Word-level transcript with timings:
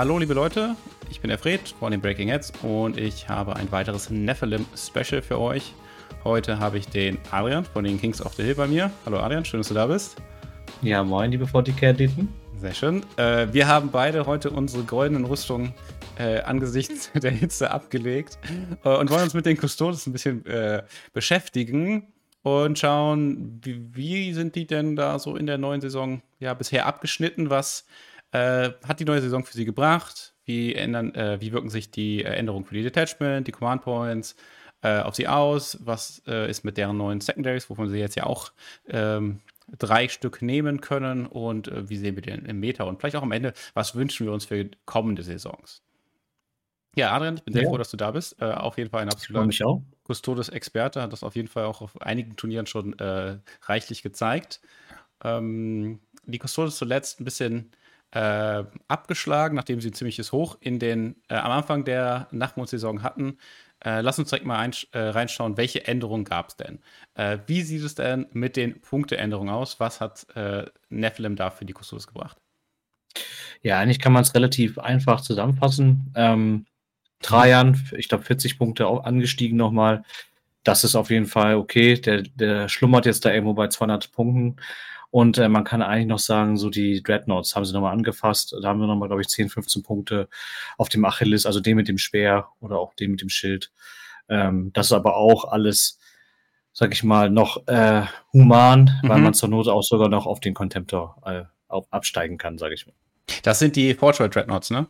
Hallo 0.00 0.18
liebe 0.18 0.32
Leute, 0.32 0.76
ich 1.10 1.20
bin 1.20 1.28
der 1.28 1.36
Fred 1.36 1.74
von 1.78 1.90
den 1.92 2.00
Breaking 2.00 2.28
Heads 2.28 2.54
und 2.62 2.96
ich 2.96 3.28
habe 3.28 3.54
ein 3.56 3.70
weiteres 3.70 4.08
Nephilim 4.08 4.64
Special 4.74 5.20
für 5.20 5.38
euch. 5.38 5.74
Heute 6.24 6.58
habe 6.58 6.78
ich 6.78 6.88
den 6.88 7.18
Adrian 7.30 7.66
von 7.66 7.84
den 7.84 8.00
Kings 8.00 8.24
of 8.24 8.32
the 8.32 8.42
Hill 8.42 8.54
bei 8.54 8.66
mir. 8.66 8.90
Hallo 9.04 9.18
Adrian, 9.18 9.44
schön, 9.44 9.60
dass 9.60 9.68
du 9.68 9.74
da 9.74 9.86
bist. 9.86 10.16
Ja, 10.80 11.04
moin, 11.04 11.30
liebe 11.30 11.44
40k-Athleten. 11.44 12.32
Sehr 12.56 12.72
schön. 12.72 13.04
Äh, 13.18 13.48
wir 13.52 13.68
haben 13.68 13.90
beide 13.90 14.24
heute 14.24 14.48
unsere 14.48 14.84
goldenen 14.84 15.26
Rüstungen 15.26 15.74
äh, 16.18 16.40
angesichts 16.40 17.10
der 17.22 17.32
Hitze 17.32 17.70
abgelegt 17.70 18.38
äh, 18.82 18.96
und 18.96 19.10
wollen 19.10 19.24
uns 19.24 19.34
mit 19.34 19.44
den 19.44 19.58
Custodes 19.58 20.06
ein 20.06 20.14
bisschen 20.14 20.46
äh, 20.46 20.82
beschäftigen 21.12 22.06
und 22.42 22.78
schauen, 22.78 23.60
wie, 23.62 23.84
wie, 23.92 24.32
sind 24.32 24.54
die 24.56 24.66
denn 24.66 24.96
da 24.96 25.18
so 25.18 25.36
in 25.36 25.44
der 25.44 25.58
neuen 25.58 25.82
Saison 25.82 26.22
ja 26.38 26.54
bisher 26.54 26.86
abgeschnitten? 26.86 27.50
Was 27.50 27.84
äh, 28.32 28.70
hat 28.86 29.00
die 29.00 29.04
neue 29.04 29.20
Saison 29.20 29.44
für 29.44 29.54
sie 29.54 29.64
gebracht? 29.64 30.34
Wie, 30.44 30.74
ändern, 30.74 31.14
äh, 31.14 31.40
wie 31.40 31.52
wirken 31.52 31.70
sich 31.70 31.90
die 31.90 32.24
Änderungen 32.24 32.64
für 32.64 32.74
die 32.74 32.82
Detachment, 32.82 33.46
die 33.46 33.52
Command 33.52 33.82
Points 33.82 34.36
auf 34.82 35.14
sie 35.14 35.28
aus? 35.28 35.76
Was 35.82 36.20
ist 36.20 36.64
mit 36.64 36.78
deren 36.78 36.96
neuen 36.96 37.20
Secondaries, 37.20 37.68
wovon 37.68 37.90
sie 37.90 37.98
jetzt 37.98 38.16
ja 38.16 38.24
auch 38.24 38.50
ähm, 38.88 39.40
drei 39.78 40.08
Stück 40.08 40.42
nehmen 40.42 40.80
können 40.80 41.26
und 41.26 41.68
äh, 41.68 41.88
wie 41.88 41.96
sehen 41.96 42.16
wir 42.16 42.22
den 42.22 42.44
im 42.46 42.60
Meta 42.60 42.84
und 42.84 43.00
vielleicht 43.00 43.16
auch 43.16 43.22
am 43.22 43.32
Ende, 43.32 43.52
was 43.74 43.94
wünschen 43.94 44.26
wir 44.26 44.32
uns 44.32 44.44
für 44.44 44.70
kommende 44.84 45.22
Saisons. 45.22 45.82
Ja, 46.96 47.12
Adrian, 47.12 47.36
ich 47.36 47.44
bin 47.44 47.54
sehr 47.54 47.62
ja. 47.62 47.68
froh, 47.68 47.78
dass 47.78 47.90
du 47.90 47.96
da 47.96 48.10
bist. 48.10 48.40
Äh, 48.42 48.46
auf 48.46 48.76
jeden 48.76 48.90
Fall 48.90 49.02
ein 49.02 49.10
absoluter 49.10 49.80
Custodes-Experte, 50.08 51.02
hat 51.02 51.12
das 51.12 51.22
auf 51.22 51.36
jeden 51.36 51.48
Fall 51.48 51.64
auch 51.64 51.82
auf 51.82 52.00
einigen 52.02 52.34
Turnieren 52.36 52.66
schon 52.66 52.98
äh, 52.98 53.38
reichlich 53.62 54.02
gezeigt. 54.02 54.60
Ähm, 55.22 56.00
die 56.24 56.40
Custodes 56.44 56.76
zuletzt 56.76 57.20
ein 57.20 57.24
bisschen 57.24 57.70
äh, 58.12 58.64
abgeschlagen, 58.88 59.54
nachdem 59.54 59.80
sie 59.80 59.90
ein 59.90 59.94
ziemliches 59.94 60.32
Hoch 60.32 60.56
in 60.60 60.78
den, 60.78 61.16
äh, 61.28 61.34
am 61.34 61.52
Anfang 61.52 61.84
der 61.84 62.28
Nachmondsaison 62.32 63.02
hatten. 63.02 63.38
Äh, 63.84 64.02
lass 64.02 64.18
uns 64.18 64.28
direkt 64.28 64.46
mal 64.46 64.58
ein, 64.58 64.72
äh, 64.92 64.98
reinschauen, 64.98 65.56
welche 65.56 65.86
Änderungen 65.86 66.24
gab 66.24 66.48
es 66.48 66.56
denn? 66.56 66.80
Äh, 67.14 67.38
wie 67.46 67.62
sieht 67.62 67.82
es 67.82 67.94
denn 67.94 68.26
mit 68.32 68.56
den 68.56 68.80
Punkteänderungen 68.80 69.52
aus? 69.54 69.80
Was 69.80 70.00
hat 70.00 70.26
äh, 70.34 70.66
Nephilim 70.90 71.36
da 71.36 71.50
für 71.50 71.64
die 71.64 71.72
Custodes 71.72 72.06
gebracht? 72.06 72.36
Ja, 73.62 73.78
eigentlich 73.78 73.98
kann 73.98 74.12
man 74.12 74.22
es 74.22 74.34
relativ 74.34 74.78
einfach 74.78 75.20
zusammenfassen. 75.20 76.12
Ähm, 76.14 76.66
Trajan, 77.20 77.80
ich 77.96 78.08
glaube 78.08 78.24
40 78.24 78.58
Punkte 78.58 78.86
angestiegen 78.86 79.56
nochmal. 79.56 80.04
Das 80.64 80.84
ist 80.84 80.94
auf 80.94 81.10
jeden 81.10 81.26
Fall 81.26 81.54
okay. 81.54 81.94
Der, 81.94 82.22
der 82.22 82.68
schlummert 82.68 83.06
jetzt 83.06 83.24
da 83.24 83.32
irgendwo 83.32 83.54
bei 83.54 83.68
200 83.68 84.12
Punkten. 84.12 84.56
Und 85.10 85.38
äh, 85.38 85.48
man 85.48 85.64
kann 85.64 85.82
eigentlich 85.82 86.06
noch 86.06 86.20
sagen, 86.20 86.56
so 86.56 86.70
die 86.70 87.02
Dreadnoughts 87.02 87.56
haben 87.56 87.64
sie 87.64 87.72
nochmal 87.72 87.92
angefasst. 87.92 88.54
Da 88.60 88.68
haben 88.68 88.80
wir 88.80 88.86
nochmal, 88.86 89.08
glaube 89.08 89.22
ich, 89.22 89.28
10, 89.28 89.48
15 89.48 89.82
Punkte 89.82 90.28
auf 90.78 90.88
dem 90.88 91.04
Achilles, 91.04 91.46
also 91.46 91.60
den 91.60 91.76
mit 91.76 91.88
dem 91.88 91.98
Speer 91.98 92.48
oder 92.60 92.78
auch 92.78 92.94
den 92.94 93.12
mit 93.12 93.20
dem 93.20 93.28
Schild. 93.28 93.72
Ähm, 94.28 94.70
das 94.72 94.86
ist 94.86 94.92
aber 94.92 95.16
auch 95.16 95.44
alles, 95.46 95.98
sag 96.72 96.92
ich 96.92 97.02
mal, 97.02 97.28
noch 97.28 97.66
äh, 97.66 98.02
human, 98.32 99.00
mhm. 99.02 99.08
weil 99.08 99.20
man 99.20 99.34
zur 99.34 99.48
Not 99.48 99.66
auch 99.66 99.82
sogar 99.82 100.08
noch 100.08 100.26
auf 100.26 100.38
den 100.38 100.54
Contemptor 100.54 101.20
äh, 101.26 101.42
auf, 101.66 101.92
absteigen 101.92 102.38
kann, 102.38 102.56
sage 102.56 102.74
ich 102.74 102.86
mal. 102.86 102.94
Das 103.42 103.58
sind 103.58 103.74
die 103.74 103.94
Fortune 103.94 104.28
Dreadnoughts, 104.28 104.70
ne? 104.70 104.86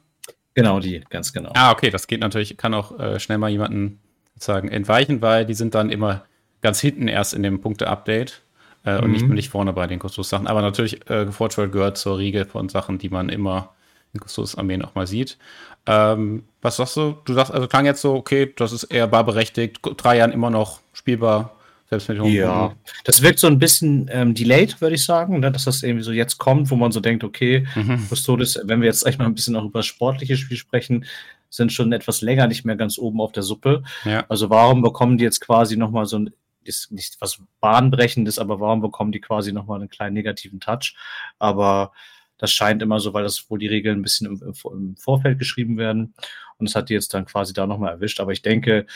Genau, 0.54 0.80
die, 0.80 1.00
ganz 1.08 1.32
genau. 1.32 1.52
Ah, 1.54 1.70
okay, 1.70 1.90
das 1.90 2.06
geht 2.06 2.20
natürlich, 2.20 2.56
kann 2.56 2.74
auch 2.74 2.98
äh, 2.98 3.20
schnell 3.20 3.38
mal 3.38 3.50
jemanden 3.50 4.00
sozusagen 4.34 4.68
entweichen, 4.68 5.22
weil 5.22 5.46
die 5.46 5.54
sind 5.54 5.74
dann 5.74 5.90
immer 5.90 6.24
ganz 6.60 6.80
hinten 6.80 7.08
erst 7.08 7.32
in 7.32 7.42
dem 7.42 7.60
Punkte-Update 7.60 8.42
äh, 8.84 8.96
mhm. 8.96 9.04
und 9.04 9.12
nicht, 9.12 9.26
mhm. 9.26 9.34
nicht 9.34 9.48
vorne 9.50 9.72
bei 9.72 9.86
den 9.86 9.98
Kustos-Sachen. 9.98 10.46
Aber 10.46 10.62
natürlich, 10.62 11.08
äh, 11.10 11.30
Fortune 11.30 11.70
gehört 11.70 11.98
zur 11.98 12.18
Riege 12.18 12.44
von 12.44 12.68
Sachen, 12.68 12.98
die 12.98 13.08
man 13.08 13.28
immer 13.28 13.70
in 14.12 14.20
Kustos-Armeen 14.20 14.82
auch 14.82 14.94
mal 14.94 15.06
sieht. 15.06 15.38
Ähm, 15.86 16.44
was 16.62 16.76
sagst 16.76 16.96
du? 16.96 17.16
Du 17.24 17.32
sagst, 17.32 17.52
also 17.52 17.66
klang 17.66 17.86
jetzt 17.86 18.02
so, 18.02 18.14
okay, 18.14 18.52
das 18.56 18.72
ist 18.72 18.84
eher 18.84 19.06
barberechtigt, 19.06 19.80
drei 19.96 20.18
Jahren 20.18 20.32
immer 20.32 20.50
noch 20.50 20.80
spielbar. 20.92 21.56
Selbst 21.88 22.08
mit 22.08 22.22
ja, 22.22 22.72
das 23.02 23.20
wirkt 23.20 23.40
so 23.40 23.48
ein 23.48 23.58
bisschen 23.58 24.08
ähm, 24.12 24.32
delayed, 24.32 24.80
würde 24.80 24.94
ich 24.94 25.04
sagen, 25.04 25.40
ne? 25.40 25.50
dass 25.50 25.64
das 25.64 25.82
irgendwie 25.82 26.04
so 26.04 26.12
jetzt 26.12 26.38
kommt, 26.38 26.70
wo 26.70 26.76
man 26.76 26.92
so 26.92 27.00
denkt, 27.00 27.24
okay, 27.24 27.66
mhm. 27.74 28.06
Custodes, 28.08 28.60
wenn 28.62 28.80
wir 28.80 28.86
jetzt 28.86 29.02
gleich 29.02 29.18
mal 29.18 29.24
ein 29.24 29.34
bisschen 29.34 29.56
auch 29.56 29.64
über 29.64 29.80
das 29.80 29.86
sportliche 29.86 30.36
Spiel 30.36 30.56
sprechen, 30.56 31.04
sind 31.48 31.72
schon 31.72 31.92
etwas 31.92 32.20
länger 32.20 32.46
nicht 32.46 32.64
mehr 32.64 32.76
ganz 32.76 32.96
oben 32.96 33.20
auf 33.20 33.32
der 33.32 33.42
Suppe. 33.42 33.82
Ja. 34.04 34.24
Also 34.28 34.50
warum 34.50 34.82
bekommen 34.82 35.18
die 35.18 35.24
jetzt 35.24 35.40
quasi 35.40 35.76
nochmal 35.76 36.06
so 36.06 36.20
ein 36.20 36.30
ist 36.64 36.92
nicht 36.92 37.16
was 37.20 37.42
bahnbrechendes, 37.60 38.38
aber 38.38 38.60
warum 38.60 38.80
bekommen 38.80 39.12
die 39.12 39.20
quasi 39.20 39.52
nochmal 39.52 39.80
einen 39.80 39.90
kleinen 39.90 40.14
negativen 40.14 40.60
Touch? 40.60 40.96
Aber 41.38 41.92
das 42.38 42.52
scheint 42.52 42.82
immer 42.82 43.00
so, 43.00 43.12
weil 43.12 43.22
das 43.22 43.50
wohl 43.50 43.58
die 43.58 43.66
Regeln 43.66 43.98
ein 43.98 44.02
bisschen 44.02 44.26
im, 44.26 44.54
im 44.72 44.96
Vorfeld 44.96 45.38
geschrieben 45.38 45.76
werden. 45.76 46.14
Und 46.58 46.68
das 46.68 46.74
hat 46.74 46.88
die 46.88 46.94
jetzt 46.94 47.12
dann 47.12 47.26
quasi 47.26 47.52
da 47.52 47.66
nochmal 47.66 47.92
erwischt. 47.92 48.20
Aber 48.20 48.32
ich 48.32 48.42
denke, 48.42 48.86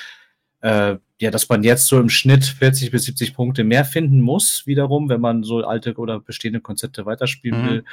äh, 0.60 0.96
ja, 1.20 1.30
dass 1.30 1.48
man 1.50 1.62
jetzt 1.62 1.86
so 1.86 2.00
im 2.00 2.08
Schnitt 2.08 2.44
40 2.44 2.90
bis 2.90 3.04
70 3.04 3.34
Punkte 3.34 3.64
mehr 3.64 3.84
finden 3.84 4.22
muss, 4.22 4.66
wiederum, 4.66 5.10
wenn 5.10 5.20
man 5.20 5.42
so 5.42 5.62
alte 5.62 5.94
oder 5.96 6.20
bestehende 6.20 6.60
Konzepte 6.60 7.04
weiterspielen 7.04 7.62
mhm. 7.62 7.68
will. 7.68 7.84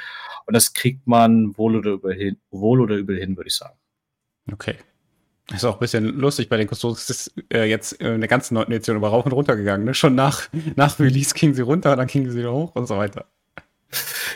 Und 0.46 0.54
das 0.54 0.72
kriegt 0.72 1.06
man 1.06 1.56
wohl 1.58 1.76
oder 1.76 1.90
übel 1.92 2.14
hin, 2.14 2.38
wohl 2.50 2.80
oder 2.80 2.96
übel 2.96 3.18
hin, 3.18 3.36
würde 3.36 3.48
ich 3.48 3.56
sagen. 3.56 3.78
Okay. 4.50 4.76
Ist 5.54 5.64
auch 5.64 5.74
ein 5.74 5.80
bisschen 5.80 6.18
lustig 6.18 6.48
bei 6.48 6.56
den 6.56 6.68
Custodes. 6.68 7.10
ist 7.10 7.34
äh, 7.52 7.64
jetzt 7.64 7.92
in 7.94 8.20
der 8.20 8.28
ganzen 8.28 8.54
neunten 8.54 8.72
Edition 8.72 8.96
über 8.96 9.08
Rauf 9.08 9.24
und 9.26 9.32
runter 9.32 9.56
gegangen. 9.56 9.84
Ne? 9.84 9.94
Schon 9.94 10.14
nach, 10.14 10.48
nach 10.76 10.98
Release 10.98 11.34
gingen 11.34 11.54
sie 11.54 11.62
runter, 11.62 11.96
dann 11.96 12.06
gingen 12.06 12.30
sie 12.30 12.38
wieder 12.38 12.52
hoch 12.52 12.74
und 12.74 12.86
so 12.86 12.96
weiter. 12.96 13.26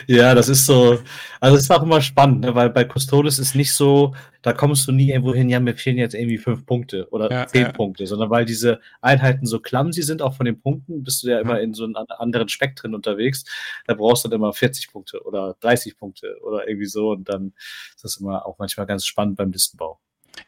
Ja, 0.05 0.35
das 0.35 0.49
ist 0.49 0.65
so. 0.65 0.99
Also, 1.39 1.57
es 1.57 1.63
ist 1.63 1.71
auch 1.71 1.83
immer 1.83 2.01
spannend, 2.01 2.41
ne? 2.41 2.55
weil 2.55 2.69
bei 2.69 2.85
Custodes 2.85 3.39
ist 3.39 3.55
nicht 3.55 3.73
so, 3.73 4.13
da 4.41 4.53
kommst 4.53 4.87
du 4.87 4.91
nie 4.91 5.09
irgendwo 5.09 5.33
hin, 5.33 5.49
ja, 5.49 5.59
mir 5.59 5.75
fehlen 5.75 5.97
jetzt 5.97 6.13
irgendwie 6.13 6.37
fünf 6.37 6.65
Punkte 6.65 7.07
oder 7.09 7.31
ja, 7.31 7.47
zehn 7.47 7.63
ja. 7.63 7.71
Punkte, 7.71 8.05
sondern 8.07 8.29
weil 8.29 8.45
diese 8.45 8.79
Einheiten 9.01 9.45
so 9.45 9.59
clumsy 9.59 10.03
sind, 10.03 10.21
auch 10.21 10.35
von 10.35 10.45
den 10.45 10.61
Punkten, 10.61 11.03
bist 11.03 11.23
du 11.23 11.29
ja 11.29 11.39
immer 11.39 11.59
in 11.59 11.73
so 11.73 11.83
einem 11.83 11.95
anderen 11.95 12.49
Spektren 12.49 12.95
unterwegs. 12.95 13.43
Da 13.85 13.95
brauchst 13.95 14.23
du 14.23 14.29
dann 14.29 14.39
immer 14.39 14.53
40 14.53 14.91
Punkte 14.91 15.23
oder 15.23 15.55
30 15.59 15.97
Punkte 15.97 16.37
oder 16.43 16.67
irgendwie 16.67 16.87
so 16.87 17.11
und 17.11 17.27
dann 17.27 17.53
ist 17.95 18.03
das 18.03 18.17
immer 18.17 18.45
auch 18.45 18.57
manchmal 18.59 18.85
ganz 18.85 19.05
spannend 19.05 19.37
beim 19.37 19.51
Listenbau. 19.51 19.99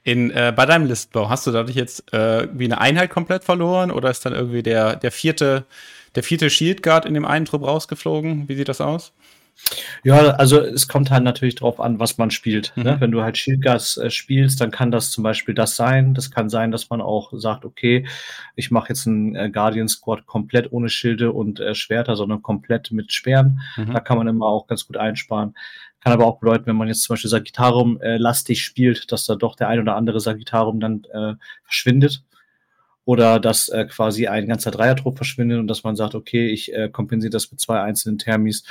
In, 0.03 0.31
äh, 0.31 0.53
bei 0.55 0.65
deinem 0.65 0.85
Listbau, 0.85 1.29
hast 1.29 1.47
du 1.47 1.51
dadurch 1.51 1.75
jetzt 1.75 2.13
äh, 2.13 2.47
wie 2.53 2.65
eine 2.65 2.79
Einheit 2.79 3.09
komplett 3.09 3.43
verloren 3.43 3.91
oder 3.91 4.09
ist 4.09 4.25
dann 4.25 4.33
irgendwie 4.33 4.63
der, 4.63 4.95
der 4.95 5.11
vierte, 5.11 5.65
der 6.15 6.23
vierte 6.23 6.49
Shield 6.49 6.83
Guard 6.83 7.05
in 7.05 7.13
dem 7.13 7.25
einen 7.25 7.45
Trupp 7.45 7.63
rausgeflogen? 7.63 8.47
Wie 8.47 8.55
sieht 8.55 8.69
das 8.69 8.81
aus? 8.81 9.13
Ja, 10.03 10.31
also 10.31 10.61
es 10.61 10.87
kommt 10.87 11.11
halt 11.11 11.23
natürlich 11.23 11.55
drauf 11.55 11.79
an, 11.79 11.99
was 11.99 12.17
man 12.17 12.31
spielt. 12.31 12.71
Ne? 12.75 12.83
Mhm. 12.83 12.89
Ne? 12.89 13.01
Wenn 13.01 13.11
du 13.11 13.21
halt 13.21 13.37
Shieldgas 13.37 13.97
äh, 13.97 14.09
spielst, 14.09 14.61
dann 14.61 14.71
kann 14.71 14.91
das 14.91 15.11
zum 15.11 15.23
Beispiel 15.23 15.53
das 15.53 15.75
sein. 15.75 16.13
Das 16.13 16.31
kann 16.31 16.49
sein, 16.49 16.71
dass 16.71 16.89
man 16.89 17.01
auch 17.01 17.31
sagt, 17.33 17.65
okay, 17.65 18.07
ich 18.55 18.71
mache 18.71 18.89
jetzt 18.89 19.05
einen 19.05 19.35
äh, 19.35 19.49
Guardian 19.49 19.87
Squad 19.87 20.25
komplett 20.25 20.71
ohne 20.71 20.89
Schilde 20.89 21.31
und 21.31 21.59
äh, 21.59 21.75
Schwerter, 21.75 22.15
sondern 22.15 22.41
komplett 22.41 22.91
mit 22.91 23.11
Speeren. 23.11 23.61
Mhm. 23.77 23.93
Da 23.93 23.99
kann 23.99 24.17
man 24.17 24.27
immer 24.27 24.47
auch 24.47 24.67
ganz 24.67 24.87
gut 24.87 24.97
einsparen. 24.97 25.55
Kann 26.01 26.13
aber 26.13 26.25
auch 26.25 26.39
bedeuten, 26.39 26.65
wenn 26.67 26.75
man 26.75 26.87
jetzt 26.87 27.03
zum 27.03 27.13
Beispiel 27.13 27.29
Sagittarium 27.29 27.99
äh, 28.01 28.17
lastig 28.17 28.63
spielt, 28.63 29.11
dass 29.11 29.25
da 29.25 29.35
doch 29.35 29.55
der 29.55 29.67
ein 29.67 29.79
oder 29.79 29.95
andere 29.95 30.19
Sagittarium 30.19 30.79
dann 30.79 31.03
äh, 31.11 31.33
verschwindet. 31.63 32.23
Oder 33.05 33.39
dass 33.39 33.69
äh, 33.69 33.85
quasi 33.85 34.27
ein 34.27 34.47
ganzer 34.47 34.69
Dreiertrupp 34.71 35.17
verschwindet 35.17 35.59
und 35.59 35.67
dass 35.67 35.83
man 35.83 35.95
sagt, 35.95 36.13
okay, 36.13 36.47
ich 36.49 36.73
äh, 36.73 36.89
kompensiere 36.89 37.31
das 37.31 37.51
mit 37.51 37.59
zwei 37.59 37.81
einzelnen 37.81 38.19
Thermis 38.19 38.63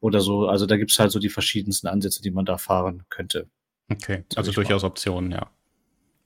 oder 0.00 0.20
so. 0.20 0.48
Also 0.48 0.66
da 0.66 0.76
gibt 0.76 0.90
es 0.90 0.98
halt 0.98 1.12
so 1.12 1.20
die 1.20 1.28
verschiedensten 1.28 1.86
Ansätze, 1.86 2.20
die 2.20 2.32
man 2.32 2.44
da 2.44 2.58
fahren 2.58 3.04
könnte. 3.10 3.46
Okay, 3.88 4.24
also 4.34 4.50
durchaus 4.50 4.82
mal. 4.82 4.88
Optionen, 4.88 5.30
ja. 5.30 5.50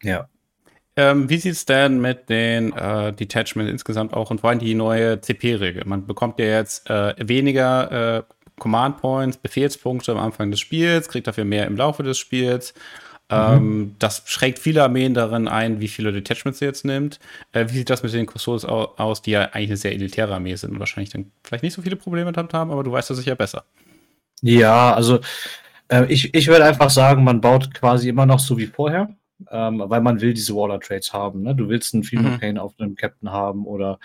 Ja. 0.03 0.29
Ähm, 0.97 1.31
wie 1.31 1.37
sieht 1.37 1.53
es 1.53 1.67
denn 1.67 2.01
mit 2.01 2.29
den 2.29 2.73
äh, 2.73 3.13
Detachments 3.13 3.71
insgesamt 3.71 4.13
auch 4.13 4.31
und 4.31 4.41
vor 4.41 4.51
allem 4.51 4.59
die 4.59 4.75
neue 4.75 5.21
CP-Regel? 5.21 5.85
Man 5.87 6.07
bekommt 6.07 6.39
ja 6.39 6.47
jetzt 6.47 6.89
äh, 6.91 7.15
weniger 7.19 8.19
äh, 8.19 8.23
Command 8.61 8.99
Points, 8.99 9.37
Befehlspunkte 9.37 10.13
am 10.13 10.19
Anfang 10.19 10.53
des 10.53 10.61
Spiels, 10.61 11.09
kriegt 11.09 11.27
dafür 11.27 11.45
mehr 11.45 11.67
im 11.67 11.77
Laufe 11.77 12.05
des 12.05 12.19
Spiels. 12.19 12.73
Mhm. 13.31 13.37
Ähm, 13.37 13.97
das 13.99 14.23
schränkt 14.27 14.61
viele 14.61 14.83
Armeen 14.83 15.15
darin 15.15 15.49
ein, 15.49 15.81
wie 15.81 15.89
viele 15.89 16.13
Detachments 16.13 16.61
sie 16.61 16.65
jetzt 16.65 16.85
nimmt. 16.85 17.19
Äh, 17.53 17.67
wie 17.69 17.79
sieht 17.79 17.91
das 17.91 18.03
mit 18.03 18.13
den 18.13 18.27
Custodes 18.27 18.65
aus, 18.65 19.23
die 19.23 19.33
ja 19.33 19.43
eigentlich 19.43 19.71
eine 19.71 19.77
sehr 19.77 19.93
elitäre 19.93 20.35
Armee 20.35 20.55
sind 20.55 20.73
und 20.73 20.81
wahrscheinlich 20.81 21.11
dann 21.11 21.33
vielleicht 21.43 21.65
nicht 21.65 21.75
so 21.75 21.83
viele 21.83 21.97
Probleme 21.97 22.31
damit 22.33 22.55
haben, 22.55 22.71
aber 22.71 22.85
du 22.85 22.93
weißt 22.93 23.11
das 23.11 23.19
sicher 23.19 23.35
besser. 23.35 23.65
Ja, 24.43 24.95
also 24.95 25.21
äh, 25.89 26.07
ich, 26.07 26.35
ich 26.35 26.49
würde 26.49 26.65
einfach 26.65 26.91
sagen, 26.91 27.25
man 27.25 27.41
baut 27.41 27.75
quasi 27.75 28.09
immer 28.09 28.27
noch 28.27 28.39
so 28.39 28.57
wie 28.59 28.67
vorher. 28.67 29.15
Ähm, 29.51 29.83
weil 29.87 30.03
man 30.03 30.21
will 30.21 30.35
diese 30.35 30.55
Waller 30.55 30.79
Trades 30.81 31.15
haben. 31.15 31.41
Ne? 31.41 31.55
Du 31.55 31.71
willst 31.71 31.95
einen 31.95 32.05
Female 32.05 32.35
mhm. 32.35 32.41
Pain 32.41 32.59
auf 32.59 32.75
einem 32.79 32.95
Captain 32.95 33.31
haben 33.31 33.65
oder 33.65 33.99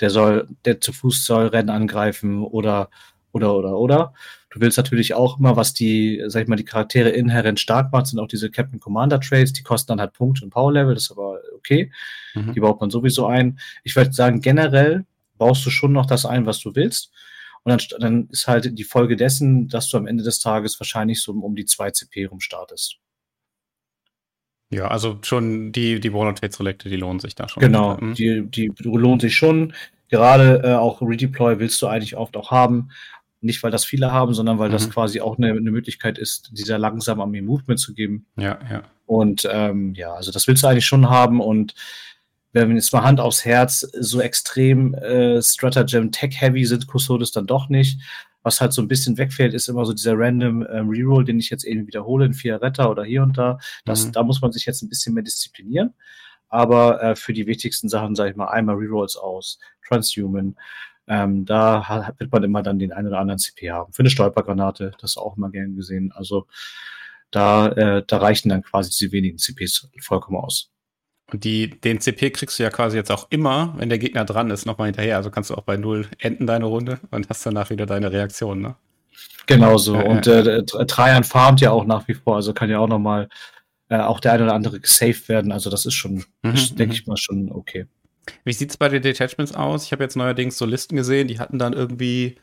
der 0.00 0.10
soll, 0.10 0.48
der 0.64 0.80
zu 0.80 0.92
Fuß 0.92 1.24
soll 1.24 1.46
Rennen 1.46 1.70
angreifen 1.70 2.42
oder 2.42 2.90
oder, 3.34 3.54
oder, 3.54 3.76
oder. 3.76 4.14
Du 4.50 4.60
willst 4.60 4.78
natürlich 4.78 5.14
auch 5.14 5.38
immer, 5.38 5.56
was 5.56 5.74
die, 5.74 6.22
sag 6.28 6.42
ich 6.42 6.48
mal, 6.48 6.56
die 6.56 6.64
Charaktere 6.64 7.10
inhärent 7.10 7.58
stark 7.58 7.92
macht, 7.92 8.06
sind 8.06 8.20
auch 8.20 8.28
diese 8.28 8.50
Captain 8.50 8.78
Commander 8.78 9.20
Trades, 9.20 9.52
die 9.52 9.62
kosten 9.62 9.88
dann 9.88 10.00
halt 10.00 10.12
Punkte 10.12 10.44
und 10.44 10.50
Power 10.50 10.72
Level, 10.72 10.94
das 10.94 11.04
ist 11.04 11.10
aber 11.10 11.40
okay. 11.56 11.92
Mhm. 12.34 12.54
Die 12.54 12.60
baut 12.60 12.80
man 12.80 12.90
sowieso 12.90 13.26
ein. 13.26 13.58
Ich 13.82 13.96
würde 13.96 14.12
sagen, 14.12 14.40
generell 14.40 15.04
baust 15.36 15.66
du 15.66 15.70
schon 15.70 15.92
noch 15.92 16.06
das 16.06 16.24
ein, 16.24 16.46
was 16.46 16.60
du 16.60 16.74
willst. 16.74 17.10
Und 17.64 17.70
dann, 17.70 18.00
dann 18.00 18.28
ist 18.30 18.46
halt 18.46 18.78
die 18.78 18.84
Folge 18.84 19.16
dessen, 19.16 19.68
dass 19.68 19.88
du 19.88 19.96
am 19.96 20.06
Ende 20.06 20.22
des 20.22 20.38
Tages 20.38 20.78
wahrscheinlich 20.78 21.20
so 21.20 21.32
um 21.32 21.56
die 21.56 21.64
2 21.64 21.90
CP 21.90 22.26
rumstartest. 22.26 22.98
Ja, 24.70 24.88
also 24.88 25.18
schon 25.22 25.72
die, 25.72 26.00
die 26.00 26.12
Selecte, 26.50 26.88
die 26.88 26.96
lohnen 26.96 27.20
sich 27.20 27.34
da 27.34 27.48
schon. 27.48 27.60
Genau, 27.60 27.96
mhm. 27.96 28.14
die, 28.14 28.42
die 28.42 28.72
lohnen 28.82 29.20
sich 29.20 29.34
schon. 29.34 29.72
Gerade 30.08 30.62
äh, 30.64 30.74
auch 30.74 31.00
Redeploy 31.00 31.58
willst 31.58 31.80
du 31.80 31.86
eigentlich 31.86 32.16
oft 32.16 32.36
auch 32.36 32.50
haben. 32.50 32.90
Nicht, 33.44 33.62
weil 33.62 33.70
das 33.70 33.84
viele 33.84 34.10
haben, 34.10 34.34
sondern 34.34 34.58
weil 34.58 34.68
mhm. 34.68 34.72
das 34.72 34.90
quasi 34.90 35.20
auch 35.20 35.38
eine, 35.38 35.50
eine 35.50 35.70
Möglichkeit 35.70 36.18
ist, 36.18 36.50
dieser 36.52 36.78
langsam 36.78 37.20
Armee 37.20 37.42
Movement 37.42 37.78
zu 37.78 37.94
geben. 37.94 38.26
Ja, 38.36 38.58
ja. 38.70 38.82
Und 39.06 39.46
ähm, 39.50 39.94
ja, 39.94 40.14
also 40.14 40.32
das 40.32 40.48
willst 40.48 40.62
du 40.62 40.66
eigentlich 40.66 40.86
schon 40.86 41.10
haben. 41.10 41.40
Und 41.40 41.74
wenn 42.52 42.68
wir 42.68 42.76
jetzt 42.76 42.92
mal 42.92 43.02
Hand 43.02 43.20
aufs 43.20 43.44
Herz, 43.44 43.80
so 43.80 44.20
extrem 44.20 44.94
äh, 44.94 45.42
Stratagem 45.42 46.12
Tech-Heavy 46.12 46.64
sind 46.64 46.86
Custodes 46.86 47.32
dann 47.32 47.46
doch 47.46 47.68
nicht. 47.68 48.00
Was 48.42 48.60
halt 48.60 48.72
so 48.72 48.82
ein 48.82 48.88
bisschen 48.88 49.16
wegfällt, 49.16 49.54
ist 49.54 49.68
immer 49.68 49.86
so 49.86 49.94
dieser 49.94 50.12
random 50.16 50.66
ähm, 50.70 50.88
Reroll, 50.88 51.24
den 51.24 51.38
ich 51.38 51.48
jetzt 51.48 51.64
eben 51.64 51.86
wiederhole 51.86 52.26
in 52.26 52.34
vier 52.34 52.60
Retter 52.60 52.90
oder 52.90 53.02
hier 53.02 53.22
und 53.22 53.38
da. 53.38 53.58
Das, 53.84 54.06
mhm. 54.06 54.12
Da 54.12 54.22
muss 54.22 54.42
man 54.42 54.52
sich 54.52 54.66
jetzt 54.66 54.82
ein 54.82 54.88
bisschen 54.88 55.14
mehr 55.14 55.24
disziplinieren. 55.24 55.94
Aber 56.48 57.02
äh, 57.02 57.16
für 57.16 57.32
die 57.32 57.46
wichtigsten 57.46 57.88
Sachen, 57.88 58.14
sage 58.14 58.30
ich 58.30 58.36
mal, 58.36 58.48
einmal 58.48 58.76
Rerolls 58.76 59.16
aus, 59.16 59.58
Transhuman. 59.86 60.56
Ähm, 61.06 61.44
da 61.44 62.14
wird 62.18 62.32
man 62.32 62.44
immer 62.44 62.62
dann 62.62 62.78
den 62.78 62.92
einen 62.92 63.08
oder 63.08 63.18
anderen 63.18 63.38
CP 63.38 63.70
haben. 63.70 63.92
Für 63.92 64.00
eine 64.00 64.10
Stolpergranate, 64.10 64.92
das 65.00 65.12
ist 65.12 65.16
auch 65.18 65.36
immer 65.36 65.50
gern 65.50 65.76
gesehen. 65.76 66.12
Also 66.12 66.46
da, 67.30 67.68
äh, 67.68 68.02
da 68.06 68.18
reichen 68.18 68.48
dann 68.48 68.62
quasi 68.62 68.90
diese 68.90 69.12
wenigen 69.12 69.38
CPs 69.38 69.88
vollkommen 70.00 70.38
aus. 70.38 70.70
Und 71.32 71.44
die, 71.44 71.68
den 71.68 72.00
CP 72.00 72.30
kriegst 72.30 72.58
du 72.58 72.62
ja 72.62 72.70
quasi 72.70 72.96
jetzt 72.96 73.10
auch 73.10 73.26
immer, 73.30 73.74
wenn 73.76 73.88
der 73.88 73.98
Gegner 73.98 74.24
dran 74.24 74.50
ist, 74.50 74.66
nochmal 74.66 74.86
hinterher. 74.86 75.16
Also 75.16 75.30
kannst 75.30 75.50
du 75.50 75.54
auch 75.54 75.62
bei 75.62 75.76
Null 75.76 76.06
enden 76.18 76.46
deine 76.46 76.66
Runde 76.66 77.00
und 77.10 77.28
hast 77.28 77.44
danach 77.44 77.70
wieder 77.70 77.86
deine 77.86 78.12
Reaktion, 78.12 78.60
ne? 78.60 78.76
Genau 79.46 79.76
so. 79.78 79.96
Äh, 79.96 80.04
und 80.04 80.26
äh, 80.26 80.64
Trajan 80.64 81.24
farmt 81.24 81.60
ja 81.60 81.70
auch 81.70 81.84
nach 81.84 82.08
wie 82.08 82.14
vor, 82.14 82.36
also 82.36 82.52
kann 82.52 82.70
ja 82.70 82.78
auch 82.78 82.88
nochmal 82.88 83.28
äh, 83.88 83.98
auch 83.98 84.20
der 84.20 84.32
eine 84.32 84.44
oder 84.44 84.54
andere 84.54 84.80
gesaved 84.80 85.28
werden. 85.28 85.52
Also 85.52 85.70
das 85.70 85.86
ist 85.86 85.94
schon, 85.94 86.24
mhm, 86.42 86.54
denke 86.76 86.86
mhm. 86.86 86.92
ich 86.92 87.06
mal, 87.06 87.16
schon 87.16 87.50
okay. 87.50 87.86
Wie 88.44 88.52
sieht 88.52 88.70
es 88.70 88.76
bei 88.76 88.88
den 88.88 89.02
Detachments 89.02 89.54
aus? 89.54 89.84
Ich 89.84 89.92
habe 89.92 90.02
jetzt 90.02 90.16
neuerdings 90.16 90.58
so 90.58 90.66
Listen 90.66 90.96
gesehen, 90.96 91.28
die 91.28 91.38
hatten 91.38 91.58
dann 91.58 91.72
irgendwie 91.72 92.36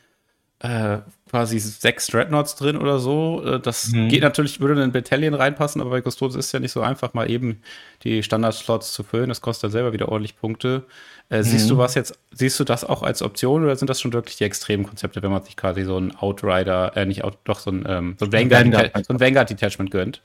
äh, 0.63 1.00
quasi 1.30 1.57
sechs 1.57 2.07
Dreadnoughts 2.07 2.56
drin 2.56 2.78
oder 2.78 3.00
so. 3.00 3.44
Äh, 3.44 3.60
das 3.60 3.89
mhm. 3.89 4.10
geht 4.10 4.22
natürlich, 4.22 4.60
würde 4.60 4.75
in 4.75 4.81
ein 4.81 4.92
Battalion 4.92 5.33
reinpassen, 5.33 5.81
aber 5.81 5.89
bei 5.89 6.01
Custodes 6.01 6.36
ist 6.36 6.51
ja 6.51 6.60
nicht 6.60 6.72
so 6.72 6.81
einfach, 6.81 7.13
mal 7.16 7.30
eben 7.31 7.62
die 8.04 8.22
Standard-Slots 8.22 8.94
zu 8.94 9.04
füllen. 9.04 9.30
Das 9.30 9.42
kostet 9.42 9.66
dann 9.66 9.72
selber 9.72 9.92
wieder 9.94 10.10
ordentlich 10.10 10.38
Punkte. 10.38 10.83
Äh, 11.30 11.39
mhm. 11.39 11.44
Siehst 11.44 11.69
du 11.69 11.78
was 11.78 11.95
jetzt, 11.95 12.19
siehst 12.31 12.60
du 12.60 12.63
das 12.63 12.84
auch 12.84 13.01
als 13.01 13.24
Option 13.24 13.63
oder 13.63 13.75
sind 13.75 13.89
das 13.89 14.00
schon 14.00 14.13
wirklich 14.13 14.38
die 14.38 14.44
extremen 14.44 14.86
Konzepte, 14.86 15.24
wenn 15.24 15.31
man 15.31 15.42
sich 15.44 15.57
quasi 15.57 15.84
so 15.84 15.98
ein 15.98 16.16
Outrider, 16.16 16.95
äh, 16.95 17.06
nicht 17.06 17.24
Out, 17.24 17.39
doch 17.45 17.60
so 17.60 17.72
ein, 17.72 17.84
ähm, 17.88 18.16
so 18.19 18.25
ein 18.25 18.31
Vanguard-Detachment 18.31 19.07
so 19.07 19.19
Vanguard 19.19 19.92
gönnt? 19.92 20.22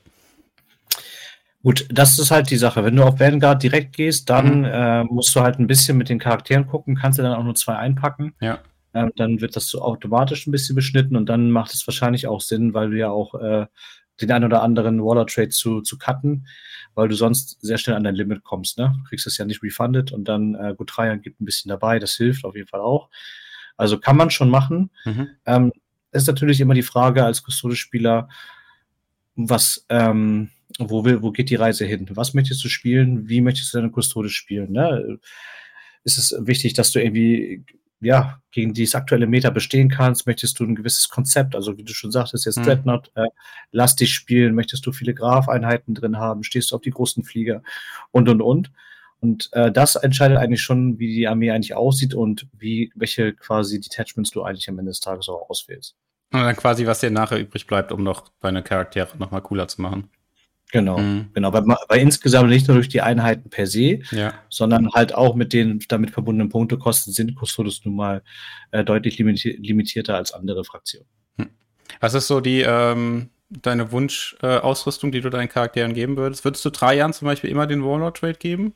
Gut, 1.67 1.85
das 1.91 2.17
ist 2.17 2.31
halt 2.31 2.49
die 2.49 2.55
Sache. 2.55 2.85
Wenn 2.85 2.95
du 2.95 3.03
auf 3.03 3.19
Vanguard 3.19 3.61
direkt 3.61 3.93
gehst, 3.93 4.29
dann 4.29 4.59
mhm. 4.59 4.65
äh, 4.71 5.03
musst 5.03 5.35
du 5.35 5.41
halt 5.41 5.59
ein 5.59 5.67
bisschen 5.67 5.97
mit 5.97 6.07
den 6.07 6.17
Charakteren 6.17 6.65
gucken, 6.65 6.95
kannst 6.95 7.19
du 7.19 7.23
dann 7.23 7.33
auch 7.33 7.43
nur 7.43 7.55
zwei 7.55 7.75
einpacken. 7.75 8.33
Ja. 8.39 8.59
Ähm, 8.93 9.11
dann 9.17 9.41
wird 9.41 9.57
das 9.57 9.67
so 9.67 9.81
automatisch 9.81 10.47
ein 10.47 10.53
bisschen 10.53 10.77
beschnitten 10.77 11.17
und 11.17 11.25
dann 11.25 11.51
macht 11.51 11.73
es 11.73 11.85
wahrscheinlich 11.85 12.25
auch 12.25 12.39
Sinn, 12.39 12.73
weil 12.73 12.91
du 12.91 12.97
ja 12.97 13.09
auch 13.09 13.35
äh, 13.35 13.65
den 14.21 14.31
einen 14.31 14.45
oder 14.45 14.63
anderen 14.63 15.03
Waller-Trade 15.03 15.49
zu, 15.49 15.81
zu 15.81 15.97
cutten, 15.97 16.47
weil 16.95 17.09
du 17.09 17.15
sonst 17.15 17.57
sehr 17.59 17.77
schnell 17.77 17.97
an 17.97 18.05
dein 18.05 18.15
Limit 18.15 18.45
kommst. 18.45 18.77
Ne? 18.77 18.95
Du 18.99 19.03
kriegst 19.03 19.25
das 19.25 19.37
ja 19.37 19.43
nicht 19.43 19.61
refunded 19.61 20.13
und 20.13 20.23
dann 20.23 20.55
äh, 20.55 20.73
gut 20.73 20.93
Dreier 20.95 21.17
gibt 21.17 21.41
ein 21.41 21.45
bisschen 21.45 21.67
dabei, 21.67 21.99
das 21.99 22.13
hilft 22.13 22.45
auf 22.45 22.55
jeden 22.55 22.69
Fall 22.69 22.79
auch. 22.79 23.09
Also 23.75 23.99
kann 23.99 24.15
man 24.15 24.29
schon 24.29 24.49
machen. 24.49 24.89
Mhm. 25.03 25.27
Ähm, 25.45 25.73
ist 26.13 26.27
natürlich 26.27 26.61
immer 26.61 26.75
die 26.75 26.81
Frage 26.81 27.25
als 27.25 27.43
Custode-Spieler, 27.43 28.29
was, 29.35 29.85
ähm, 29.89 30.49
wo, 30.79 31.05
will, 31.05 31.21
wo 31.21 31.31
geht 31.31 31.49
die 31.49 31.55
Reise 31.55 31.85
hin? 31.85 32.07
Was 32.11 32.33
möchtest 32.33 32.63
du 32.63 32.69
spielen? 32.69 33.27
Wie 33.29 33.41
möchtest 33.41 33.73
du 33.73 33.77
deine 33.77 33.91
Custode 33.91 34.29
spielen? 34.29 34.71
Ne? 34.71 35.19
Ist 36.03 36.17
es 36.17 36.35
wichtig, 36.39 36.73
dass 36.73 36.91
du 36.91 37.01
irgendwie 37.01 37.65
ja, 37.99 38.39
gegen 38.51 38.73
dieses 38.73 38.95
aktuelle 38.95 39.27
Meta 39.27 39.49
bestehen 39.49 39.89
kannst, 39.89 40.27
möchtest 40.27 40.59
du 40.59 40.65
ein 40.65 40.75
gewisses 40.75 41.09
Konzept, 41.09 41.55
also 41.55 41.77
wie 41.77 41.83
du 41.83 41.93
schon 41.93 42.11
sagtest, 42.11 42.45
jetzt 42.45 42.59
mhm. 42.59 42.63
Dreadnought, 42.63 43.11
äh, 43.15 43.27
lass 43.71 43.95
dich 43.95 44.13
spielen, 44.13 44.53
möchtest 44.53 44.85
du 44.85 44.91
viele 44.91 45.13
Graph-Einheiten 45.13 45.95
drin 45.95 46.17
haben, 46.17 46.43
stehst 46.43 46.71
du 46.71 46.75
auf 46.75 46.81
die 46.81 46.91
großen 46.91 47.23
Flieger 47.23 47.63
und, 48.11 48.29
und, 48.29 48.41
und. 48.41 48.71
Und 49.19 49.49
äh, 49.53 49.71
das 49.71 49.95
entscheidet 49.95 50.37
eigentlich 50.37 50.61
schon, 50.61 50.99
wie 50.99 51.07
die 51.07 51.27
Armee 51.27 51.49
eigentlich 51.49 51.73
aussieht 51.73 52.13
und 52.13 52.47
wie, 52.53 52.91
welche 52.93 53.33
quasi 53.33 53.79
Detachments 53.79 54.29
du 54.29 54.43
eigentlich 54.43 54.69
am 54.69 54.77
Ende 54.77 54.91
des 54.91 54.99
Tages 54.99 55.27
auch 55.27 55.49
auswählst. 55.49 55.95
Und 56.31 56.41
dann 56.41 56.55
quasi, 56.55 56.85
was 56.85 56.99
dir 56.99 57.09
nachher 57.09 57.39
übrig 57.39 57.65
bleibt, 57.65 57.91
um 57.91 58.03
noch 58.03 58.29
deine 58.41 58.61
Charaktere 58.61 59.17
nochmal 59.17 59.41
cooler 59.41 59.67
zu 59.67 59.81
machen. 59.81 60.11
Genau, 60.71 60.97
mhm. 60.97 61.29
genau. 61.33 61.53
Weil, 61.53 61.63
weil, 61.87 61.99
insgesamt 62.01 62.49
nicht 62.49 62.67
nur 62.67 62.75
durch 62.75 62.89
die 62.89 63.01
Einheiten 63.01 63.49
per 63.49 63.67
se, 63.67 63.99
ja. 64.11 64.33
sondern 64.49 64.91
halt 64.91 65.15
auch 65.15 65.35
mit 65.35 65.53
den 65.53 65.79
damit 65.87 66.11
verbundenen 66.11 66.49
Punktekosten 66.49 67.13
sind 67.13 67.37
Custodes 67.39 67.85
nun 67.85 67.95
mal 67.95 68.21
äh, 68.71 68.83
deutlich 68.83 69.17
limiti 69.17 69.57
limitierter 69.61 70.15
als 70.15 70.33
andere 70.33 70.65
Fraktionen. 70.65 71.07
Hm. 71.37 71.49
Was 72.01 72.13
ist 72.15 72.27
so 72.27 72.41
die 72.41 72.65
ähm, 72.67 73.29
deine 73.49 73.93
Wunschausrüstung, 73.93 75.09
äh, 75.09 75.11
die 75.13 75.21
du 75.21 75.29
deinen 75.29 75.47
Charakteren 75.47 75.93
geben 75.93 76.17
würdest? 76.17 76.43
Würdest 76.43 76.65
du 76.65 76.69
drei 76.69 76.95
Jahren 76.95 77.13
zum 77.13 77.27
Beispiel 77.27 77.49
immer 77.49 77.65
den 77.65 77.83
Warlord-Trade 77.83 78.33
geben? 78.33 78.73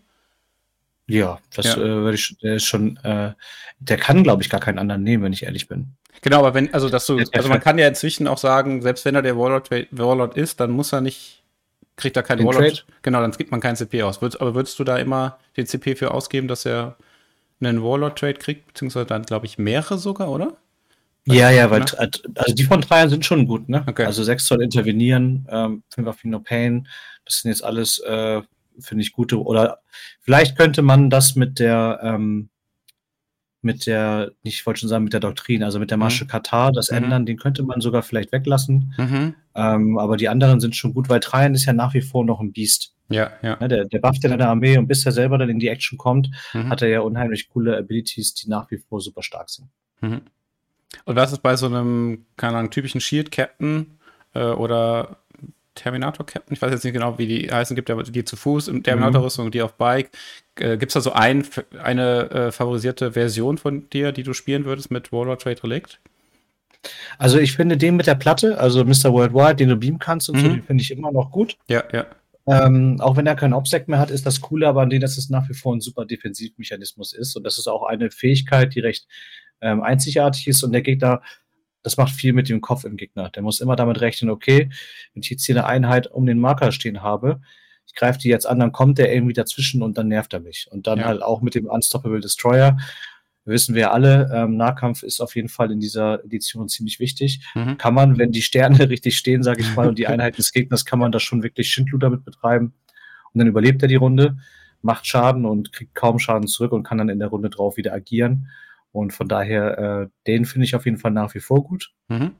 Ja, 1.08 1.40
das 1.54 1.66
ja. 1.66 1.74
Äh, 1.76 1.78
würde 1.80 2.16
ich 2.16 2.38
der 2.42 2.56
ist 2.56 2.66
schon, 2.66 2.96
äh, 3.04 3.34
der 3.80 3.98
kann, 3.98 4.24
glaube 4.24 4.44
ich, 4.44 4.50
gar 4.50 4.62
keinen 4.62 4.80
anderen 4.80 5.04
nehmen, 5.04 5.24
wenn 5.24 5.34
ich 5.34 5.44
ehrlich 5.44 5.68
bin. 5.68 5.98
Genau, 6.22 6.40
aber 6.40 6.54
wenn, 6.54 6.74
also 6.74 6.88
dass 6.88 7.06
du, 7.06 7.18
also 7.34 7.50
man 7.50 7.60
kann 7.60 7.80
ja 7.80 7.88
inzwischen 7.88 8.28
auch 8.28 8.38
sagen, 8.38 8.82
selbst 8.82 9.04
wenn 9.04 9.16
er 9.16 9.22
der 9.22 9.38
Warlord, 9.38 9.70
Warlord 9.92 10.38
ist, 10.38 10.60
dann 10.60 10.72
muss 10.72 10.94
er 10.94 11.02
nicht 11.02 11.41
kriegt 12.02 12.18
er 12.18 12.24
keinen 12.24 12.46
Warlord. 12.46 12.86
Genau, 13.04 13.22
dann 13.22 13.32
gibt 13.32 13.52
man 13.52 13.62
keinen 13.62 13.76
CP 13.76 14.04
aus. 14.04 14.22
Würd, 14.22 14.42
aber 14.42 14.56
würdest 14.56 14.78
du 14.80 14.84
da 14.84 14.98
immer 14.98 15.38
den 15.56 15.66
CP 15.66 15.96
für 15.96 16.12
ausgeben, 16.12 16.48
dass 16.48 16.66
er 16.66 16.98
einen 17.62 17.84
Warlord-Trade 17.84 18.34
kriegt, 18.34 18.68
beziehungsweise 18.68 19.06
dann, 19.06 19.24
glaube 19.24 19.46
ich, 19.46 19.58
mehrere 19.58 19.98
sogar, 19.98 20.30
oder? 20.30 20.58
Ja, 21.26 21.52
ja, 21.52 21.70
weil 21.70 21.84
also 21.84 22.54
die 22.54 22.64
von 22.64 22.82
Dreiern 22.82 23.10
sind 23.10 23.24
schon 23.24 23.46
gut, 23.46 23.70
ne? 23.70 23.84
Okay. 23.86 24.06
Also 24.06 24.24
6 24.24 24.44
soll 24.44 24.64
intervenieren, 24.64 25.48
ähm, 25.52 25.84
5 25.94 26.08
auf 26.08 26.24
No 26.24 26.40
Pain, 26.40 26.88
das 27.26 27.42
sind 27.42 27.52
jetzt 27.52 27.64
alles, 27.64 28.00
äh, 28.00 28.42
finde 28.80 29.04
ich, 29.04 29.12
gute. 29.12 29.40
Oder 29.40 29.82
vielleicht 30.22 30.58
könnte 30.58 30.82
man 30.82 31.12
das 31.12 31.36
mit 31.36 31.60
der 31.60 32.00
ähm, 32.02 32.50
mit 33.62 33.86
der, 33.86 34.32
ich 34.44 34.66
wollte 34.66 34.82
schon 34.82 34.90
sagen, 34.90 35.04
mit 35.04 35.14
der 35.14 35.20
Doktrin, 35.20 35.64
also 35.64 35.80
mit 35.80 35.92
der 35.92 35.98
Masche 35.98 36.26
mhm. 36.26 36.30
Katar, 36.30 36.72
das 36.72 36.90
mhm. 36.90 36.98
ändern, 36.98 37.26
den 37.26 37.38
könnte 37.38 37.64
man 37.64 37.82
sogar 37.82 38.02
vielleicht 38.02 38.32
weglassen. 38.32 38.94
Mhm. 38.98 39.36
Ähm, 39.56 39.98
aber 39.98 40.18
die 40.18 40.30
anderen 40.30 40.60
sind 40.60 40.76
schon 40.76 40.94
gut, 40.94 41.10
weil 41.10 41.20
Trajan 41.20 41.54
ist 41.54 41.66
ja 41.66 41.74
nach 41.74 41.94
wie 41.94 42.02
vor 42.02 42.26
noch 42.26 42.40
ein 42.40 42.52
Biest. 42.52 42.96
Ja, 43.10 43.32
ja. 43.42 43.58
Ne, 43.60 43.68
der, 43.68 43.86
der 43.86 44.00
bufft 44.00 44.24
ja 44.24 44.30
deine 44.30 44.48
Armee 44.48 44.78
und 44.78 44.88
bis 44.88 45.06
er 45.06 45.12
selber 45.12 45.38
dann 45.38 45.50
in 45.50 45.60
die 45.60 45.68
Action 45.68 45.98
kommt, 45.98 46.30
mhm. 46.54 46.70
hat 46.70 46.82
er 46.82 46.88
ja 46.88 47.02
unheimlich 47.02 47.50
coole 47.50 47.78
Abilities, 47.78 48.34
die 48.34 48.50
nach 48.50 48.72
wie 48.72 48.78
vor 48.78 49.02
super 49.02 49.22
stark 49.22 49.50
sind. 49.50 49.68
Mhm. 50.00 50.22
Und 51.06 51.16
was 51.16 51.32
ist 51.32 51.42
bei 51.42 51.56
so 51.56 51.68
einem, 51.68 52.26
keine 52.38 52.58
Ahnung, 52.58 52.72
typischen 52.72 53.02
Shield-Captain 53.02 53.98
äh, 54.34 54.44
oder 54.44 55.18
Terminator 55.76 56.26
Captain, 56.26 56.54
ich 56.54 56.62
weiß 56.62 56.72
jetzt 56.72 56.84
nicht 56.84 56.94
genau, 56.94 57.18
wie 57.18 57.28
die 57.28 57.52
heißen, 57.52 57.76
gibt 57.76 57.90
ja 57.90 58.02
die 58.02 58.26
zu 58.26 58.36
Fuß 58.36 58.68
im 58.68 58.84
Terminator-Rüstung 58.84 59.46
und 59.46 59.54
die 59.54 59.62
auf 59.62 59.74
Bike. 59.74 60.12
Äh, 60.60 60.78
gibt 60.78 60.90
es 60.90 60.94
da 60.94 61.02
so 61.02 61.14
ein, 61.14 61.46
eine 61.82 62.30
äh, 62.30 62.52
favorisierte 62.52 63.14
Version 63.14 63.58
von 63.58 63.90
dir, 63.90 64.12
die 64.12 64.24
du 64.24 64.34
spielen 64.34 64.66
würdest 64.66 64.92
mit 64.92 65.12
Warlord 65.12 65.42
Trade 65.42 65.64
Relict? 65.64 66.00
Also 67.18 67.38
ich 67.38 67.54
finde 67.54 67.78
den 67.78 67.96
mit 67.96 68.08
der 68.08 68.16
Platte, 68.16 68.60
also 68.60 68.84
Mr. 68.84 69.14
Worldwide, 69.14 69.56
den 69.56 69.70
du 69.70 69.76
beamen 69.76 70.00
kannst 70.00 70.30
und 70.30 70.38
mhm. 70.38 70.42
so, 70.42 70.48
den 70.50 70.64
finde 70.64 70.82
ich 70.82 70.92
immer 70.92 71.12
noch 71.12 71.32
gut. 71.32 71.58
Ja, 71.68 71.84
ja. 71.94 72.06
Ähm, 72.48 73.00
auch 73.00 73.16
wenn 73.18 73.28
er 73.28 73.36
keinen 73.36 73.54
Obsec 73.54 73.88
mehr 73.88 74.00
hat, 74.00 74.10
ist 74.10 74.26
das 74.26 74.42
coole 74.42 74.68
aber 74.68 74.82
an 74.82 74.90
dem, 74.90 75.00
dass 75.00 75.18
es 75.18 75.30
nach 75.30 75.48
wie 75.48 75.54
vor 75.54 75.76
ein 75.76 75.80
super 75.80 76.06
Defensivmechanismus 76.06 77.14
ist. 77.14 77.36
Und 77.36 77.44
das 77.44 77.60
ist 77.60 77.68
auch 77.68 77.84
eine 77.84 78.10
Fähigkeit, 78.10 78.74
die 78.74 78.80
recht 78.80 79.08
ähm, 79.62 79.84
einzigartig 79.84 80.48
ist 80.48 80.64
und 80.64 80.72
der 80.72 80.82
Gegner 80.82 81.22
das 81.84 81.98
macht 81.98 82.14
viel 82.14 82.34
mit 82.34 82.50
dem 82.50 82.62
Kopf 82.62 82.84
im 82.84 82.98
Gegner. 82.98 83.30
Der 83.30 83.44
muss 83.44 83.60
immer 83.60 83.76
damit 83.76 84.02
rechnen, 84.02 84.30
okay, 84.30 84.70
wenn 85.14 85.24
ich 85.24 85.30
jetzt 85.30 85.46
hier 85.46 85.56
eine 85.56 85.66
Einheit 85.66 86.08
um 86.08 86.26
den 86.26 86.40
Marker 86.40 86.72
stehen 86.72 87.02
habe, 87.02 87.42
ich 87.92 87.96
greife 87.96 88.20
die 88.20 88.30
jetzt 88.30 88.48
an, 88.48 88.60
dann 88.60 88.72
kommt 88.72 88.98
der 89.00 89.14
irgendwie 89.14 89.34
dazwischen 89.34 89.82
und 89.82 89.98
dann 89.98 90.08
nervt 90.08 90.34
er 90.34 90.40
mich. 90.40 90.68
Und 90.72 90.88
dann 90.88 91.00
ja. 91.00 91.06
halt 91.06 91.22
auch 91.22 91.42
mit 91.42 91.56
dem 91.56 91.66
Unstoppable 91.66 92.22
Destroyer. 92.22 92.78
Wissen 93.44 93.76
wir 93.76 93.92
alle, 93.92 94.30
ähm, 94.34 94.56
Nahkampf 94.56 95.04
ist 95.04 95.20
auf 95.20 95.36
jeden 95.36 95.50
Fall 95.50 95.72
in 95.72 95.80
dieser 95.80 96.24
Edition 96.24 96.70
ziemlich 96.70 97.00
wichtig. 97.00 97.42
Mhm. 97.56 97.78
Kann 97.78 97.94
man, 97.94 98.18
wenn 98.18 98.32
die 98.32 98.44
Sterne 98.44 98.78
richtig 98.90 99.18
stehen, 99.18 99.44
sage 99.44 99.62
ich 99.62 99.76
mal, 99.76 99.90
und 99.90 99.98
die 99.98 100.08
Einheiten 100.08 100.38
des 100.38 100.54
Gegners, 100.54 100.86
kann 100.86 101.00
man 101.00 101.12
da 101.12 101.20
schon 101.20 101.44
wirklich 101.44 101.70
Schindluder 101.70 102.10
mit 102.10 102.24
betreiben. 102.24 102.74
Und 103.34 103.40
dann 103.40 103.48
überlebt 103.48 103.82
er 103.82 103.88
die 103.88 103.96
Runde, 103.96 104.38
macht 104.82 105.06
Schaden 105.08 105.46
und 105.46 105.74
kriegt 105.74 105.96
kaum 105.96 106.20
Schaden 106.20 106.48
zurück 106.48 106.72
und 106.72 106.84
kann 106.84 106.98
dann 106.98 107.10
in 107.10 107.20
der 107.20 107.30
Runde 107.30 107.50
drauf 107.50 107.78
wieder 107.78 107.94
agieren. 107.94 108.48
Und 108.92 109.14
von 109.14 109.28
daher, 109.28 109.78
äh, 109.78 110.08
den 110.28 110.46
finde 110.46 110.66
ich 110.66 110.76
auf 110.76 110.86
jeden 110.86 110.98
Fall 110.98 111.12
nach 111.12 111.34
wie 111.34 111.40
vor 111.40 111.64
gut. 111.64 111.94
Mhm. 112.10 112.32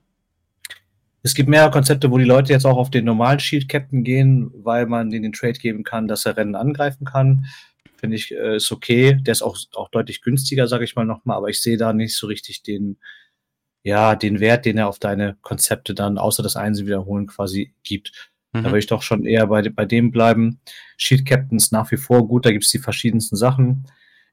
Es 1.24 1.36
gibt 1.36 1.50
mehrere 1.50 1.72
Konzepte, 1.72 2.10
wo 2.10 2.18
die 2.18 2.26
Leute 2.26 2.52
jetzt 2.52 2.66
auch 2.66 2.78
auf 2.78 2.90
den 2.90 3.06
normalen 3.06 3.40
Shield 3.40 3.70
Captain 3.70 4.04
gehen, 4.04 4.52
weil 4.56 4.88
man 4.88 5.10
denen 5.10 5.24
den 5.24 5.34
Trade 5.34 5.60
geben 5.60 5.84
kann, 5.84 6.08
dass 6.08 6.26
er 6.26 6.36
Rennen 6.36 6.56
angreifen 6.56 7.06
kann. 7.06 7.46
Finde 7.96 8.16
ich, 8.16 8.32
äh, 8.32 8.56
ist 8.56 8.72
okay. 8.72 9.20
Der 9.22 9.34
ist 9.34 9.44
auch, 9.44 9.58
auch 9.76 9.90
deutlich 9.90 10.22
günstiger, 10.22 10.68
sage 10.68 10.84
ich 10.84 10.96
mal 10.96 11.06
nochmal, 11.06 11.38
aber 11.38 11.50
ich 11.50 11.62
sehe 11.62 11.78
da 11.78 11.94
nicht 11.94 12.16
so 12.16 12.26
richtig 12.26 12.64
den, 12.64 12.98
ja, 13.84 14.16
den 14.16 14.40
Wert, 14.40 14.66
den 14.66 14.78
er 14.78 14.88
auf 14.88 14.98
deine 14.98 15.38
Konzepte 15.42 15.94
dann, 15.94 16.18
außer 16.18 16.42
das 16.42 16.56
Einsen 16.56 16.88
wiederholen, 16.88 17.28
quasi 17.28 17.76
gibt. 17.84 18.32
Mhm. 18.54 18.64
Da 18.64 18.66
würde 18.66 18.80
ich 18.80 18.88
doch 18.88 19.04
schon 19.04 19.26
eher 19.26 19.46
bei, 19.48 19.62
bei 19.70 19.86
dem 19.86 20.12
bleiben. 20.12 20.60
Shield 20.98 21.28
Captains 21.28 21.72
nach 21.72 21.92
wie 21.92 21.98
vor 21.98 22.28
gut, 22.28 22.48
da 22.48 22.52
gibt 22.52 22.66
es 22.66 22.72
die 22.72 22.80
verschiedensten 22.80 23.36
Sachen. 23.36 23.86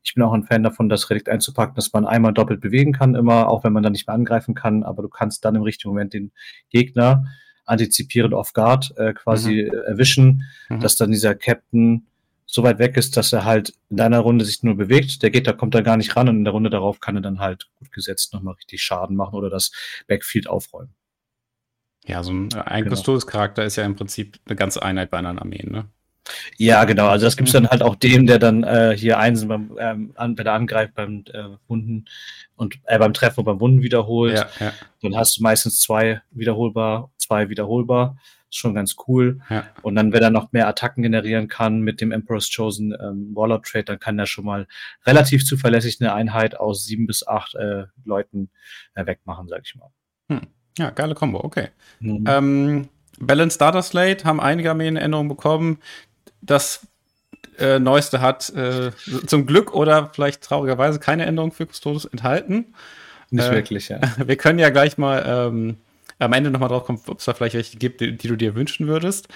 Ich 0.08 0.14
bin 0.14 0.22
auch 0.22 0.32
ein 0.32 0.44
Fan 0.44 0.62
davon, 0.62 0.88
das 0.88 1.10
Relikt 1.10 1.28
einzupacken, 1.28 1.74
dass 1.74 1.92
man 1.92 2.06
einmal 2.06 2.32
doppelt 2.32 2.62
bewegen 2.62 2.94
kann, 2.94 3.14
immer, 3.14 3.48
auch 3.48 3.62
wenn 3.62 3.74
man 3.74 3.82
dann 3.82 3.92
nicht 3.92 4.06
mehr 4.06 4.14
angreifen 4.14 4.54
kann, 4.54 4.82
aber 4.82 5.02
du 5.02 5.10
kannst 5.10 5.44
dann 5.44 5.54
im 5.54 5.60
richtigen 5.60 5.90
Moment 5.90 6.14
den 6.14 6.32
Gegner 6.70 7.26
antizipierend 7.66 8.32
off 8.32 8.54
guard 8.54 8.94
äh, 8.96 9.12
quasi 9.12 9.68
mhm. 9.70 9.78
erwischen, 9.86 10.44
mhm. 10.70 10.80
dass 10.80 10.96
dann 10.96 11.10
dieser 11.10 11.34
Captain 11.34 12.06
so 12.46 12.62
weit 12.62 12.78
weg 12.78 12.96
ist, 12.96 13.18
dass 13.18 13.34
er 13.34 13.44
halt 13.44 13.74
in 13.90 14.00
einer 14.00 14.20
Runde 14.20 14.46
sich 14.46 14.62
nur 14.62 14.78
bewegt. 14.78 15.22
Der 15.22 15.28
Gegner 15.28 15.52
kommt 15.52 15.74
da 15.74 15.82
gar 15.82 15.98
nicht 15.98 16.16
ran 16.16 16.30
und 16.30 16.36
in 16.36 16.44
der 16.44 16.54
Runde 16.54 16.70
darauf 16.70 17.00
kann 17.00 17.16
er 17.16 17.20
dann 17.20 17.40
halt 17.40 17.68
gut 17.78 17.92
gesetzt 17.92 18.32
nochmal 18.32 18.54
richtig 18.54 18.82
Schaden 18.82 19.14
machen 19.14 19.34
oder 19.34 19.50
das 19.50 19.72
Backfield 20.06 20.48
aufräumen. 20.48 20.94
Ja, 22.06 22.22
so 22.22 22.32
ein, 22.32 22.48
äh, 22.54 22.60
ein 22.60 22.84
genau. 22.84 22.94
Ist 23.62 23.76
ja 23.76 23.84
im 23.84 23.96
Prinzip 23.96 24.38
eine 24.46 24.56
ganze 24.56 24.82
Einheit 24.82 25.10
bei 25.10 25.18
anderen 25.18 25.38
Armeen, 25.38 25.70
ne? 25.70 25.90
Ja, 26.56 26.84
genau. 26.84 27.08
Also 27.08 27.26
das 27.26 27.36
gibt 27.36 27.48
es 27.48 27.52
dann 27.52 27.68
halt 27.68 27.82
auch 27.82 27.96
dem, 27.96 28.26
der 28.26 28.38
dann 28.38 28.64
äh, 28.64 28.96
hier 28.96 29.18
Einsen 29.18 29.48
beim, 29.48 29.76
ähm, 29.78 30.12
an, 30.16 30.36
wenn 30.36 30.46
er 30.46 30.52
angreift 30.54 30.94
beim 30.94 31.24
äh, 31.32 31.44
Wunden 31.66 32.06
und 32.56 32.78
äh, 32.84 32.98
beim 32.98 33.12
Treffen 33.12 33.40
und 33.40 33.46
beim 33.46 33.60
Wunden 33.60 33.82
wiederholt. 33.82 34.36
Ja, 34.36 34.48
ja. 34.60 34.72
Dann 35.02 35.16
hast 35.16 35.38
du 35.38 35.42
meistens 35.42 35.80
zwei 35.80 36.22
wiederholbar, 36.30 37.10
zwei 37.16 37.48
wiederholbar. 37.48 38.16
Ist 38.50 38.56
schon 38.56 38.74
ganz 38.74 38.96
cool. 39.06 39.40
Ja. 39.50 39.66
Und 39.82 39.94
dann, 39.94 40.12
wenn 40.12 40.22
er 40.22 40.30
noch 40.30 40.52
mehr 40.52 40.68
Attacken 40.68 41.02
generieren 41.02 41.48
kann 41.48 41.82
mit 41.82 42.00
dem 42.00 42.12
Emperor's 42.12 42.50
Chosen 42.54 42.92
ähm, 42.98 43.32
Warlord 43.34 43.66
Trade, 43.66 43.84
dann 43.84 43.98
kann 43.98 44.18
er 44.18 44.26
schon 44.26 44.46
mal 44.46 44.66
relativ 45.04 45.44
zuverlässig 45.44 45.98
eine 46.00 46.14
Einheit 46.14 46.58
aus 46.58 46.86
sieben 46.86 47.06
bis 47.06 47.26
acht 47.26 47.54
äh, 47.56 47.84
Leuten 48.04 48.50
äh, 48.94 49.04
wegmachen, 49.04 49.48
sag 49.48 49.62
ich 49.64 49.74
mal. 49.74 49.90
Hm. 50.30 50.46
Ja, 50.78 50.90
geile 50.90 51.14
Kombo, 51.14 51.40
okay. 51.44 51.68
Mhm. 52.00 52.24
Ähm, 52.26 52.88
Balance 53.20 53.56
Starter 53.56 53.82
Slate 53.82 54.24
haben 54.24 54.40
einige 54.40 54.70
Armeen 54.70 54.96
Änderungen 54.96 55.28
bekommen 55.28 55.78
das 56.40 56.86
äh, 57.58 57.78
Neueste 57.78 58.20
hat 58.20 58.50
äh, 58.50 58.92
zum 59.26 59.46
Glück 59.46 59.74
oder 59.74 60.10
vielleicht 60.12 60.42
traurigerweise 60.42 60.98
keine 60.98 61.26
Änderung 61.26 61.52
für 61.52 61.66
Custodes 61.66 62.04
enthalten. 62.04 62.74
Nicht 63.30 63.48
äh, 63.48 63.52
wirklich, 63.52 63.88
ja. 63.88 64.00
Wir 64.24 64.36
können 64.36 64.58
ja 64.58 64.70
gleich 64.70 64.96
mal 64.96 65.24
ähm, 65.26 65.76
am 66.18 66.32
Ende 66.32 66.50
nochmal 66.50 66.68
drauf 66.68 66.84
kommen, 66.84 67.00
ob 67.06 67.18
es 67.18 67.24
da 67.24 67.34
vielleicht 67.34 67.54
welche 67.54 67.76
gibt, 67.76 68.00
die, 68.00 68.16
die, 68.16 68.28
du 68.28 68.36
dir 68.36 68.54
wünschen 68.54 68.86
würdest. 68.86 69.28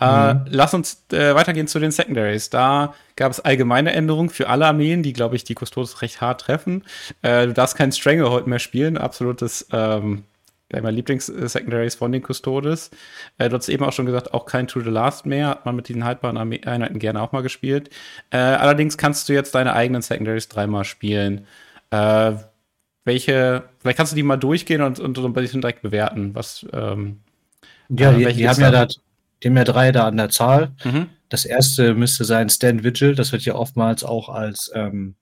Äh, 0.00 0.34
mhm. 0.34 0.44
lass 0.46 0.74
uns 0.74 1.04
äh, 1.12 1.34
weitergehen 1.34 1.66
zu 1.66 1.78
den 1.78 1.90
Secondaries. 1.90 2.50
Da 2.50 2.94
gab 3.16 3.30
es 3.30 3.40
allgemeine 3.40 3.92
Änderungen 3.92 4.30
für 4.30 4.48
alle 4.48 4.66
Armeen, 4.66 5.02
die, 5.02 5.12
glaube 5.12 5.36
ich, 5.36 5.44
die 5.44 5.54
Custodes 5.54 6.02
recht 6.02 6.20
hart 6.20 6.42
treffen. 6.42 6.84
Du 7.22 7.52
darfst 7.52 7.76
keinen 7.76 7.92
Stranglehold 7.92 8.46
mehr 8.46 8.58
spielen, 8.58 8.96
absolutes 8.96 9.66
ähm, 9.70 10.24
meine 10.80 10.96
Lieblings-Secondaries 10.96 11.94
von 11.94 12.12
den 12.12 12.22
Custodes. 12.22 12.90
Äh, 13.38 13.48
du 13.48 13.56
hast 13.56 13.68
eben 13.68 13.84
auch 13.84 13.92
schon 13.92 14.06
gesagt, 14.06 14.32
auch 14.32 14.46
kein 14.46 14.66
To 14.68 14.80
the 14.80 14.90
Last 14.90 15.26
mehr, 15.26 15.48
hat 15.48 15.66
man 15.66 15.76
mit 15.76 15.88
den 15.88 16.04
haltbaren 16.04 16.36
Einheiten 16.36 16.98
gerne 16.98 17.20
auch 17.20 17.32
mal 17.32 17.42
gespielt. 17.42 17.90
Äh, 18.30 18.38
allerdings 18.38 18.96
kannst 18.96 19.28
du 19.28 19.32
jetzt 19.32 19.54
deine 19.54 19.74
eigenen 19.74 20.02
Secondaries 20.02 20.48
dreimal 20.48 20.84
spielen. 20.84 21.46
Äh, 21.90 22.32
welche, 23.04 23.64
vielleicht 23.80 23.96
kannst 23.96 24.12
du 24.12 24.16
die 24.16 24.22
mal 24.22 24.36
durchgehen 24.36 24.80
und, 24.82 25.00
und 25.00 25.16
so 25.16 25.24
ein 25.26 25.32
bisschen 25.32 25.60
direkt 25.60 25.82
bewerten, 25.82 26.34
was. 26.34 26.64
Ähm, 26.72 27.20
ja, 27.88 28.12
die, 28.12 28.24
die 28.32 28.48
haben 28.48 28.60
ja 28.60 28.70
da, 28.70 28.86
die 28.86 29.48
haben 29.48 29.56
ja 29.56 29.64
drei 29.64 29.92
da 29.92 30.06
an 30.06 30.16
der 30.16 30.30
Zahl. 30.30 30.72
Mhm. 30.84 31.08
Das 31.28 31.44
erste 31.44 31.94
müsste 31.94 32.24
sein 32.24 32.48
Stand 32.48 32.84
Vigil, 32.84 33.14
das 33.14 33.32
wird 33.32 33.42
ja 33.42 33.54
oftmals 33.54 34.04
auch 34.04 34.28
als 34.28 34.70
ähm, 34.74 35.16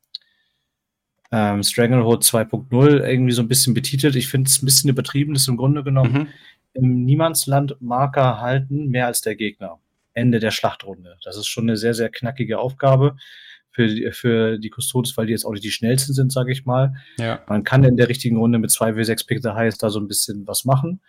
ähm, 1.33 1.63
Stranglehold 1.63 2.23
2.0 2.23 3.07
irgendwie 3.07 3.33
so 3.33 3.43
ein 3.43 3.49
bisschen 3.49 3.75
betitelt. 3.75 4.17
Ich 4.17 4.29
finde 4.29 4.49
es 4.49 4.61
ein 4.61 4.65
bisschen 4.65 4.91
übertrieben, 4.91 5.35
das 5.35 5.49
im 5.49 5.57
Grunde 5.57 5.85
genommen 5.85 6.13
mhm. 6.13 6.29
im 6.75 7.05
Niemandsland 7.05 7.77
Marker 7.81 8.41
halten, 8.41 8.89
mehr 8.89 9.07
als 9.07 9.21
der 9.21 9.37
Gegner. 9.37 9.79
Ende 10.13 10.41
der 10.41 10.51
Schlachtrunde. 10.51 11.17
Das 11.25 11.37
ist 11.37 11.47
schon 11.47 11.65
eine 11.65 11.77
sehr, 11.77 11.95
sehr 11.95 12.09
knackige 12.09 12.59
Aufgabe 12.59 13.17
für, 13.71 13.87
die, 13.87 14.11
für 14.13 14.59
die 14.59 14.71
Custodes, 14.71 15.17
weil 15.17 15.27
die 15.27 15.33
jetzt 15.33 15.45
auch 15.45 15.53
nicht 15.53 15.65
die 15.65 15.71
schnellsten 15.71 16.13
sind, 16.13 16.33
sage 16.33 16.53
ich 16.53 16.67
mal. 16.67 16.95
Ja. 17.19 17.43
Man 17.47 17.63
kann 17.63 17.85
in 17.85 17.97
der 17.97 18.09
richtigen 18.09 18.37
Runde 18.37 18.59
mit 18.59 18.71
2 18.71 18.93
W6 18.93 19.27
Pixel 19.27 19.55
Highs 19.55 19.79
da 19.79 19.91
so 19.91 20.01
ein 20.01 20.09
bisschen 20.09 20.47
was 20.47 20.65
machen. 20.65 21.01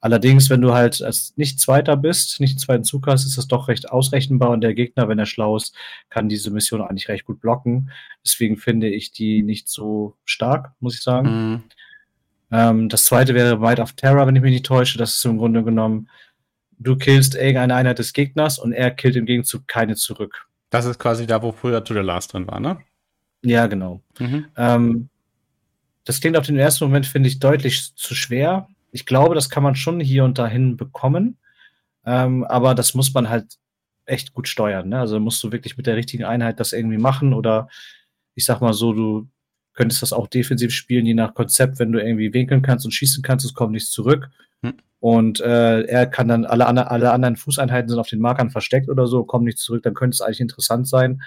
Allerdings, 0.00 0.48
wenn 0.48 0.60
du 0.60 0.74
halt 0.74 1.02
als 1.02 1.36
nicht 1.36 1.58
Zweiter 1.58 1.96
bist, 1.96 2.38
nicht 2.38 2.54
den 2.54 2.58
zweiten 2.58 2.84
Zug 2.84 3.06
hast, 3.08 3.24
ist 3.24 3.36
das 3.36 3.48
doch 3.48 3.66
recht 3.66 3.90
ausrechenbar 3.90 4.50
und 4.50 4.60
der 4.60 4.74
Gegner, 4.74 5.08
wenn 5.08 5.18
er 5.18 5.26
schlau 5.26 5.56
ist, 5.56 5.74
kann 6.08 6.28
diese 6.28 6.52
Mission 6.52 6.82
eigentlich 6.82 7.08
recht 7.08 7.24
gut 7.24 7.40
blocken. 7.40 7.90
Deswegen 8.24 8.56
finde 8.56 8.88
ich 8.88 9.10
die 9.10 9.42
nicht 9.42 9.68
so 9.68 10.16
stark, 10.24 10.72
muss 10.78 10.94
ich 10.94 11.02
sagen. 11.02 11.28
Mhm. 11.28 11.62
Ähm, 12.52 12.88
das 12.88 13.04
zweite 13.04 13.34
wäre 13.34 13.58
Might 13.58 13.80
of 13.80 13.94
Terror, 13.94 14.26
wenn 14.26 14.36
ich 14.36 14.42
mich 14.42 14.52
nicht 14.52 14.66
täusche. 14.66 14.98
Das 14.98 15.16
ist 15.16 15.24
im 15.24 15.38
Grunde 15.38 15.64
genommen, 15.64 16.08
du 16.78 16.96
killst 16.96 17.34
irgendeine 17.34 17.74
Einheit 17.74 17.98
des 17.98 18.12
Gegners 18.12 18.60
und 18.60 18.72
er 18.72 18.92
killt 18.92 19.16
im 19.16 19.26
Gegenzug 19.26 19.66
keine 19.66 19.96
zurück. 19.96 20.46
Das 20.70 20.84
ist 20.84 21.00
quasi 21.00 21.26
da, 21.26 21.42
wo 21.42 21.50
früher 21.50 21.82
To 21.82 21.94
the 21.94 22.00
Last 22.00 22.34
drin 22.34 22.46
war, 22.46 22.60
ne? 22.60 22.78
Ja, 23.42 23.66
genau. 23.66 24.00
Mhm. 24.20 24.46
Ähm, 24.56 25.08
das 26.04 26.20
klingt 26.20 26.36
auf 26.36 26.46
den 26.46 26.58
ersten 26.58 26.84
Moment, 26.84 27.06
finde 27.06 27.28
ich, 27.28 27.40
deutlich 27.40 27.94
zu 27.96 28.14
schwer 28.14 28.68
ich 28.90 29.06
glaube, 29.06 29.34
das 29.34 29.50
kann 29.50 29.62
man 29.62 29.74
schon 29.74 30.00
hier 30.00 30.24
und 30.24 30.38
dahin 30.38 30.76
bekommen. 30.76 31.38
Ähm, 32.04 32.44
aber 32.44 32.74
das 32.74 32.94
muss 32.94 33.12
man 33.12 33.28
halt 33.28 33.58
echt 34.06 34.32
gut 34.32 34.48
steuern. 34.48 34.88
Ne? 34.88 34.98
Also 34.98 35.20
musst 35.20 35.42
du 35.42 35.52
wirklich 35.52 35.76
mit 35.76 35.86
der 35.86 35.96
richtigen 35.96 36.24
Einheit 36.24 36.60
das 36.60 36.72
irgendwie 36.72 36.98
machen 36.98 37.34
oder 37.34 37.68
ich 38.34 38.44
sag 38.44 38.60
mal 38.60 38.72
so, 38.72 38.92
du 38.92 39.28
könntest 39.74 40.02
das 40.02 40.12
auch 40.12 40.26
defensiv 40.26 40.72
spielen, 40.72 41.06
je 41.06 41.14
nach 41.14 41.34
Konzept, 41.34 41.78
wenn 41.78 41.92
du 41.92 42.02
irgendwie 42.02 42.32
winkeln 42.32 42.62
kannst 42.62 42.84
und 42.84 42.92
schießen 42.92 43.22
kannst, 43.22 43.44
es 43.44 43.54
kommt 43.54 43.72
nichts 43.72 43.90
zurück. 43.90 44.30
Hm. 44.62 44.74
Und 45.00 45.40
äh, 45.40 45.82
er 45.82 46.06
kann 46.06 46.28
dann, 46.28 46.44
alle, 46.46 46.66
alle 46.66 47.12
anderen 47.12 47.36
Fußeinheiten 47.36 47.88
sind 47.88 47.98
auf 47.98 48.08
den 48.08 48.20
Markern 48.20 48.50
versteckt 48.50 48.88
oder 48.88 49.06
so, 49.06 49.24
kommen 49.24 49.44
nicht 49.44 49.58
zurück, 49.58 49.82
dann 49.82 49.94
könnte 49.94 50.14
es 50.14 50.20
eigentlich 50.20 50.40
interessant 50.40 50.88
sein. 50.88 51.22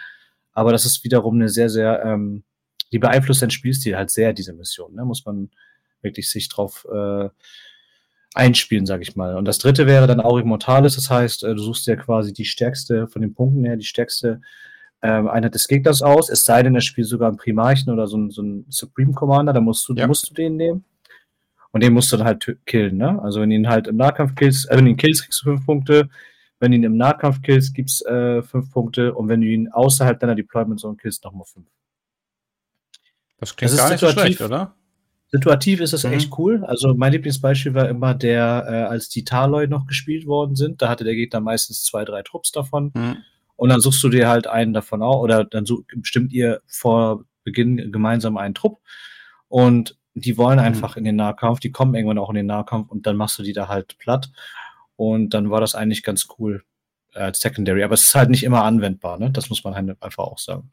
Aber 0.52 0.72
das 0.72 0.86
ist 0.86 1.04
wiederum 1.04 1.36
eine 1.36 1.48
sehr, 1.48 1.70
sehr, 1.70 2.04
ähm, 2.04 2.44
die 2.92 3.00
beeinflusst 3.00 3.42
dein 3.42 3.52
Spielstil 3.52 3.96
halt 3.96 4.12
sehr, 4.12 4.34
diese 4.34 4.54
Mission, 4.54 4.96
ne? 4.96 5.06
muss 5.06 5.26
man 5.26 5.50
wirklich 6.04 6.30
sich 6.30 6.50
drauf 6.50 6.86
äh, 6.92 7.30
einspielen, 8.34 8.86
sage 8.86 9.04
ich 9.04 9.16
mal. 9.16 9.36
Und 9.36 9.46
das 9.46 9.58
dritte 9.58 9.88
wäre 9.88 10.08
dann 10.08 10.22
auch 10.22 10.38
Immortalis, 10.38 10.96
das 10.96 11.10
heißt, 11.10 11.44
äh, 11.44 11.56
du 11.56 11.62
suchst 11.62 11.88
ja 11.88 11.96
quasi 11.96 12.34
die 12.34 12.46
stärkste, 12.46 13.08
von 13.08 13.22
den 13.22 13.34
Punkten 13.34 13.66
her, 13.66 13.76
die 13.76 13.86
stärkste 13.86 14.42
ähm, 15.02 15.28
Einheit 15.28 15.56
des 15.56 15.68
Gegners 15.68 16.02
aus, 16.02 16.30
es 16.30 16.46
sei 16.46 16.64
denn, 16.64 16.76
er 16.76 16.82
spielt 16.82 17.08
sogar 17.08 17.28
einen 17.28 17.38
Primarchen 17.38 17.92
oder 17.92 18.08
so, 18.08 18.18
ein, 18.18 18.30
so 18.30 18.42
einen 18.42 18.66
Supreme 18.70 19.14
Commander, 19.14 19.54
dann 19.54 19.64
musst 19.64 19.88
du, 19.90 19.96
ja. 19.96 20.08
musst 20.08 20.30
du 20.30 20.34
den 20.34 20.56
nehmen. 20.56 20.86
Und 21.74 21.84
den 21.84 21.94
musst 21.94 22.12
du 22.12 22.18
dann 22.18 22.28
halt 22.28 22.58
killen, 22.66 22.98
ne? 22.98 23.22
Also 23.24 23.40
wenn 23.40 23.50
du 23.50 23.56
ihn 23.56 23.70
halt 23.70 23.88
im 23.88 23.96
Nahkampf 23.96 24.36
killst, 24.36 24.70
äh, 24.70 24.76
wenn 24.76 24.86
du 24.86 24.92
ihn 24.92 24.98
killst, 24.98 25.24
kriegst 25.24 25.42
du 25.42 25.52
fünf 25.52 25.66
Punkte. 25.66 26.10
Wenn 26.60 26.72
du 26.72 26.78
ihn 26.78 26.84
im 26.84 26.98
Nahkampf 26.98 27.42
killst, 27.42 27.74
gibt's 27.74 28.02
äh, 28.02 28.44
fünf 28.44 28.72
Punkte. 28.72 29.16
Und 29.16 29.30
wenn 29.30 29.42
du 29.42 29.48
ihn 29.48 29.70
außerhalb 29.70 30.20
deiner 30.20 30.36
Deployment 30.36 30.82
Zone 30.82 30.98
killst, 30.98 31.24
nochmal 31.24 31.46
fünf. 31.46 31.68
Das 33.38 33.56
klingt 33.56 33.72
das 33.72 33.80
gar 33.80 33.90
nicht 33.90 34.00
so 34.00 34.10
schlecht, 34.10 34.42
oder? 34.42 34.76
Situativ 35.32 35.80
ist 35.80 35.94
es 35.94 36.04
mhm. 36.04 36.14
echt 36.14 36.38
cool. 36.38 36.64
Also 36.66 36.94
mein 36.94 37.14
Lieblingsbeispiel 37.14 37.74
war 37.74 37.88
immer 37.88 38.14
der, 38.14 38.66
äh, 38.68 38.74
als 38.84 39.08
die 39.08 39.24
Taloi 39.24 39.68
noch 39.68 39.88
gespielt 39.88 40.26
worden 40.26 40.56
sind. 40.56 40.82
Da 40.82 40.90
hatte 40.90 41.06
der 41.06 41.16
Gegner 41.16 41.40
meistens 41.40 41.84
zwei, 41.84 42.04
drei 42.04 42.22
Trupps 42.22 42.52
davon. 42.52 42.92
Mhm. 42.94 43.18
Und 43.56 43.70
dann 43.70 43.80
suchst 43.80 44.04
du 44.04 44.10
dir 44.10 44.28
halt 44.28 44.48
einen 44.48 44.74
davon 44.74 45.02
auch, 45.02 45.22
oder 45.22 45.46
dann 45.46 45.66
such, 45.66 45.84
bestimmt 45.96 46.34
ihr 46.34 46.62
vor 46.68 47.24
Beginn 47.44 47.92
gemeinsam 47.92 48.36
einen 48.36 48.56
Trupp. 48.56 48.82
Und 49.48 49.98
die 50.14 50.38
wollen 50.38 50.60
mhm. 50.60 50.66
einfach 50.66 50.96
mhm. 50.96 51.00
in 51.00 51.04
den 51.06 51.16
Nahkampf, 51.16 51.62
die 51.62 51.72
kommen 51.72 51.96
irgendwann 51.96 52.18
auch 52.18 52.30
in 52.30 52.36
den 52.36 52.48
Nahkampf 52.48 52.90
und 52.90 53.08
dann 53.08 53.16
machst 53.16 53.40
du 53.40 53.44
die 53.44 53.54
da 53.54 53.70
halt 53.70 53.98
platt. 54.00 54.32
Und 54.98 55.34
dann 55.34 55.50
war 55.50 55.62
das 55.62 55.76
eigentlich 55.76 56.04
ganz 56.04 56.28
cool 56.38 56.64
als 57.14 57.40
Secondary. 57.40 57.84
Aber 57.84 57.94
es 57.94 58.08
ist 58.08 58.16
halt 58.16 58.30
nicht 58.30 58.44
immer 58.44 58.64
anwendbar, 58.64 59.18
ne? 59.18 59.32
Das 59.32 59.50
muss 59.50 59.64
man 59.64 59.76
halt 59.76 60.02
einfach 60.02 60.26
auch 60.26 60.40
sagen. 60.40 60.72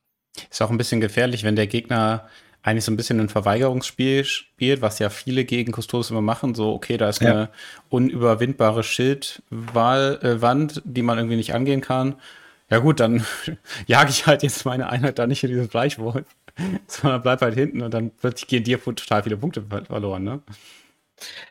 Ist 0.50 0.60
auch 0.62 0.70
ein 0.70 0.78
bisschen 0.78 1.00
gefährlich, 1.00 1.44
wenn 1.44 1.56
der 1.56 1.66
Gegner 1.66 2.28
eigentlich 2.68 2.84
so 2.84 2.92
ein 2.92 2.96
bisschen 2.96 3.18
ein 3.20 3.28
Verweigerungsspiel 3.28 4.24
spielt, 4.24 4.82
was 4.82 4.98
ja 4.98 5.10
viele 5.10 5.44
gegen 5.44 5.72
Custodes 5.72 6.10
immer 6.10 6.20
machen. 6.20 6.54
So, 6.54 6.72
okay, 6.72 6.96
da 6.96 7.08
ist 7.08 7.20
ja. 7.20 7.30
eine 7.30 7.48
unüberwindbare 7.88 8.82
Schildwand, 8.82 10.76
äh, 10.76 10.80
die 10.84 11.02
man 11.02 11.18
irgendwie 11.18 11.36
nicht 11.36 11.54
angehen 11.54 11.80
kann. 11.80 12.16
Ja 12.70 12.78
gut, 12.78 13.00
dann 13.00 13.24
jage 13.86 14.10
ich 14.10 14.26
halt 14.26 14.42
jetzt 14.42 14.64
meine 14.66 14.90
Einheit 14.90 15.18
da 15.18 15.26
nicht 15.26 15.42
in 15.42 15.50
dieses 15.50 15.68
Bleichwolf, 15.68 16.26
sondern 16.86 17.22
bleib 17.22 17.40
halt 17.40 17.54
hinten 17.54 17.82
und 17.82 17.92
dann 17.94 18.10
plötzlich 18.10 18.48
gehen 18.48 18.64
dir 18.64 18.82
total 18.82 19.22
viele 19.22 19.38
Punkte 19.38 19.64
verloren, 19.86 20.24
ne? 20.24 20.40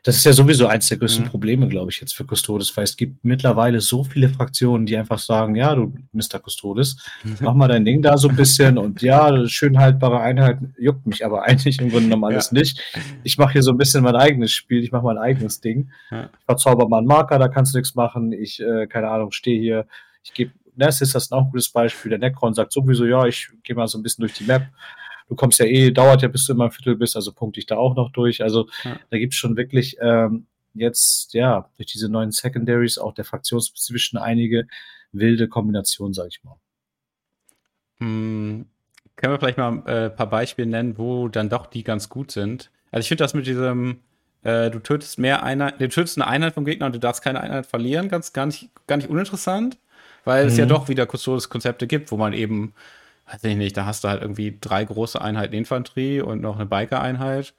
Das 0.04 0.16
ist 0.16 0.24
ja 0.24 0.34
sowieso 0.34 0.68
eins 0.68 0.88
der 0.88 0.98
größten 0.98 1.26
mhm. 1.26 1.30
Probleme, 1.30 1.68
glaube 1.68 1.92
ich, 1.92 2.00
jetzt 2.00 2.16
für 2.16 2.26
Custodes, 2.26 2.76
weil 2.78 2.86
es 2.86 2.96
gibt 2.96 3.24
mittlerweile 3.24 3.82
so 3.82 4.04
viele 4.04 4.30
Fraktionen, 4.30 4.86
die 4.86 4.98
einfach 4.98 5.20
sagen, 5.20 5.56
ja, 5.56 5.76
du 5.76 5.94
Mr. 6.14 6.40
Custodes, 6.40 6.98
mach 7.40 7.54
mal 7.54 7.68
dein 7.68 7.84
Ding 7.84 8.02
da 8.02 8.18
so 8.18 8.30
ein 8.30 8.36
bisschen 8.36 8.78
und 8.78 9.02
ja, 9.02 9.48
schön 9.48 9.78
haltbare 9.78 10.20
Einheit 10.20 10.60
juckt 10.78 11.06
mich 11.06 11.26
aber 11.26 11.44
eigentlich 11.48 11.80
im 11.80 11.90
Grunde 11.90 12.06
genommen 12.06 12.26
alles 12.26 12.52
ja. 12.52 12.60
nicht. 12.60 12.82
Ich 13.24 13.38
mache 13.38 13.54
hier 13.54 13.64
so 13.64 13.72
ein 13.72 13.78
bisschen 13.78 14.04
mein 14.04 14.16
eigenes 14.16 14.52
Spiel, 14.52 14.84
ich 14.84 14.92
mache 14.92 15.04
mein 15.04 15.18
eigenes 15.18 15.60
Ding. 15.62 15.90
Ja. 16.12 16.30
Ich 16.40 16.46
verzauber 16.46 16.88
mal 16.88 17.00
einen 17.00 17.08
Marker, 17.08 17.40
da 17.40 17.48
kannst 17.48 17.74
du 17.74 17.80
nichts 17.80 17.96
machen. 17.96 18.32
Ich, 18.32 18.62
äh, 18.62 18.88
keine 18.88 19.10
Ahnung, 19.10 19.32
stehe 19.32 19.60
hier, 19.60 19.88
ich 20.24 20.34
gebe, 20.34 20.52
das 20.76 21.02
ist 21.02 21.16
das 21.16 21.32
auch 21.32 21.46
ein 21.46 21.52
gutes 21.52 21.70
Beispiel. 21.70 22.10
Der 22.10 22.20
Necron 22.20 22.54
sagt 22.54 22.72
sowieso, 22.72 23.06
ja, 23.06 23.26
ich 23.26 23.50
gehe 23.64 23.76
mal 23.76 23.88
so 23.88 23.98
ein 23.98 24.04
bisschen 24.04 24.22
durch 24.22 24.34
die 24.34 24.44
Map 24.44 24.68
du 25.28 25.36
kommst 25.36 25.60
ja 25.60 25.66
eh, 25.66 25.92
dauert 25.92 26.22
ja, 26.22 26.28
bis 26.28 26.46
du 26.46 26.54
immer 26.54 26.66
ein 26.66 26.72
Viertel 26.72 26.96
bist, 26.96 27.16
also 27.16 27.32
punkte 27.34 27.60
ich 27.60 27.66
da 27.66 27.78
auch 27.78 27.96
noch 27.96 28.12
durch. 28.12 28.42
Also 28.42 28.68
ja. 28.84 29.00
da 29.10 29.18
gibt 29.18 29.34
es 29.34 29.40
schon 29.40 29.58
wirklich 29.58 29.98
ähm, 30.02 30.48
jetzt, 30.74 31.34
ja, 31.34 31.70
durch 31.78 31.88
diese 31.92 32.10
neuen 32.10 32.32
Secondaries, 32.32 32.98
auch 32.98 33.14
der 33.14 33.26
fraktionsspezifischen 33.26 34.18
einige 34.18 34.68
wilde 35.12 35.48
Kombinationen, 35.48 36.14
sage 36.14 36.30
ich 36.30 36.44
mal. 36.44 36.58
Hm, 38.00 38.68
können 39.16 39.34
wir 39.34 39.40
vielleicht 39.40 39.58
mal 39.58 39.84
äh, 39.88 40.06
ein 40.06 40.16
paar 40.16 40.30
Beispiele 40.30 40.68
nennen, 40.68 40.98
wo 40.98 41.28
dann 41.28 41.50
doch 41.50 41.66
die 41.66 41.84
ganz 41.84 42.10
gut 42.10 42.32
sind? 42.32 42.72
Also 42.92 43.02
ich 43.02 43.08
finde 43.08 43.24
das 43.24 43.34
mit 43.34 43.48
diesem, 43.48 44.02
äh, 44.44 44.70
du 44.70 44.80
tötest 44.80 45.18
mehr 45.18 45.44
Einheit, 45.44 45.82
du 45.82 45.90
tötest 45.90 46.18
eine 46.18 46.28
Einheit 46.28 46.54
vom 46.54 46.66
Gegner 46.66 46.86
und 46.86 46.96
du 46.96 47.00
darfst 47.00 47.24
keine 47.24 47.42
Einheit 47.42 47.66
verlieren, 47.66 48.10
ganz 48.10 48.34
gar 48.34 48.46
nicht, 48.46 48.70
gar 48.86 48.98
nicht 48.98 49.10
uninteressant, 49.10 49.78
weil 50.24 50.44
mhm. 50.44 50.50
es 50.52 50.58
ja 50.58 50.66
mhm. 50.66 50.70
doch 50.70 50.88
wieder 50.88 51.08
Custodes-Konzepte 51.08 51.88
gibt, 51.88 52.12
wo 52.12 52.18
man 52.18 52.34
eben, 52.34 52.74
weiß 53.32 53.44
ich 53.44 53.58
nicht, 53.58 53.76
da 53.76 53.86
hast 53.86 54.04
du 54.04 54.08
halt 54.08 54.22
irgendwie 54.22 54.58
drei 54.60 54.84
große 54.84 55.22
Einheiten 55.22 55.54
Infanterie 55.54 56.22
und 56.22 56.42
noch 56.42 56.56
eine 56.56 56.66
Biker-Einheit 56.66 57.54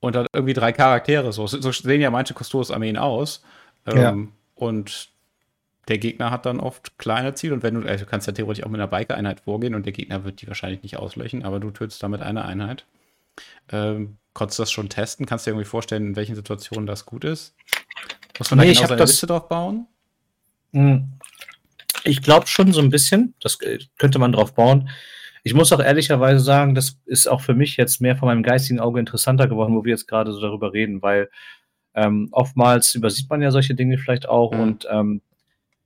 und 0.00 0.14
dann 0.14 0.26
irgendwie 0.32 0.54
drei 0.54 0.72
Charaktere. 0.72 1.32
So, 1.32 1.46
so 1.46 1.72
sehen 1.72 2.00
ja 2.00 2.10
manche 2.10 2.34
Custodes-Armeen 2.34 2.96
aus. 2.96 3.42
Ähm, 3.86 3.98
ja. 3.98 4.16
Und 4.54 5.10
der 5.88 5.98
Gegner 5.98 6.30
hat 6.30 6.46
dann 6.46 6.60
oft 6.60 6.98
kleine 6.98 7.34
Ziele 7.34 7.54
und 7.54 7.62
wenn 7.62 7.74
du, 7.74 7.88
also 7.88 8.04
du 8.04 8.10
kannst 8.10 8.26
ja 8.26 8.32
theoretisch 8.32 8.64
auch 8.64 8.70
mit 8.70 8.80
einer 8.80 8.88
Biker-Einheit 8.88 9.40
vorgehen 9.40 9.74
und 9.74 9.86
der 9.86 9.92
Gegner 9.92 10.24
wird 10.24 10.40
die 10.42 10.46
wahrscheinlich 10.46 10.82
nicht 10.82 10.96
auslöchen, 10.96 11.44
aber 11.44 11.58
du 11.58 11.70
tötest 11.70 12.02
damit 12.02 12.22
eine 12.22 12.44
Einheit. 12.44 12.84
Ähm, 13.72 14.18
konntest 14.32 14.58
du 14.58 14.62
das 14.62 14.70
schon 14.70 14.88
testen? 14.88 15.26
Kannst 15.26 15.46
du 15.46 15.50
dir 15.50 15.54
irgendwie 15.54 15.68
vorstellen, 15.68 16.08
in 16.08 16.16
welchen 16.16 16.36
Situationen 16.36 16.86
das 16.86 17.06
gut 17.06 17.24
ist? 17.24 17.54
Muss 18.38 18.50
man 18.50 18.58
da 18.58 18.64
nee, 18.64 18.74
genau 18.74 18.86
seine 18.86 19.02
Liste 19.02 19.26
drauf 19.26 19.48
bauen? 19.48 19.86
Ich 22.04 22.22
glaube 22.22 22.46
schon 22.46 22.72
so 22.72 22.80
ein 22.80 22.90
bisschen. 22.90 23.34
Das 23.40 23.60
äh, 23.60 23.78
könnte 23.98 24.18
man 24.18 24.32
drauf 24.32 24.54
bauen. 24.54 24.88
Ich 25.42 25.54
muss 25.54 25.72
auch 25.72 25.80
ehrlicherweise 25.80 26.40
sagen, 26.40 26.74
das 26.74 26.98
ist 27.06 27.26
auch 27.26 27.40
für 27.40 27.54
mich 27.54 27.76
jetzt 27.76 28.00
mehr 28.00 28.16
von 28.16 28.28
meinem 28.28 28.42
geistigen 28.42 28.80
Auge 28.80 29.00
interessanter 29.00 29.48
geworden, 29.48 29.74
wo 29.74 29.84
wir 29.84 29.90
jetzt 29.90 30.06
gerade 30.06 30.32
so 30.32 30.40
darüber 30.40 30.72
reden, 30.72 31.00
weil 31.02 31.30
ähm, 31.94 32.28
oftmals 32.32 32.94
übersieht 32.94 33.28
man 33.30 33.42
ja 33.42 33.50
solche 33.50 33.74
Dinge 33.74 33.98
vielleicht 33.98 34.28
auch 34.28 34.52
mhm. 34.52 34.60
und 34.60 34.86
ähm, 34.90 35.22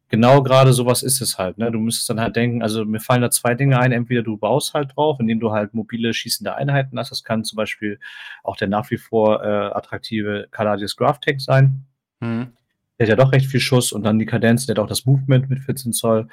genau 0.09 0.43
gerade 0.43 0.73
sowas 0.73 1.03
ist 1.03 1.21
es 1.21 1.39
halt. 1.39 1.59
Ne? 1.59 1.71
Du 1.71 1.79
müsstest 1.79 2.11
dann 2.11 2.21
halt 2.21 2.37
denken, 2.37 2.63
also 2.63 2.85
mir 2.85 3.01
fallen 3.01 3.23
da 3.23 3.31
zwei 3.31 3.55
Dinge 3.55 3.79
ein. 3.79 3.93
Entweder 3.93 4.23
du 4.23 4.37
baust 4.37 4.75
halt 4.75 4.97
drauf, 4.97 5.19
indem 5.21 5.41
du 5.41 5.53
halt 5.53 5.75
mobile 5.75 6.13
schießende 6.13 6.55
Einheiten 6.55 6.99
hast. 6.99 7.11
Das 7.11 7.25
kann 7.25 7.45
zum 7.45 7.57
Beispiel 7.57 7.99
auch 8.43 8.57
der 8.57 8.69
nach 8.69 8.91
wie 8.91 8.97
vor 8.97 9.43
äh, 9.43 9.47
attraktive 9.47 10.49
Caladius 10.51 10.97
Graph 10.97 11.21
Tank 11.21 11.41
sein. 11.41 11.87
Mhm. 12.21 12.53
Der 12.99 13.07
hat 13.07 13.19
ja 13.19 13.25
doch 13.25 13.33
recht 13.33 13.47
viel 13.47 13.61
Schuss 13.61 13.93
und 13.93 14.05
dann 14.05 14.19
die 14.19 14.27
Kadenz, 14.27 14.67
der 14.67 14.77
hat 14.77 14.83
auch 14.83 14.89
das 14.89 15.07
Movement 15.07 15.51
mit 15.51 15.61
14 15.61 15.93
Zoll, 15.93 16.29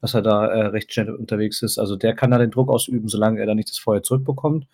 dass 0.00 0.14
er 0.14 0.22
da 0.22 0.46
äh, 0.46 0.66
recht 0.66 0.92
schnell 0.92 1.10
unterwegs 1.10 1.62
ist. 1.62 1.78
Also 1.78 1.96
der 1.96 2.14
kann 2.14 2.30
da 2.30 2.38
den 2.38 2.50
Druck 2.50 2.68
ausüben, 2.68 3.08
solange 3.08 3.40
er 3.40 3.46
da 3.46 3.54
nicht 3.54 3.70
das 3.70 3.78
Feuer 3.78 4.02
zurückbekommt. 4.02 4.66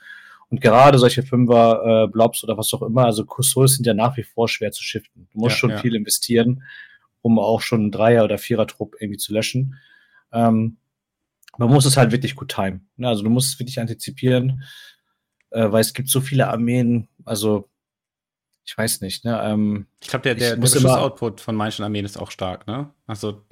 Und 0.51 0.61
gerade 0.61 0.99
solche 0.99 1.23
Fünfer, 1.23 2.05
äh, 2.05 2.09
Blobs 2.09 2.43
oder 2.43 2.57
was 2.57 2.73
auch 2.73 2.83
immer, 2.83 3.05
also 3.05 3.25
Custodes 3.25 3.77
sind 3.77 3.87
ja 3.87 3.95
nach 3.95 4.17
wie 4.17 4.23
vor 4.23 4.49
schwer 4.49 4.73
zu 4.73 4.83
shiften. 4.83 5.29
Du 5.33 5.41
musst 5.41 5.57
ja, 5.57 5.59
schon 5.59 5.71
ja. 5.71 5.79
viel 5.79 5.95
investieren 5.95 6.63
um 7.23 7.39
auch 7.39 7.61
schon 7.61 7.81
einen 7.81 7.91
Dreier- 7.91 8.25
oder 8.25 8.39
Vierer-Trupp 8.39 8.97
irgendwie 9.01 9.19
zu 9.19 9.33
löschen. 9.33 9.77
Ähm, 10.33 10.79
man 11.57 11.71
muss 11.71 11.85
es 11.85 11.97
halt 11.97 12.13
wirklich 12.13 12.37
gut 12.37 12.55
timen. 12.55 12.89
Ne? 12.97 13.09
Also 13.09 13.23
du 13.23 13.31
musst 13.31 13.53
es 13.53 13.59
wirklich 13.59 13.81
antizipieren, 13.81 14.63
äh, 15.51 15.71
weil 15.71 15.81
es 15.81 15.95
gibt 15.95 16.09
so 16.09 16.21
viele 16.21 16.49
Armeen, 16.49 17.09
also 17.25 17.69
ich 18.69 18.77
weiß 18.77 19.01
nicht, 19.01 19.25
ne? 19.25 19.41
Ähm, 19.43 19.87
ich 20.03 20.09
glaube, 20.09 20.25
der, 20.25 20.35
der, 20.35 20.51
der 20.51 20.61
Beschuss-Output 20.61 21.41
von 21.41 21.57
manchen 21.57 21.85
Armeen 21.85 22.05
ist 22.05 22.19
auch 22.19 22.31
stark, 22.31 22.67
ne? 22.67 22.91
Also. 23.07 23.47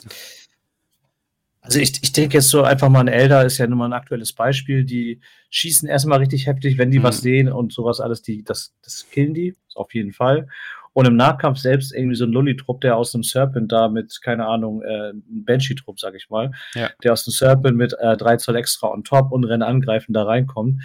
Also 1.62 1.80
ich, 1.80 2.02
ich 2.02 2.12
denke 2.12 2.36
jetzt 2.36 2.50
so 2.50 2.62
einfach 2.62 2.90
mal, 2.90 3.00
ein 3.00 3.08
Elder 3.08 3.42
ist 3.44 3.56
ja 3.56 3.66
nun 3.66 3.78
mal 3.78 3.86
ein 3.86 3.94
aktuelles 3.94 4.34
Beispiel. 4.34 4.84
Die 4.84 5.22
schießen 5.48 5.88
erstmal 5.88 6.18
richtig 6.18 6.46
heftig, 6.46 6.76
wenn 6.76 6.90
die 6.90 6.98
mhm. 6.98 7.04
was 7.04 7.22
sehen 7.22 7.50
und 7.50 7.72
sowas 7.72 7.98
alles, 7.98 8.20
die, 8.20 8.44
das, 8.44 8.74
das 8.82 9.08
killen 9.10 9.32
die, 9.32 9.56
auf 9.74 9.94
jeden 9.94 10.12
Fall. 10.12 10.48
Und 10.92 11.06
im 11.06 11.16
Nahkampf 11.16 11.58
selbst 11.58 11.94
irgendwie 11.94 12.14
so 12.14 12.26
ein 12.26 12.32
Lully-Trupp, 12.32 12.82
der 12.82 12.98
aus 12.98 13.12
dem 13.12 13.22
Serpent 13.22 13.72
da 13.72 13.88
mit, 13.88 14.20
keine 14.22 14.46
Ahnung, 14.46 14.82
äh, 14.82 15.12
ein 15.12 15.44
Banshee-Trupp, 15.46 15.98
sag 15.98 16.14
ich 16.14 16.28
mal, 16.28 16.52
ja. 16.74 16.90
der 17.02 17.14
aus 17.14 17.24
dem 17.24 17.32
Serpent 17.32 17.78
mit 17.78 17.94
äh, 17.98 18.18
3 18.18 18.36
Zoll 18.36 18.56
extra 18.56 18.88
on 18.88 19.02
top 19.02 19.32
und 19.32 19.44
Rennen 19.44 19.62
angreifen 19.62 20.12
da 20.12 20.24
reinkommt, 20.24 20.82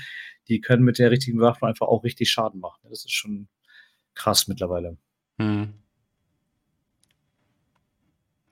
die 0.47 0.62
können 0.62 0.84
mit 0.84 0.99
der 0.99 1.12
richtigen 1.12 1.41
Waffe 1.41 1.67
einfach 1.67 1.88
auch 1.88 2.06
richtig 2.06 2.32
Schaden 2.32 2.62
machen. 2.62 2.79
Das 2.89 3.03
ist 3.03 3.12
schon 3.12 3.49
krass 4.13 4.47
mittlerweile. 4.47 4.97
Hm. 5.39 5.74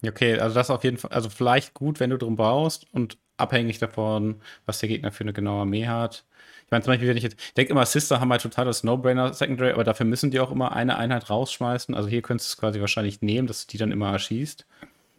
Okay, 0.06 0.40
also 0.40 0.56
das 0.56 0.70
auf 0.70 0.84
jeden 0.84 0.98
Fall, 0.98 1.12
also 1.12 1.30
vielleicht 1.30 1.74
gut, 1.74 2.00
wenn 2.00 2.10
du 2.10 2.18
drum 2.18 2.38
baust 2.38 2.88
und 2.94 3.18
abhängig 3.38 3.80
davon, 3.80 4.42
was 4.66 4.80
der 4.80 4.90
Gegner 4.90 5.12
für 5.12 5.24
eine 5.24 5.34
genaue 5.34 5.62
Armee 5.62 5.88
hat. 5.88 6.26
Ich 6.66 6.72
meine, 6.72 6.84
zum 6.84 6.92
Beispiel, 6.92 7.10
wenn 7.10 7.18
ich 7.18 7.24
jetzt, 7.24 7.40
ich 7.40 7.54
denke 7.56 7.72
immer, 7.72 7.86
Sister 7.86 8.20
haben 8.20 8.32
halt 8.32 8.42
total 8.42 8.66
das 8.66 8.84
No-Brainer 8.84 9.34
Secondary, 9.34 9.72
aber 9.72 9.84
dafür 9.84 10.06
müssen 10.06 10.30
die 10.32 10.40
auch 10.40 10.52
immer 10.52 10.72
eine 10.72 10.98
Einheit 10.98 11.30
rausschmeißen. 11.30 11.96
Also 11.96 12.10
hier 12.10 12.22
könntest 12.22 12.50
du 12.50 12.54
es 12.54 12.58
quasi 12.58 12.80
wahrscheinlich 12.80 13.22
nehmen, 13.22 13.48
dass 13.48 13.66
du 13.66 13.72
die 13.72 13.78
dann 13.78 13.92
immer 13.92 14.12
erschießt. 14.12 14.66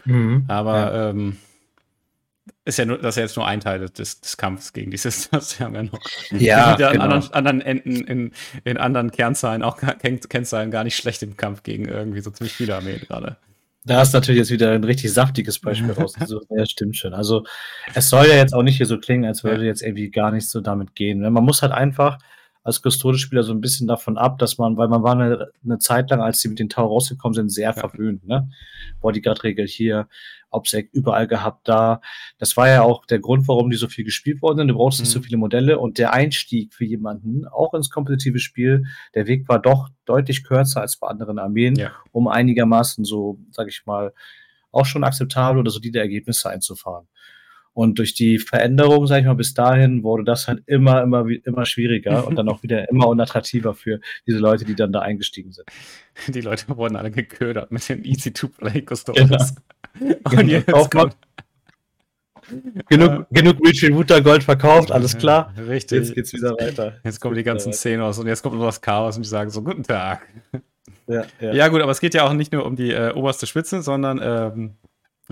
Mhm, 0.05 0.45
aber 0.49 0.77
ja. 0.77 1.11
ähm, 1.11 1.37
ist 2.65 2.79
ja 2.79 2.85
nur, 2.85 2.99
das 2.99 3.11
ist 3.11 3.17
ja 3.17 3.23
jetzt 3.23 3.37
nur 3.37 3.47
ein 3.47 3.61
Teil 3.61 3.81
des, 3.89 4.21
des 4.21 4.37
Kampfes 4.37 4.73
gegen 4.73 4.91
die 4.91 4.97
Sisters. 4.97 5.49
Die 5.59 5.65
haben 5.65 5.75
ja 5.75 5.83
noch 5.85 6.01
ja, 6.31 6.77
die 6.77 6.83
genau. 6.83 7.05
an 7.05 7.13
anderen, 7.13 7.33
anderen 7.33 7.61
Enden 7.61 8.05
in, 8.07 8.33
in 8.65 8.77
anderen 8.77 9.11
Kernzahlen, 9.11 9.63
auch 9.63 9.79
Kennzahlen 9.79 10.71
gar 10.71 10.85
nicht 10.85 10.97
schlecht 10.97 11.23
im 11.23 11.37
Kampf 11.37 11.63
gegen 11.63 11.87
irgendwie 11.87 12.21
so 12.21 12.31
ziemlich 12.31 12.55
viele 12.55 12.77
Armeen 12.77 13.01
gerade. 13.01 13.37
Da 13.85 14.03
ist 14.03 14.13
natürlich 14.13 14.39
jetzt 14.39 14.51
wieder 14.51 14.73
ein 14.73 14.85
richtig 14.85 15.13
saftiges 15.13 15.59
Beispiel 15.59 15.93
rausgesucht. 15.93 16.47
ja, 16.51 16.67
stimmt 16.67 16.97
schon. 16.97 17.15
Also 17.15 17.45
es 17.95 18.11
soll 18.11 18.27
ja 18.27 18.35
jetzt 18.35 18.55
auch 18.55 18.63
nicht 18.63 18.77
hier 18.77 18.87
so 18.87 18.99
klingen, 18.99 19.25
als 19.25 19.43
würde 19.43 19.65
jetzt 19.65 19.83
irgendwie 19.83 20.11
gar 20.11 20.33
nicht 20.33 20.49
so 20.49 20.61
damit 20.61 20.95
gehen. 20.95 21.21
Man 21.21 21.45
muss 21.45 21.63
halt 21.63 21.73
einfach 21.73 22.19
als 22.63 22.83
Custode-Spieler 22.83 23.43
so 23.43 23.53
ein 23.53 23.63
bisschen 23.63 23.87
davon 23.87 24.19
ab, 24.19 24.39
dass 24.39 24.59
man, 24.59 24.77
weil 24.77 24.89
man 24.89 25.03
war 25.03 25.13
eine, 25.13 25.51
eine 25.65 25.79
Zeit 25.79 26.11
lang, 26.11 26.21
als 26.21 26.41
sie 26.41 26.49
mit 26.49 26.59
den 26.59 26.69
Tau 26.69 26.87
rausgekommen 26.87 27.35
sind, 27.35 27.49
sehr 27.51 27.71
ja. 27.71 27.73
verwöhnt. 27.73 28.27
Ne? 28.27 28.51
Bodyguard-Regel 29.01 29.67
hier, 29.67 30.09
OPSEC 30.51 30.91
überall 30.93 31.27
gehabt 31.27 31.69
da. 31.69 32.01
Das 32.39 32.57
war 32.57 32.69
ja 32.69 32.83
auch 32.83 33.07
der 33.07 33.19
Grund, 33.19 33.49
warum 33.49 33.71
die 33.71 33.77
so 33.77 33.89
viel 33.89 34.05
gespielt 34.05 34.43
worden 34.43 34.59
sind. 34.59 34.69
Du 34.69 34.75
brauchst 34.75 34.99
mhm. 34.99 35.05
nicht 35.05 35.13
so 35.13 35.19
mhm. 35.19 35.25
viele 35.25 35.37
Modelle 35.39 35.79
und 35.79 35.99
der 35.99 36.13
Einstieg 36.13 36.75
für 36.75 36.85
jemanden, 36.85 37.47
auch 37.47 37.75
ins 37.75 37.91
kompetitive 37.91 38.39
Spiel, 38.39 38.85
der 39.15 39.27
Weg 39.27 39.49
war 39.49 39.59
doch 39.59 39.89
deutlich 40.05 40.45
kürzer 40.45 40.81
als 40.81 40.97
bei 40.97 41.09
anderen 41.09 41.39
Armeen, 41.39 41.77
ja. 41.77 41.93
um 42.13 42.29
einigermaßen 42.29 43.05
so, 43.05 43.39
sag 43.51 43.69
ich 43.69 43.87
mal, 43.87 44.13
auch 44.73 44.87
schon 44.87 45.05
akzeptable 45.05 45.61
oder 45.61 45.71
solide 45.71 45.99
Ergebnisse 45.99 46.49
einzufahren. 46.49 47.09
Und 47.81 47.99
durch 47.99 48.13
die 48.13 48.39
Veränderung, 48.39 49.07
sag 49.07 49.21
ich 49.21 49.25
mal, 49.25 49.33
bis 49.33 49.55
dahin 49.55 50.03
wurde 50.03 50.23
das 50.23 50.49
halt 50.49 50.63
immer, 50.67 51.03
immer, 51.03 51.25
immer 51.27 51.65
schwieriger 51.65 52.27
und 52.29 52.37
dann 52.37 52.47
auch 52.51 52.63
wieder 52.63 52.91
immer 52.91 53.09
unattraktiver 53.09 53.73
für 53.73 54.01
diese 54.27 54.37
Leute, 54.37 54.67
die 54.67 54.75
dann 54.75 54.93
da 54.93 55.01
eingestiegen 55.01 55.51
sind. 55.51 55.67
Die 56.29 56.43
Leute 56.43 56.67
wurden 56.77 56.97
alle 56.97 57.11
geködert 57.11 57.71
mit 57.71 57.89
den 57.89 58.05
Easy-to-Play-Custodes. 58.05 59.55
Genau. 59.99 60.15
Und 60.25 60.31
genau. 60.31 60.43
jetzt 60.53 60.91
kommt 60.91 61.17
genug, 62.91 63.11
ja. 63.11 63.27
genug 63.31 63.67
Reaching 63.67 63.97
Wuta 63.97 64.21
Gold 64.21 64.45
verkauft, 64.45 64.93
alles 64.93 65.17
klar. 65.17 65.55
Richtig. 65.67 66.01
Jetzt 66.01 66.15
geht's 66.15 66.33
wieder 66.35 66.51
weiter. 66.51 67.01
Jetzt 67.03 67.19
kommen 67.19 67.35
die 67.35 67.45
ganzen 67.45 67.73
Szenen 67.73 68.03
aus 68.03 68.19
und 68.19 68.27
jetzt 68.27 68.43
kommt 68.43 68.57
noch 68.57 68.67
das 68.67 68.83
Chaos 68.83 69.17
und 69.17 69.25
die 69.25 69.29
sagen 69.31 69.49
so, 69.49 69.63
guten 69.63 69.85
Tag. 69.85 70.21
Ja, 71.07 71.25
ja. 71.41 71.55
ja 71.55 71.69
gut, 71.69 71.81
aber 71.81 71.93
es 71.93 72.01
geht 72.01 72.13
ja 72.13 72.27
auch 72.29 72.35
nicht 72.35 72.53
nur 72.53 72.67
um 72.67 72.77
die 72.77 72.91
äh, 72.91 73.15
oberste 73.15 73.47
Spitze, 73.47 73.81
sondern 73.81 74.21
ähm, 74.23 74.75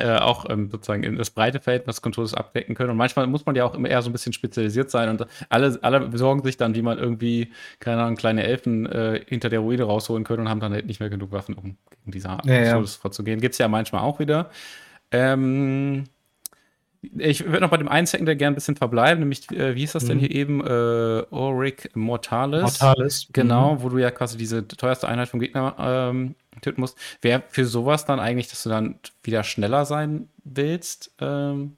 äh, 0.01 0.17
auch 0.17 0.49
ähm, 0.49 0.71
sozusagen 0.71 1.03
in 1.03 1.17
das 1.17 1.31
breite 1.31 1.61
Feld, 1.61 1.87
was 1.87 2.03
Controls 2.03 2.35
abdecken 2.35 2.75
können. 2.75 2.91
Und 2.91 2.97
manchmal 2.97 3.27
muss 3.27 3.47
man 3.47 3.55
ja 3.55 3.65
auch 3.65 3.75
immer 3.75 3.89
eher 3.89 4.03
so 4.03 4.11
ein 4.11 4.13
bisschen 4.13 4.33
spezialisiert 4.33 4.91
sein 4.91 5.09
und 5.09 5.27
alle, 5.49 5.79
alle 5.83 6.01
besorgen 6.01 6.43
sich 6.43 6.57
dann, 6.57 6.75
wie 6.75 6.83
man 6.83 6.99
irgendwie, 6.99 7.53
keine 7.81 8.03
Ahnung, 8.03 8.17
kleine 8.17 8.45
Elfen 8.45 8.87
äh, 8.87 9.21
hinter 9.27 9.49
der 9.49 9.61
Ruine 9.61 9.85
rausholen 9.85 10.25
können 10.25 10.43
und 10.43 10.49
haben 10.49 10.61
dann 10.61 10.73
halt 10.73 10.87
nicht 10.87 11.01
mehr 11.01 11.11
genug 11.11 11.33
Waffen, 11.33 11.55
um 11.55 11.77
gegen 11.91 12.13
diese 12.13 12.29
Art 12.31 12.47
ja, 12.47 12.63
ja. 12.63 12.85
vorzugehen. 12.85 13.41
Gibt 13.41 13.53
es 13.53 13.59
ja 13.59 13.69
manchmal 13.69 14.03
auch 14.03 14.19
wieder. 14.19 14.51
Ähm, 15.11 16.05
ich 17.01 17.45
würde 17.45 17.61
noch 17.61 17.71
bei 17.71 17.77
dem 17.77 17.89
einen 17.89 18.07
Secondary 18.07 18.37
gerne 18.37 18.55
ein 18.55 18.57
bisschen 18.57 18.77
verbleiben, 18.77 19.21
nämlich, 19.21 19.51
äh, 19.53 19.75
wie 19.75 19.81
hieß 19.81 19.93
das 19.93 20.05
mhm. 20.05 20.09
denn 20.09 20.19
hier 20.19 20.31
eben? 20.31 20.61
Äh, 20.61 21.25
Auric 21.31 21.95
Mortalis. 21.95 22.63
Mortalis. 22.63 23.29
Genau, 23.33 23.75
mhm. 23.75 23.83
wo 23.83 23.89
du 23.89 23.99
ja 23.99 24.11
quasi 24.11 24.37
diese 24.37 24.67
teuerste 24.67 25.09
Einheit 25.09 25.29
vom 25.29 25.41
Gegner 25.41 25.77
ähm, 25.79 26.35
töten 26.61 26.81
musst. 26.81 26.99
Wäre 27.23 27.45
für 27.49 27.65
sowas 27.65 28.05
dann 28.05 28.19
eigentlich, 28.21 28.49
dass 28.49 28.65
du 28.65 28.69
dann 28.69 28.99
wieder 29.23 29.45
schneller 29.45 29.85
sein 29.85 30.29
willst, 30.45 31.13
ähm, 31.21 31.77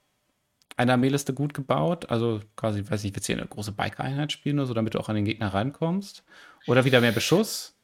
eine 0.77 0.93
Armeeliste 0.93 1.35
gut 1.35 1.53
gebaut? 1.53 2.11
Also 2.11 2.41
quasi, 2.57 2.83
weiß 2.89 3.05
ich, 3.05 3.15
willst 3.15 3.29
du 3.29 3.35
hier 3.35 3.43
eine 3.43 3.49
große 3.49 3.73
Biker-Einheit 3.73 4.33
spielen 4.33 4.59
oder 4.59 4.67
so, 4.67 4.75
damit 4.75 4.95
du 4.95 5.01
auch 5.01 5.11
an 5.11 5.17
den 5.17 5.27
Gegner 5.27 5.49
reinkommst? 5.49 6.25
Oder 6.67 6.85
wieder 6.85 7.01
mehr 7.01 7.13
Beschuss? 7.13 7.75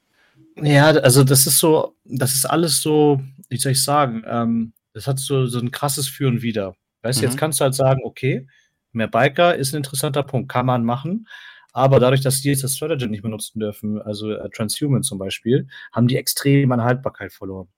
Ja, 0.56 0.86
also 0.86 1.24
das 1.24 1.46
ist 1.46 1.58
so, 1.58 1.96
das 2.04 2.34
ist 2.34 2.46
alles 2.46 2.80
so, 2.80 3.20
wie 3.48 3.58
soll 3.58 3.72
ich 3.72 3.82
sagen, 3.82 4.22
ähm, 4.26 4.72
das 4.92 5.06
hat 5.06 5.18
so, 5.18 5.46
so 5.46 5.58
ein 5.58 5.70
krasses 5.70 6.08
Für 6.08 6.28
und 6.28 6.40
Wider. 6.42 6.74
Weißt 7.06 7.20
du, 7.20 7.24
mhm. 7.24 7.30
jetzt 7.30 7.38
kannst 7.38 7.60
du 7.60 7.64
halt 7.64 7.74
sagen, 7.74 8.00
okay, 8.04 8.46
mehr 8.92 9.08
Biker 9.08 9.54
ist 9.54 9.72
ein 9.72 9.78
interessanter 9.78 10.24
Punkt, 10.24 10.50
kann 10.50 10.66
man 10.66 10.84
machen. 10.84 11.28
Aber 11.72 12.00
dadurch, 12.00 12.22
dass 12.22 12.40
die 12.40 12.48
jetzt 12.48 12.64
das 12.64 12.74
Strategy 12.74 13.06
nicht 13.06 13.22
benutzen 13.22 13.60
dürfen, 13.60 14.00
also 14.00 14.32
äh, 14.32 14.50
Transhuman 14.50 15.02
zum 15.02 15.18
Beispiel, 15.18 15.68
haben 15.92 16.08
die 16.08 16.16
extrem 16.16 16.72
an 16.72 16.82
Haltbarkeit 16.82 17.32
verloren. 17.32 17.68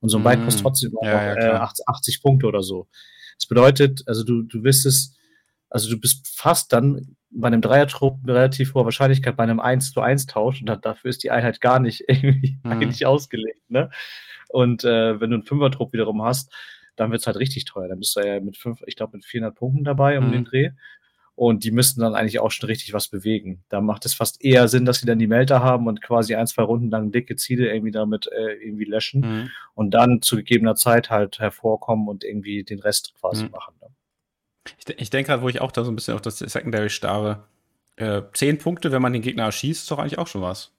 Und 0.00 0.08
so 0.08 0.18
ein 0.18 0.24
Bike 0.24 0.44
kostet 0.44 0.60
mhm. 0.60 0.64
trotzdem 0.64 0.92
ja, 1.02 1.34
ja, 1.34 1.34
äh, 1.36 1.56
80, 1.56 1.88
80, 1.88 2.22
Punkte 2.22 2.46
oder 2.46 2.62
so. 2.62 2.88
Das 3.38 3.46
bedeutet, 3.46 4.02
also 4.06 4.24
du, 4.24 4.42
du 4.42 4.64
wirst 4.64 4.84
es, 4.84 5.16
also 5.70 5.88
du 5.88 5.98
bist 5.98 6.36
fast 6.36 6.72
dann 6.72 7.16
bei 7.30 7.46
einem 7.46 7.60
Dreiertrupp 7.60 8.18
eine 8.22 8.34
relativ 8.34 8.74
hohe 8.74 8.84
Wahrscheinlichkeit 8.84 9.36
bei 9.36 9.44
einem 9.44 9.60
1 9.60 9.92
zu 9.92 10.00
1 10.00 10.26
Tausch 10.26 10.60
und 10.60 10.66
dafür 10.84 11.08
ist 11.08 11.22
die 11.22 11.30
Einheit 11.30 11.60
gar 11.60 11.78
nicht 11.80 12.04
irgendwie 12.08 12.58
mhm. 12.62 12.72
eigentlich 12.72 13.06
ausgelegt. 13.06 13.70
Ne? 13.70 13.90
Und 14.48 14.84
äh, 14.84 15.20
wenn 15.20 15.30
du 15.30 15.36
einen 15.36 15.42
Fünfertrupp 15.44 15.92
wiederum 15.92 16.22
hast, 16.22 16.52
dann 16.96 17.10
wird 17.10 17.20
es 17.20 17.26
halt 17.26 17.36
richtig 17.36 17.64
teuer. 17.64 17.88
Dann 17.88 17.98
bist 17.98 18.16
du 18.16 18.20
ja 18.20 18.40
mit 18.40 18.56
fünf, 18.56 18.82
ich 18.86 18.96
glaube, 18.96 19.16
mit 19.16 19.24
400 19.24 19.54
Punkten 19.54 19.84
dabei 19.84 20.18
um 20.18 20.28
mhm. 20.28 20.32
den 20.32 20.44
Dreh. 20.44 20.70
Und 21.36 21.64
die 21.64 21.72
müssten 21.72 22.00
dann 22.00 22.14
eigentlich 22.14 22.38
auch 22.38 22.52
schon 22.52 22.68
richtig 22.68 22.92
was 22.92 23.08
bewegen. 23.08 23.64
Da 23.68 23.80
macht 23.80 24.06
es 24.06 24.14
fast 24.14 24.44
eher 24.44 24.68
Sinn, 24.68 24.84
dass 24.84 25.00
sie 25.00 25.06
dann 25.06 25.18
die 25.18 25.26
Melter 25.26 25.60
haben 25.64 25.88
und 25.88 26.00
quasi 26.00 26.36
ein, 26.36 26.46
zwei 26.46 26.62
Runden 26.62 26.90
lang 26.90 27.10
dicke 27.10 27.34
Ziele 27.34 27.72
irgendwie 27.72 27.90
damit 27.90 28.28
äh, 28.28 28.52
irgendwie 28.52 28.84
löschen 28.84 29.20
mhm. 29.20 29.50
und 29.74 29.90
dann 29.92 30.22
zu 30.22 30.36
gegebener 30.36 30.76
Zeit 30.76 31.10
halt 31.10 31.40
hervorkommen 31.40 32.06
und 32.06 32.22
irgendwie 32.22 32.62
den 32.62 32.78
Rest 32.78 33.14
quasi 33.18 33.46
mhm. 33.46 33.50
machen. 33.50 33.74
Ne? 33.80 33.88
Ich, 34.78 35.00
ich 35.00 35.10
denke 35.10 35.28
gerade, 35.28 35.42
wo 35.42 35.48
ich 35.48 35.60
auch 35.60 35.72
da 35.72 35.82
so 35.82 35.90
ein 35.90 35.96
bisschen 35.96 36.14
auf 36.14 36.22
das 36.22 36.38
Secondary 36.38 36.88
starre, 36.88 37.42
äh, 37.96 38.22
zehn 38.32 38.58
Punkte, 38.58 38.92
wenn 38.92 39.02
man 39.02 39.12
den 39.12 39.22
Gegner 39.22 39.44
erschießt, 39.44 39.82
ist 39.82 39.90
doch 39.90 39.98
eigentlich 39.98 40.18
auch 40.18 40.28
schon 40.28 40.42
was. 40.42 40.73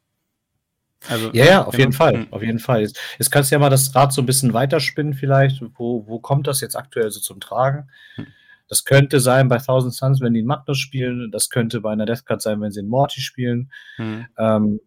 Also, 1.10 1.30
ja, 1.34 1.46
ja, 1.46 1.64
auf 1.64 1.78
jeden 1.78 1.94
Fall, 1.94 2.14
hm. 2.14 2.28
auf 2.32 2.42
jeden 2.42 2.60
Fall. 2.60 2.82
Jetzt, 2.82 3.00
jetzt, 3.18 3.30
kannst 3.30 3.52
du 3.52 3.56
ja 3.56 3.60
mal 3.60 3.70
das 3.70 3.94
Rad 3.96 4.14
so 4.14 4.22
ein 4.22 4.26
bisschen 4.26 4.54
weiterspinnen 4.54 5.14
vielleicht. 5.14 5.62
Wo, 5.76 6.06
wo 6.08 6.20
kommt 6.20 6.48
das 6.48 6.62
jetzt 6.62 6.76
aktuell 6.76 7.10
so 7.12 7.20
zum 7.20 7.40
Tragen? 7.40 7.90
Hm. 8.16 8.28
Das 8.68 8.84
könnte 8.84 9.20
sein 9.20 9.48
bei 9.48 9.58
Thousand 9.60 9.94
Suns, 9.94 10.22
wenn 10.22 10.34
die 10.34 10.40
einen 10.40 10.48
Magnus 10.48 10.80
spielen. 10.80 11.32
Das 11.32 11.50
könnte 11.50 11.82
bei 11.82 11.92
einer 11.92 12.06
Death 12.06 12.26
Card 12.26 12.42
sein, 12.42 12.60
wenn 12.62 12.72
sie 12.72 12.80
einen 12.80 12.90
Morty 12.90 13.22
spielen. 13.22 13.72
Hm. 13.98 14.26
Ähm, 14.38 14.80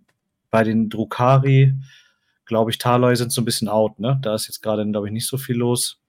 bei 0.50 0.64
den 0.64 0.88
Drukari, 0.88 1.74
glaube 2.44 2.70
ich, 2.70 2.78
Taloi 2.78 3.14
sind 3.14 3.32
so 3.32 3.40
ein 3.40 3.44
bisschen 3.44 3.68
out. 3.68 4.00
Ne? 4.00 4.18
Da 4.22 4.34
ist 4.34 4.48
jetzt 4.48 4.62
gerade, 4.62 4.84
glaube 4.90 5.06
ich, 5.06 5.12
nicht 5.12 5.26
so 5.26 5.38
viel 5.38 5.56
los. 5.56 6.00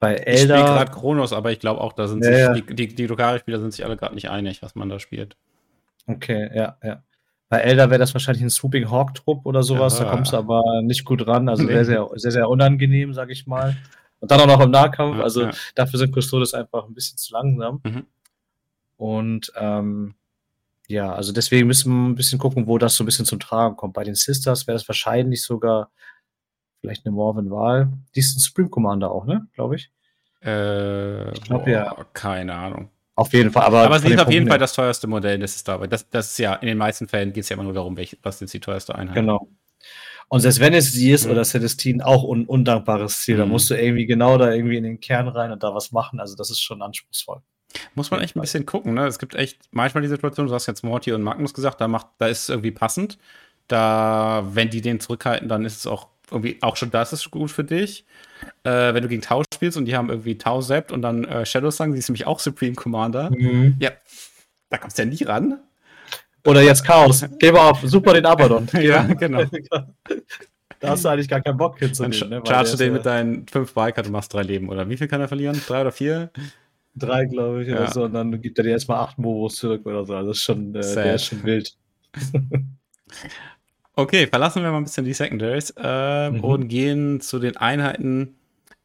Bei 0.00 0.14
Elder. 0.14 0.32
Ich 0.32 0.40
spiele 0.40 0.76
gerade 0.76 0.90
Kronos, 0.90 1.32
aber 1.32 1.52
ich 1.52 1.60
glaube 1.60 1.80
auch, 1.80 1.92
da 1.92 2.08
sind 2.08 2.24
ja, 2.24 2.30
sich, 2.30 2.38
ja. 2.40 2.52
die, 2.54 2.74
die, 2.74 2.94
die 2.94 3.06
Drukari-Spieler 3.06 3.60
sind 3.60 3.72
sich 3.72 3.84
alle 3.84 3.96
gerade 3.96 4.16
nicht 4.16 4.30
einig, 4.30 4.60
was 4.62 4.74
man 4.74 4.88
da 4.88 4.98
spielt. 4.98 5.36
Okay, 6.08 6.50
ja, 6.52 6.76
ja. 6.82 7.04
Bei 7.52 7.58
Elder 7.58 7.90
wäre 7.90 7.98
das 7.98 8.14
wahrscheinlich 8.14 8.42
ein 8.42 8.48
Swooping 8.48 8.90
Hawk-Trupp 8.90 9.44
oder 9.44 9.62
sowas, 9.62 9.98
ja. 9.98 10.06
da 10.06 10.10
kommst 10.12 10.32
du 10.32 10.38
aber 10.38 10.80
nicht 10.80 11.04
gut 11.04 11.26
ran. 11.26 11.50
Also 11.50 11.66
sehr, 11.66 11.84
sehr, 11.84 12.08
sehr, 12.14 12.30
sehr 12.30 12.48
unangenehm, 12.48 13.12
sag 13.12 13.28
ich 13.28 13.46
mal. 13.46 13.76
Und 14.20 14.30
dann 14.30 14.40
auch 14.40 14.46
noch 14.46 14.60
im 14.60 14.70
Nahkampf. 14.70 15.20
Also 15.20 15.42
ja. 15.42 15.50
dafür 15.74 15.98
sind 15.98 16.18
Custodes 16.18 16.54
einfach 16.54 16.86
ein 16.86 16.94
bisschen 16.94 17.18
zu 17.18 17.34
langsam. 17.34 17.82
Mhm. 17.84 18.06
Und 18.96 19.52
ähm, 19.56 20.14
ja, 20.88 21.12
also 21.12 21.34
deswegen 21.34 21.66
müssen 21.66 21.92
wir 21.92 22.08
ein 22.08 22.14
bisschen 22.14 22.38
gucken, 22.38 22.66
wo 22.66 22.78
das 22.78 22.96
so 22.96 23.04
ein 23.04 23.06
bisschen 23.06 23.26
zum 23.26 23.38
Tragen 23.38 23.76
kommt. 23.76 23.92
Bei 23.92 24.04
den 24.04 24.14
Sisters 24.14 24.66
wäre 24.66 24.76
das 24.76 24.88
wahrscheinlich 24.88 25.42
sogar 25.42 25.90
vielleicht 26.80 27.04
eine 27.04 27.14
Morven-Wahl. 27.14 27.92
Die 28.14 28.20
ist 28.20 28.34
ein 28.34 28.40
Supreme 28.40 28.70
Commander 28.70 29.10
auch, 29.10 29.26
ne? 29.26 29.46
Glaube 29.52 29.76
ich. 29.76 29.92
Äh, 30.42 31.32
ich 31.32 31.42
glaube 31.42 31.70
ja. 31.70 31.94
Keine 32.14 32.54
Ahnung. 32.54 32.88
Auf 33.14 33.32
jeden 33.32 33.50
Fall. 33.50 33.64
Aber, 33.64 33.82
aber 33.82 33.98
sie 33.98 34.08
ist 34.08 34.20
auf 34.20 34.30
jeden 34.30 34.48
Fall 34.48 34.58
das 34.58 34.72
teuerste 34.72 35.06
Modell, 35.06 35.38
das 35.38 35.56
ist 35.56 35.68
dabei. 35.68 35.86
Das, 35.86 36.08
das 36.08 36.30
ist 36.30 36.38
ja, 36.38 36.54
in 36.54 36.68
den 36.68 36.78
meisten 36.78 37.08
Fällen 37.08 37.32
geht 37.32 37.44
es 37.44 37.50
ja 37.50 37.54
immer 37.54 37.64
nur 37.64 37.74
darum, 37.74 37.96
welch, 37.96 38.16
was 38.22 38.40
ist 38.40 38.54
die 38.54 38.60
teuerste 38.60 38.94
Einheit. 38.94 39.16
Genau. 39.16 39.48
Und 40.28 40.40
selbst 40.40 40.60
wenn 40.60 40.72
es 40.72 40.92
sie 40.92 41.10
ist 41.10 41.26
mhm. 41.26 41.32
oder 41.32 41.44
Celestine, 41.44 42.06
auch 42.06 42.24
ein 42.32 42.46
undankbares 42.46 43.20
Ziel, 43.20 43.34
mhm. 43.34 43.40
da 43.40 43.46
musst 43.46 43.68
du 43.68 43.74
irgendwie 43.74 44.06
genau 44.06 44.38
da 44.38 44.50
irgendwie 44.50 44.78
in 44.78 44.84
den 44.84 44.98
Kern 44.98 45.28
rein 45.28 45.52
und 45.52 45.62
da 45.62 45.74
was 45.74 45.92
machen. 45.92 46.20
Also 46.20 46.36
das 46.36 46.50
ist 46.50 46.62
schon 46.62 46.80
anspruchsvoll. 46.80 47.42
Muss 47.94 48.10
man 48.10 48.20
echt 48.20 48.36
ein 48.36 48.40
bisschen 48.40 48.64
gucken, 48.64 48.94
ne? 48.94 49.06
Es 49.06 49.18
gibt 49.18 49.34
echt 49.34 49.58
manchmal 49.70 50.02
die 50.02 50.08
Situation, 50.08 50.46
du 50.46 50.54
hast 50.54 50.66
jetzt 50.66 50.84
Morty 50.84 51.12
und 51.12 51.22
Magnus 51.22 51.52
gesagt, 51.52 51.80
da 51.80 51.88
macht, 51.88 52.06
da 52.18 52.28
ist 52.28 52.42
es 52.42 52.48
irgendwie 52.48 52.70
passend. 52.70 53.18
Da, 53.68 54.44
wenn 54.52 54.70
die 54.70 54.80
den 54.80 55.00
zurückhalten, 55.00 55.48
dann 55.48 55.64
ist 55.64 55.76
es 55.76 55.86
auch 55.86 56.08
irgendwie, 56.30 56.58
auch 56.62 56.76
schon 56.76 56.90
das 56.90 57.12
ist 57.12 57.30
gut 57.30 57.50
für 57.50 57.64
dich. 57.64 58.04
Äh, 58.64 58.94
wenn 58.94 59.02
du 59.02 59.08
gegen 59.08 59.22
Tau 59.22 59.42
spielst 59.54 59.76
und 59.76 59.84
die 59.84 59.96
haben 59.96 60.08
irgendwie 60.08 60.38
Tau 60.38 60.60
Sept 60.60 60.92
und 60.92 61.02
dann 61.02 61.24
äh, 61.24 61.46
Shadow 61.46 61.70
Song, 61.70 61.92
die 61.92 61.98
ist 61.98 62.08
nämlich 62.08 62.26
auch 62.26 62.40
Supreme 62.40 62.74
Commander. 62.74 63.30
Mhm. 63.30 63.76
Ja, 63.78 63.90
da 64.70 64.78
kommst 64.78 64.98
du 64.98 65.02
ja 65.02 65.08
nie 65.08 65.22
ran. 65.22 65.60
Oder 66.44 66.62
jetzt 66.62 66.84
Chaos. 66.84 67.24
Geh 67.38 67.52
mal 67.52 67.70
auf, 67.70 67.80
super 67.82 68.14
den 68.14 68.26
Abaddon. 68.26 68.68
ja, 68.80 69.04
genau. 69.04 69.44
da 70.80 70.88
hast 70.88 71.04
du 71.04 71.08
eigentlich 71.08 71.28
gar 71.28 71.40
keinen 71.40 71.56
Bock 71.56 71.78
hinzunehmen. 71.78 72.30
Ne? 72.30 72.42
Charge 72.46 72.76
den 72.76 72.94
mit 72.94 73.06
deinen 73.06 73.46
fünf 73.46 73.74
Biker, 73.74 74.02
du 74.02 74.10
machst 74.10 74.34
drei 74.34 74.42
Leben. 74.42 74.68
Oder 74.68 74.88
wie 74.88 74.96
viel 74.96 75.06
kann 75.06 75.20
er 75.20 75.28
verlieren? 75.28 75.60
Drei 75.66 75.82
oder 75.82 75.92
vier? 75.92 76.30
Drei, 76.96 77.26
glaube 77.26 77.62
ich, 77.62 77.68
ja. 77.68 77.76
oder 77.76 77.90
so. 77.90 78.04
Und 78.04 78.14
dann 78.14 78.40
gibt 78.40 78.58
er 78.58 78.64
dir 78.64 78.70
erstmal 78.70 78.98
acht 78.98 79.18
Movos 79.18 79.56
zurück 79.56 79.86
oder 79.86 80.04
so. 80.04 80.14
Also 80.14 80.28
das 80.28 80.38
ist 80.38 80.44
schon, 80.44 80.74
äh, 80.74 80.94
der 80.94 81.14
ist 81.14 81.26
schon 81.26 81.44
wild. 81.44 81.76
Okay, 83.94 84.26
verlassen 84.26 84.62
wir 84.62 84.70
mal 84.70 84.78
ein 84.78 84.84
bisschen 84.84 85.04
die 85.04 85.12
Secondaries 85.12 85.74
äh, 85.76 86.30
mhm. 86.30 86.40
und 86.40 86.68
gehen 86.68 87.20
zu 87.20 87.38
den 87.38 87.56
Einheiten 87.58 88.36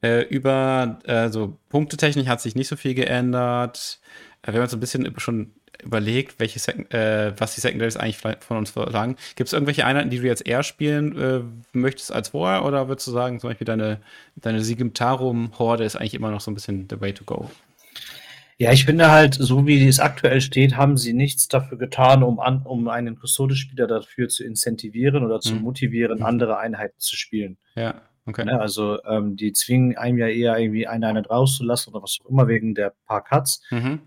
äh, 0.04 0.24
über, 0.24 1.00
also 1.08 1.58
Punktetechnik 1.70 2.28
hat 2.28 2.41
sich 2.41 2.56
nicht 2.56 2.67
so 2.67 2.76
viel 2.76 2.93
geändert. 2.93 4.00
Äh, 4.41 4.48
wir 4.48 4.56
haben 4.56 4.63
uns 4.63 4.74
ein 4.74 4.80
bisschen 4.80 5.13
schon 5.17 5.54
überlegt, 5.82 6.39
welche 6.39 6.60
Sek 6.60 6.93
äh, 6.93 7.34
was 7.39 7.56
die 7.56 7.62
Secondaries 7.62 7.98
eigentlich 7.98 8.17
von 8.17 8.58
uns 8.58 8.72
verlangen. 8.72 9.15
Gibt 9.36 9.48
es 9.48 9.54
irgendwelche 9.54 9.86
Einheiten, 9.86 10.10
die 10.10 10.20
du 10.20 10.26
jetzt 10.26 10.46
eher 10.46 10.63
spielen 10.63 11.17
äh, 11.17 11.41
möchtest 11.72 12.12
als 12.12 12.30
vorher? 12.30 12.65
Oder 12.65 12.88
würdest 12.89 13.08
du 13.08 13.12
sagen, 13.12 13.39
zum 13.39 13.50
Beispiel 13.50 13.65
deine, 13.65 14.02
deine 14.36 14.62
Sigimtarum-Horde 14.62 15.84
ist 15.84 15.96
eigentlich 15.96 16.15
immer 16.15 16.32
noch 16.32 16.41
so 16.41 16.52
ein 16.52 16.56
bisschen 16.56 16.88
the 16.89 17.00
way 17.00 17.13
to 17.13 17.24
go? 17.24 17.50
Ja, 18.60 18.72
ich 18.72 18.86
finde 18.86 19.12
halt, 19.12 19.36
so 19.36 19.67
wie 19.67 19.88
es 19.88 20.00
aktuell 20.00 20.41
steht, 20.41 20.76
haben 20.76 20.98
sie 20.98 21.13
nichts 21.13 21.48
dafür 21.48 21.78
getan, 21.78 22.24
um, 22.24 22.39
an, 22.39 22.63
um 22.63 22.88
einen 22.88 23.15
Custodes-Spieler 23.15 23.86
dafür 23.86 24.30
zu 24.30 24.43
incentivieren 24.43 25.24
oder 25.24 25.39
zu 25.39 25.54
mhm. 25.54 25.62
motivieren, 25.62 26.24
andere 26.24 26.58
Einheiten 26.58 27.00
zu 27.00 27.15
spielen. 27.15 27.58
Ja, 27.76 28.02
okay. 28.26 28.46
Ja, 28.48 28.54
ne, 28.54 28.60
also 28.60 28.98
ähm, 29.04 29.36
die 29.36 29.54
zwingen 29.54 29.96
einem 29.96 30.17
ja 30.17 30.28
eher 30.28 30.58
irgendwie 30.58 30.88
eine 30.88 31.08
Einheit 31.08 31.30
rauszulassen 31.30 31.93
oder 31.93 32.02
was 32.02 32.17
auch 32.24 32.30
immer 32.30 32.48
wegen 32.48 32.74
der 32.74 32.93
paar 33.06 33.24
Cuts. 33.24 33.62
Mhm. 33.70 34.00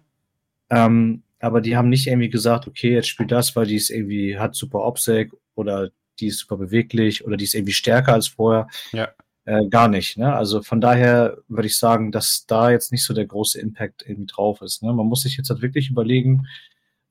Ähm, 0.68 1.22
aber 1.38 1.60
die 1.60 1.76
haben 1.76 1.88
nicht 1.88 2.08
irgendwie 2.08 2.28
gesagt, 2.28 2.66
okay, 2.66 2.92
jetzt 2.92 3.08
spielt 3.08 3.30
das, 3.30 3.54
weil 3.54 3.66
die 3.66 3.76
ist 3.76 3.90
irgendwie 3.90 4.36
hat 4.36 4.56
super 4.56 4.84
Obsec 4.84 5.30
oder 5.54 5.90
die 6.18 6.26
ist 6.26 6.38
super 6.40 6.56
beweglich 6.56 7.24
oder 7.24 7.36
die 7.36 7.44
ist 7.44 7.54
irgendwie 7.54 7.72
stärker 7.72 8.14
als 8.14 8.28
vorher. 8.28 8.66
Ja. 8.92 9.08
Äh, 9.46 9.68
gar 9.68 9.88
nicht. 9.88 10.18
Ne? 10.18 10.34
Also 10.34 10.62
von 10.62 10.80
daher 10.80 11.38
würde 11.48 11.66
ich 11.66 11.78
sagen, 11.78 12.12
dass 12.12 12.46
da 12.46 12.70
jetzt 12.70 12.92
nicht 12.92 13.04
so 13.04 13.14
der 13.14 13.26
große 13.26 13.60
Impact 13.60 14.04
irgendwie 14.06 14.26
drauf 14.26 14.60
ist. 14.60 14.82
Ne? 14.82 14.92
Man 14.92 15.06
muss 15.06 15.22
sich 15.22 15.36
jetzt 15.36 15.48
halt 15.50 15.62
wirklich 15.62 15.90
überlegen, 15.90 16.46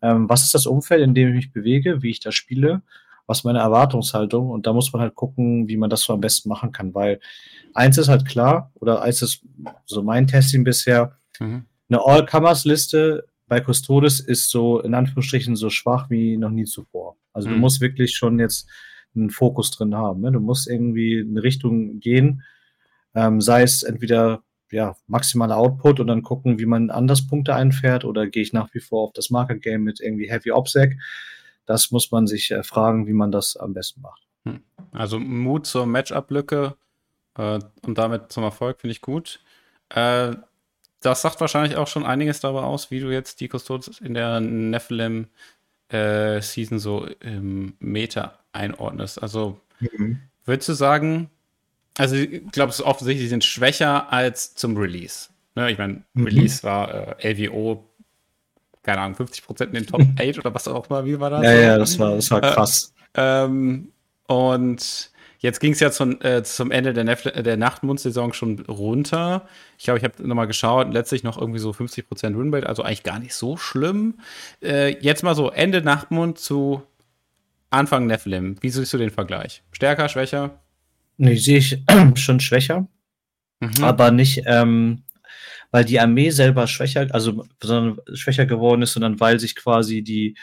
ähm, 0.01 0.29
was 0.29 0.43
ist 0.43 0.53
das 0.53 0.67
Umfeld, 0.67 1.01
in 1.01 1.13
dem 1.13 1.29
ich 1.29 1.35
mich 1.35 1.51
bewege, 1.51 2.01
wie 2.01 2.11
ich 2.11 2.19
da 2.19 2.31
spiele, 2.31 2.81
was 3.25 3.43
meine 3.43 3.59
Erwartungshaltung 3.59 4.49
und 4.49 4.67
da 4.67 4.73
muss 4.73 4.93
man 4.93 5.01
halt 5.01 5.15
gucken, 5.15 5.67
wie 5.67 5.77
man 5.77 5.89
das 5.89 6.01
so 6.01 6.13
am 6.13 6.21
besten 6.21 6.49
machen 6.49 6.71
kann, 6.71 6.93
weil 6.93 7.19
eins 7.73 7.97
ist 7.97 8.07
halt 8.07 8.25
klar, 8.25 8.71
oder 8.75 9.01
eins 9.01 9.21
ist 9.21 9.43
so 9.85 10.01
mein 10.01 10.27
Testing 10.27 10.63
bisher, 10.63 11.17
mhm. 11.39 11.65
eine 11.89 12.05
All-Comers-Liste 12.05 13.25
bei 13.47 13.59
Custodes 13.59 14.19
ist 14.19 14.49
so 14.49 14.79
in 14.79 14.93
Anführungsstrichen 14.93 15.55
so 15.55 15.69
schwach 15.69 16.09
wie 16.09 16.37
noch 16.37 16.51
nie 16.51 16.65
zuvor. 16.65 17.17
Also 17.33 17.49
mhm. 17.49 17.53
du 17.53 17.59
musst 17.59 17.81
wirklich 17.81 18.15
schon 18.15 18.39
jetzt 18.39 18.69
einen 19.15 19.29
Fokus 19.29 19.71
drin 19.71 19.95
haben. 19.95 20.21
Ne? 20.21 20.31
Du 20.31 20.39
musst 20.39 20.67
irgendwie 20.67 21.25
eine 21.27 21.43
Richtung 21.43 21.99
gehen, 21.99 22.43
ähm, 23.15 23.41
sei 23.41 23.63
es 23.63 23.83
entweder 23.83 24.43
ja, 24.71 24.95
maximaler 25.07 25.57
Output 25.57 25.99
und 25.99 26.07
dann 26.07 26.21
gucken, 26.21 26.59
wie 26.59 26.65
man 26.65 26.89
anders 26.91 27.25
Punkte 27.25 27.55
einfährt 27.55 28.05
oder 28.05 28.27
gehe 28.27 28.43
ich 28.43 28.53
nach 28.53 28.73
wie 28.73 28.79
vor 28.79 29.05
auf 29.05 29.13
das 29.13 29.29
Market 29.29 29.61
Game 29.61 29.83
mit 29.83 29.99
irgendwie 29.99 30.29
Heavy 30.29 30.51
Obsec. 30.51 30.97
Das 31.65 31.91
muss 31.91 32.11
man 32.11 32.27
sich 32.27 32.51
äh, 32.51 32.63
fragen, 32.63 33.07
wie 33.07 33.13
man 33.13 33.31
das 33.31 33.57
am 33.57 33.73
besten 33.73 34.01
macht. 34.01 34.21
Hm. 34.45 34.61
Also 34.91 35.19
Mut 35.19 35.65
zur 35.65 35.85
Matchup-Lücke 35.85 36.75
äh, 37.37 37.59
und 37.85 37.97
damit 37.97 38.31
zum 38.31 38.43
Erfolg 38.43 38.79
finde 38.79 38.91
ich 38.91 39.01
gut. 39.01 39.39
Äh, 39.89 40.35
das 41.01 41.21
sagt 41.21 41.39
wahrscheinlich 41.39 41.77
auch 41.77 41.87
schon 41.87 42.05
einiges 42.05 42.41
darüber 42.41 42.65
aus, 42.65 42.91
wie 42.91 42.99
du 42.99 43.09
jetzt 43.09 43.39
die 43.39 43.47
Custodes 43.47 43.99
in 44.01 44.13
der 44.13 44.39
Nephilim 44.39 45.27
äh, 45.87 46.41
Season 46.41 46.77
so 46.77 47.05
im 47.21 47.73
Meta 47.79 48.38
einordnest. 48.53 49.21
Also 49.21 49.59
mhm. 49.79 50.19
würdest 50.45 50.69
du 50.69 50.73
sagen, 50.73 51.29
also 51.97 52.15
ich 52.15 52.51
glaube, 52.51 52.69
es 52.69 52.79
ist 52.79 52.85
offensichtlich, 52.85 53.25
sie 53.25 53.29
sind 53.29 53.43
schwächer 53.43 54.11
als 54.11 54.55
zum 54.55 54.77
Release. 54.77 55.29
Ne? 55.55 55.71
Ich 55.71 55.77
meine, 55.77 56.03
mhm. 56.13 56.25
Release 56.25 56.63
war 56.63 57.19
äh, 57.19 57.33
LWO, 57.33 57.85
keine 58.83 59.01
Ahnung, 59.01 59.15
50 59.15 59.45
Prozent 59.45 59.69
in 59.73 59.83
den 59.83 59.87
Top 59.87 60.01
8 60.19 60.39
oder 60.39 60.53
was 60.53 60.67
auch 60.67 60.89
immer, 60.89 61.05
wie 61.05 61.19
war 61.19 61.29
das? 61.29 61.43
Ja, 61.43 61.53
ja, 61.53 61.77
das 61.77 61.99
war, 61.99 62.15
das 62.15 62.31
war 62.31 62.43
äh, 62.43 62.53
krass. 62.53 62.93
Äh, 63.13 63.43
ähm, 63.43 63.91
und 64.27 65.11
Jetzt 65.41 65.61
ging 65.61 65.71
es 65.71 65.79
ja 65.79 65.89
zum, 65.89 66.21
äh, 66.21 66.43
zum 66.43 66.69
Ende 66.69 66.93
der, 66.93 67.05
Nef 67.05 67.23
der 67.23 67.55
Nachtmund-Saison 67.55 68.33
schon 68.33 68.59
runter. 68.67 69.47
Ich 69.77 69.85
glaube, 69.85 69.97
ich 69.97 70.03
habe 70.03 70.27
nochmal 70.27 70.47
geschaut, 70.47 70.93
letztlich 70.93 71.23
noch 71.23 71.39
irgendwie 71.39 71.59
so 71.59 71.71
50% 71.71 72.37
Winrate, 72.37 72.67
also 72.67 72.83
eigentlich 72.83 73.03
gar 73.03 73.19
nicht 73.19 73.33
so 73.33 73.55
schlimm. 73.55 74.15
Äh, 74.61 74.97
jetzt 74.99 75.23
mal 75.23 75.35
so 75.35 75.49
Ende 75.49 75.81
Nachtmund 75.81 76.39
zu 76.39 76.83
Anfang 77.69 78.07
Nephilim. 78.07 78.55
Wie 78.61 78.69
siehst 78.69 78.93
du 78.93 78.97
den 78.97 79.11
Vergleich? 79.11 79.63
Stärker, 79.71 80.09
schwächer? 80.09 80.59
Nee, 81.17 81.35
sehe 81.35 81.57
ich 81.57 81.83
schon 82.15 82.39
schwächer. 82.39 82.87
Mhm. 83.59 83.83
Aber 83.83 84.11
nicht, 84.11 84.43
ähm, 84.45 85.03
weil 85.71 85.85
die 85.85 85.99
Armee 85.99 86.29
selber 86.29 86.67
schwächer, 86.67 87.07
also 87.11 87.45
sondern 87.61 87.99
schwächer 88.13 88.45
geworden 88.45 88.81
ist, 88.81 88.93
sondern 88.93 89.19
weil 89.19 89.39
sich 89.39 89.55
quasi 89.55 90.01
die, 90.01 90.35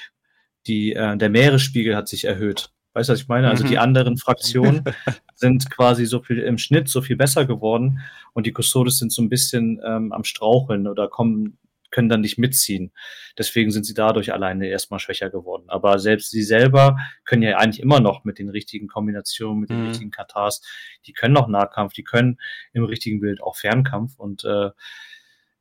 die, 0.67 0.93
äh, 0.93 1.17
der 1.17 1.31
Meeresspiegel 1.31 1.97
hat 1.97 2.09
sich 2.09 2.25
erhöht. 2.25 2.71
Weißt 2.93 3.09
du, 3.09 3.13
was 3.13 3.21
ich 3.21 3.29
meine? 3.29 3.51
Also 3.51 3.65
mhm. 3.65 3.69
die 3.69 3.79
anderen 3.79 4.17
Fraktionen 4.17 4.85
sind 5.35 5.71
quasi 5.71 6.07
so 6.07 6.23
viel 6.23 6.39
im 6.39 6.59
Schnitt 6.59 6.89
so 6.89 7.03
viel 7.03 7.17
besser 7.17 7.45
geworden 7.45 8.01
und 8.33 8.47
die 8.47 8.55
Custodes 8.55 8.99
sind 8.99 9.13
so 9.13 9.23
ein 9.23 9.29
bisschen 9.29 9.81
ähm, 9.85 10.13
am 10.13 10.25
Straucheln 10.25 10.87
oder 10.87 11.09
kommen 11.09 11.59
können 11.97 12.11
dann 12.11 12.21
nicht 12.21 12.37
mitziehen. 12.37 12.93
Deswegen 13.39 13.71
sind 13.71 13.85
sie 13.85 13.95
dadurch 13.95 14.35
alleine 14.35 14.67
erstmal 14.67 15.01
schwächer 15.01 15.31
geworden. 15.31 15.65
Aber 15.69 15.99
selbst 15.99 16.31
sie 16.31 16.43
selber 16.43 16.99
können 17.25 17.43
ja 17.43 17.57
eigentlich 17.57 17.81
immer 17.81 18.01
noch 18.01 18.25
mit 18.25 18.39
den 18.39 18.51
richtigen 18.51 18.87
Kombinationen, 18.87 19.61
mit 19.61 19.71
den 19.71 19.81
mhm. 19.81 19.89
richtigen 19.89 20.11
Katars, 20.11 20.61
die 21.07 21.15
können 21.15 21.33
noch 21.33 21.49
Nahkampf, 21.49 21.95
die 21.95 22.05
können 22.05 22.39
im 22.75 22.85
richtigen 22.85 23.21
Bild 23.21 23.41
auch 23.41 23.57
Fernkampf. 23.57 24.19
Und 24.19 24.45
äh, 24.45 24.73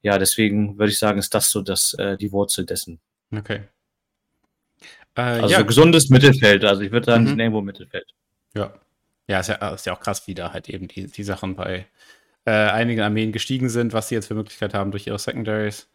ja, 0.01 0.17
deswegen 0.17 0.77
würde 0.77 0.91
ich 0.91 0.99
sagen, 0.99 1.19
ist 1.19 1.33
das 1.33 1.51
so 1.51 1.61
das, 1.61 1.93
äh, 1.93 2.17
die 2.17 2.33
Wurzel 2.33 2.65
dessen. 2.65 2.99
Okay. 3.31 3.61
Äh, 5.15 5.21
also 5.21 5.47
ja. 5.47 5.61
gesundes 5.61 6.09
Mittelfeld. 6.09 6.65
Also 6.65 6.81
ich 6.81 6.91
würde 6.91 7.05
sagen, 7.05 7.31
mhm. 7.31 7.39
irgendwo 7.39 7.61
Mittelfeld. 7.61 8.11
Ja. 8.53 8.73
Ja 9.27 9.39
ist, 9.39 9.47
ja, 9.47 9.73
ist 9.73 9.85
ja 9.85 9.93
auch 9.93 10.01
krass, 10.01 10.27
wie 10.27 10.33
da 10.33 10.51
halt 10.51 10.67
eben 10.67 10.89
die, 10.89 11.07
die 11.07 11.23
Sachen 11.23 11.55
bei 11.55 11.85
äh, 12.43 12.51
einigen 12.51 12.99
Armeen 12.99 13.31
gestiegen 13.31 13.69
sind, 13.69 13.93
was 13.93 14.09
sie 14.09 14.15
jetzt 14.15 14.27
für 14.27 14.35
Möglichkeit 14.35 14.73
haben 14.73 14.91
durch 14.91 15.07
ihre 15.07 15.17
Secondaries. 15.17 15.87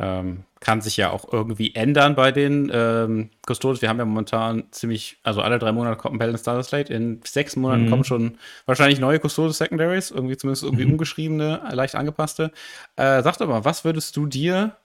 Ähm, 0.00 0.44
kann 0.60 0.80
sich 0.80 0.96
ja 0.96 1.10
auch 1.10 1.32
irgendwie 1.32 1.74
ändern 1.74 2.14
bei 2.14 2.32
den 2.32 2.70
ähm, 2.72 3.30
Custodes. 3.46 3.82
Wir 3.82 3.88
haben 3.88 3.98
ja 3.98 4.04
momentan 4.04 4.64
ziemlich, 4.70 5.18
also 5.22 5.40
alle 5.40 5.58
drei 5.58 5.72
Monate 5.72 5.96
kommt 5.96 6.14
ein 6.14 6.18
Balance 6.18 6.42
Starter 6.42 6.62
Slate. 6.62 6.92
In 6.92 7.20
sechs 7.24 7.56
Monaten 7.56 7.86
mhm. 7.86 7.90
kommen 7.90 8.04
schon 8.04 8.38
wahrscheinlich 8.66 9.00
neue 9.00 9.20
Custodes 9.20 9.58
Secondaries, 9.58 10.10
irgendwie 10.10 10.36
zumindest 10.36 10.64
irgendwie 10.64 10.84
mhm. 10.84 10.92
umgeschriebene, 10.92 11.62
leicht 11.72 11.94
angepasste. 11.94 12.52
Äh, 12.96 13.22
sag 13.22 13.38
doch 13.38 13.48
mal, 13.48 13.64
was 13.64 13.84
würdest 13.84 14.16
du 14.16 14.26
dir 14.26 14.76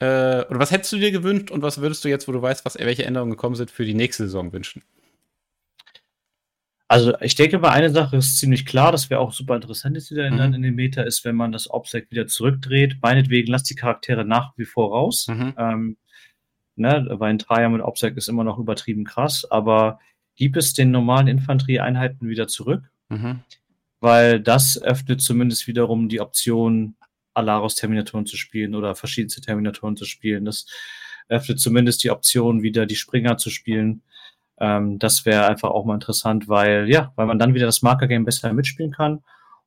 äh, 0.00 0.44
oder 0.48 0.58
was 0.58 0.70
hättest 0.70 0.92
du 0.92 0.98
dir 0.98 1.10
gewünscht 1.10 1.50
und 1.50 1.62
was 1.62 1.80
würdest 1.80 2.04
du 2.04 2.08
jetzt, 2.08 2.28
wo 2.28 2.32
du 2.32 2.42
weißt, 2.42 2.64
was, 2.64 2.78
welche 2.78 3.04
Änderungen 3.04 3.30
gekommen 3.30 3.54
sind, 3.54 3.70
für 3.70 3.84
die 3.84 3.94
nächste 3.94 4.24
Saison 4.24 4.52
wünschen? 4.52 4.82
Also 6.88 7.14
ich 7.20 7.34
denke 7.34 7.58
mal, 7.58 7.70
eine 7.70 7.90
Sache 7.90 8.16
ist 8.16 8.38
ziemlich 8.38 8.64
klar, 8.64 8.92
das 8.92 9.10
wäre 9.10 9.20
auch 9.20 9.32
super 9.32 9.56
interessant 9.56 9.96
jetzt 9.96 10.10
wieder 10.12 10.26
in, 10.26 10.34
mhm. 10.36 10.54
in 10.54 10.62
den 10.62 10.74
Meta, 10.74 11.02
ist, 11.02 11.24
wenn 11.24 11.34
man 11.34 11.50
das 11.50 11.68
Obstacle 11.68 12.10
wieder 12.10 12.28
zurückdreht. 12.28 12.98
Meinetwegen 13.02 13.50
lasst 13.50 13.68
die 13.70 13.74
Charaktere 13.74 14.24
nach 14.24 14.52
wie 14.56 14.64
vor 14.64 14.92
raus. 14.92 15.26
Mhm. 15.28 15.54
Ähm, 15.58 15.96
ne, 16.76 17.06
weil 17.10 17.30
ein 17.30 17.38
Dreier 17.38 17.68
mit 17.68 17.82
Obstacle 17.82 18.18
ist 18.18 18.28
immer 18.28 18.44
noch 18.44 18.58
übertrieben 18.58 19.04
krass, 19.04 19.44
aber 19.50 19.98
gib 20.36 20.56
es 20.56 20.74
den 20.74 20.90
normalen 20.90 21.26
Infanterieeinheiten 21.26 22.28
wieder 22.28 22.46
zurück, 22.46 22.84
mhm. 23.08 23.40
weil 24.00 24.40
das 24.40 24.80
öffnet 24.80 25.22
zumindest 25.22 25.66
wiederum 25.66 26.08
die 26.08 26.20
Option, 26.20 26.94
Alaros 27.34 27.74
Terminatoren 27.74 28.26
zu 28.26 28.36
spielen 28.36 28.74
oder 28.74 28.94
verschiedenste 28.94 29.40
Terminatoren 29.40 29.96
zu 29.96 30.04
spielen. 30.04 30.44
Das 30.44 30.66
öffnet 31.28 31.60
zumindest 31.60 32.04
die 32.04 32.10
Option, 32.10 32.62
wieder 32.62 32.86
die 32.86 32.96
Springer 32.96 33.36
zu 33.36 33.50
spielen. 33.50 34.02
Ähm, 34.58 34.98
das 34.98 35.26
wäre 35.26 35.46
einfach 35.46 35.70
auch 35.70 35.84
mal 35.84 35.94
interessant, 35.94 36.48
weil 36.48 36.88
ja, 36.88 37.12
weil 37.16 37.26
man 37.26 37.38
dann 37.38 37.54
wieder 37.54 37.66
das 37.66 37.82
Marker-Game 37.82 38.24
besser 38.24 38.52
mitspielen 38.52 38.92
kann. 38.92 39.22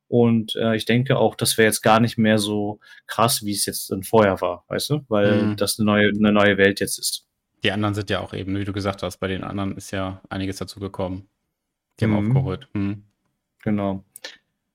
Und 0.08 0.56
äh, 0.56 0.76
ich 0.76 0.86
denke 0.86 1.18
auch, 1.18 1.36
das 1.36 1.58
wäre 1.58 1.68
jetzt 1.68 1.82
gar 1.82 2.00
nicht 2.00 2.18
mehr 2.18 2.40
so 2.40 2.80
krass, 3.06 3.46
wie 3.46 3.52
es 3.52 3.68
jetzt 3.68 3.92
dann 3.92 4.02
vorher 4.02 4.42
war, 4.42 4.66
weißt 4.68 4.90
du? 4.90 5.06
Weil 5.08 5.44
mhm. 5.44 5.56
das 5.56 5.78
eine 5.78 5.86
neue, 5.86 6.10
eine 6.10 6.32
neue 6.32 6.58
Welt 6.58 6.80
jetzt 6.80 6.98
ist. 6.98 7.28
Die 7.64 7.72
anderen 7.72 7.94
sind 7.94 8.10
ja 8.10 8.20
auch 8.20 8.34
eben, 8.34 8.58
wie 8.58 8.66
du 8.66 8.74
gesagt 8.74 9.04
hast, 9.04 9.18
bei 9.18 9.28
den 9.28 9.44
anderen 9.44 9.78
ist 9.78 9.92
ja 9.92 10.22
einiges 10.30 10.58
dazu 10.58 10.80
gekommen. 10.80 11.30
Die 12.00 12.06
haben 12.06 12.12
mhm. 12.12 12.30
aufgeholt. 12.30 12.68
Mhm. 12.74 13.04
Genau. 13.62 14.04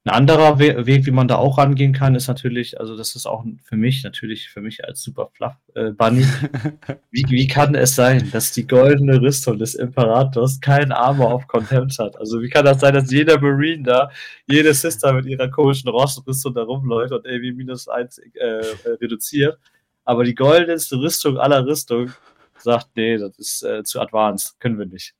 Ein 0.07 0.11
anderer 0.11 0.59
We 0.59 0.85
Weg, 0.85 1.07
wie 1.07 1.13
man 1.13 1.29
da 1.29 1.37
auch 1.37 1.57
rangehen 1.57 1.95
kann, 1.95 2.15
ist 2.15 2.29
natürlich, 2.29 2.79
also 2.79 2.95
das 2.95 3.17
ist 3.17 3.25
auch 3.25 3.43
für 3.63 3.77
mich, 3.79 4.05
natürlich 4.05 4.51
für 4.51 4.61
mich 4.61 4.85
als 4.85 5.03
super 5.03 5.31
Fluff 5.33 5.55
äh, 5.75 5.93
Bunny. 5.93 6.27
wie, 7.11 7.25
wie 7.31 7.47
kann 7.47 7.75
es 7.75 7.95
sein, 7.95 8.31
dass 8.31 8.53
die 8.53 8.67
goldene 8.67 9.23
Rüstung 9.23 9.59
des 9.59 9.75
Imperators 9.75 10.61
keinen 10.61 10.93
Armor 10.93 11.33
auf 11.33 11.47
Contempt 11.47 11.99
hat? 11.99 12.19
Also 12.19 12.43
wie 12.43 12.51
kann 12.51 12.67
das 12.67 12.81
sein, 12.81 12.93
dass 12.93 13.11
jeder 13.11 13.41
Marine 13.41 13.83
da, 13.83 14.11
jede 14.47 14.75
Sister 14.75 15.15
mit 15.15 15.25
ihrer 15.25 15.49
komischen 15.49 15.89
Rostrüstung 15.89 16.53
da 16.53 16.65
rumläuft 16.65 17.13
und 17.13 17.25
irgendwie 17.25 17.53
minus 17.53 17.89
eins 17.89 18.19
äh, 18.19 18.29
äh, 18.35 18.91
reduziert? 19.01 19.59
Aber 20.05 20.25
die 20.25 20.35
goldenste 20.35 20.97
Rüstung 20.97 21.39
aller 21.39 21.65
Rüstung 21.65 22.13
sagt, 22.59 22.89
nee, 22.95 23.17
das 23.17 23.39
ist 23.39 23.63
äh, 23.63 23.83
zu 23.85 24.03
advanced, 24.03 24.61
können 24.61 24.79
wir 24.79 24.87
nicht. 24.87 25.15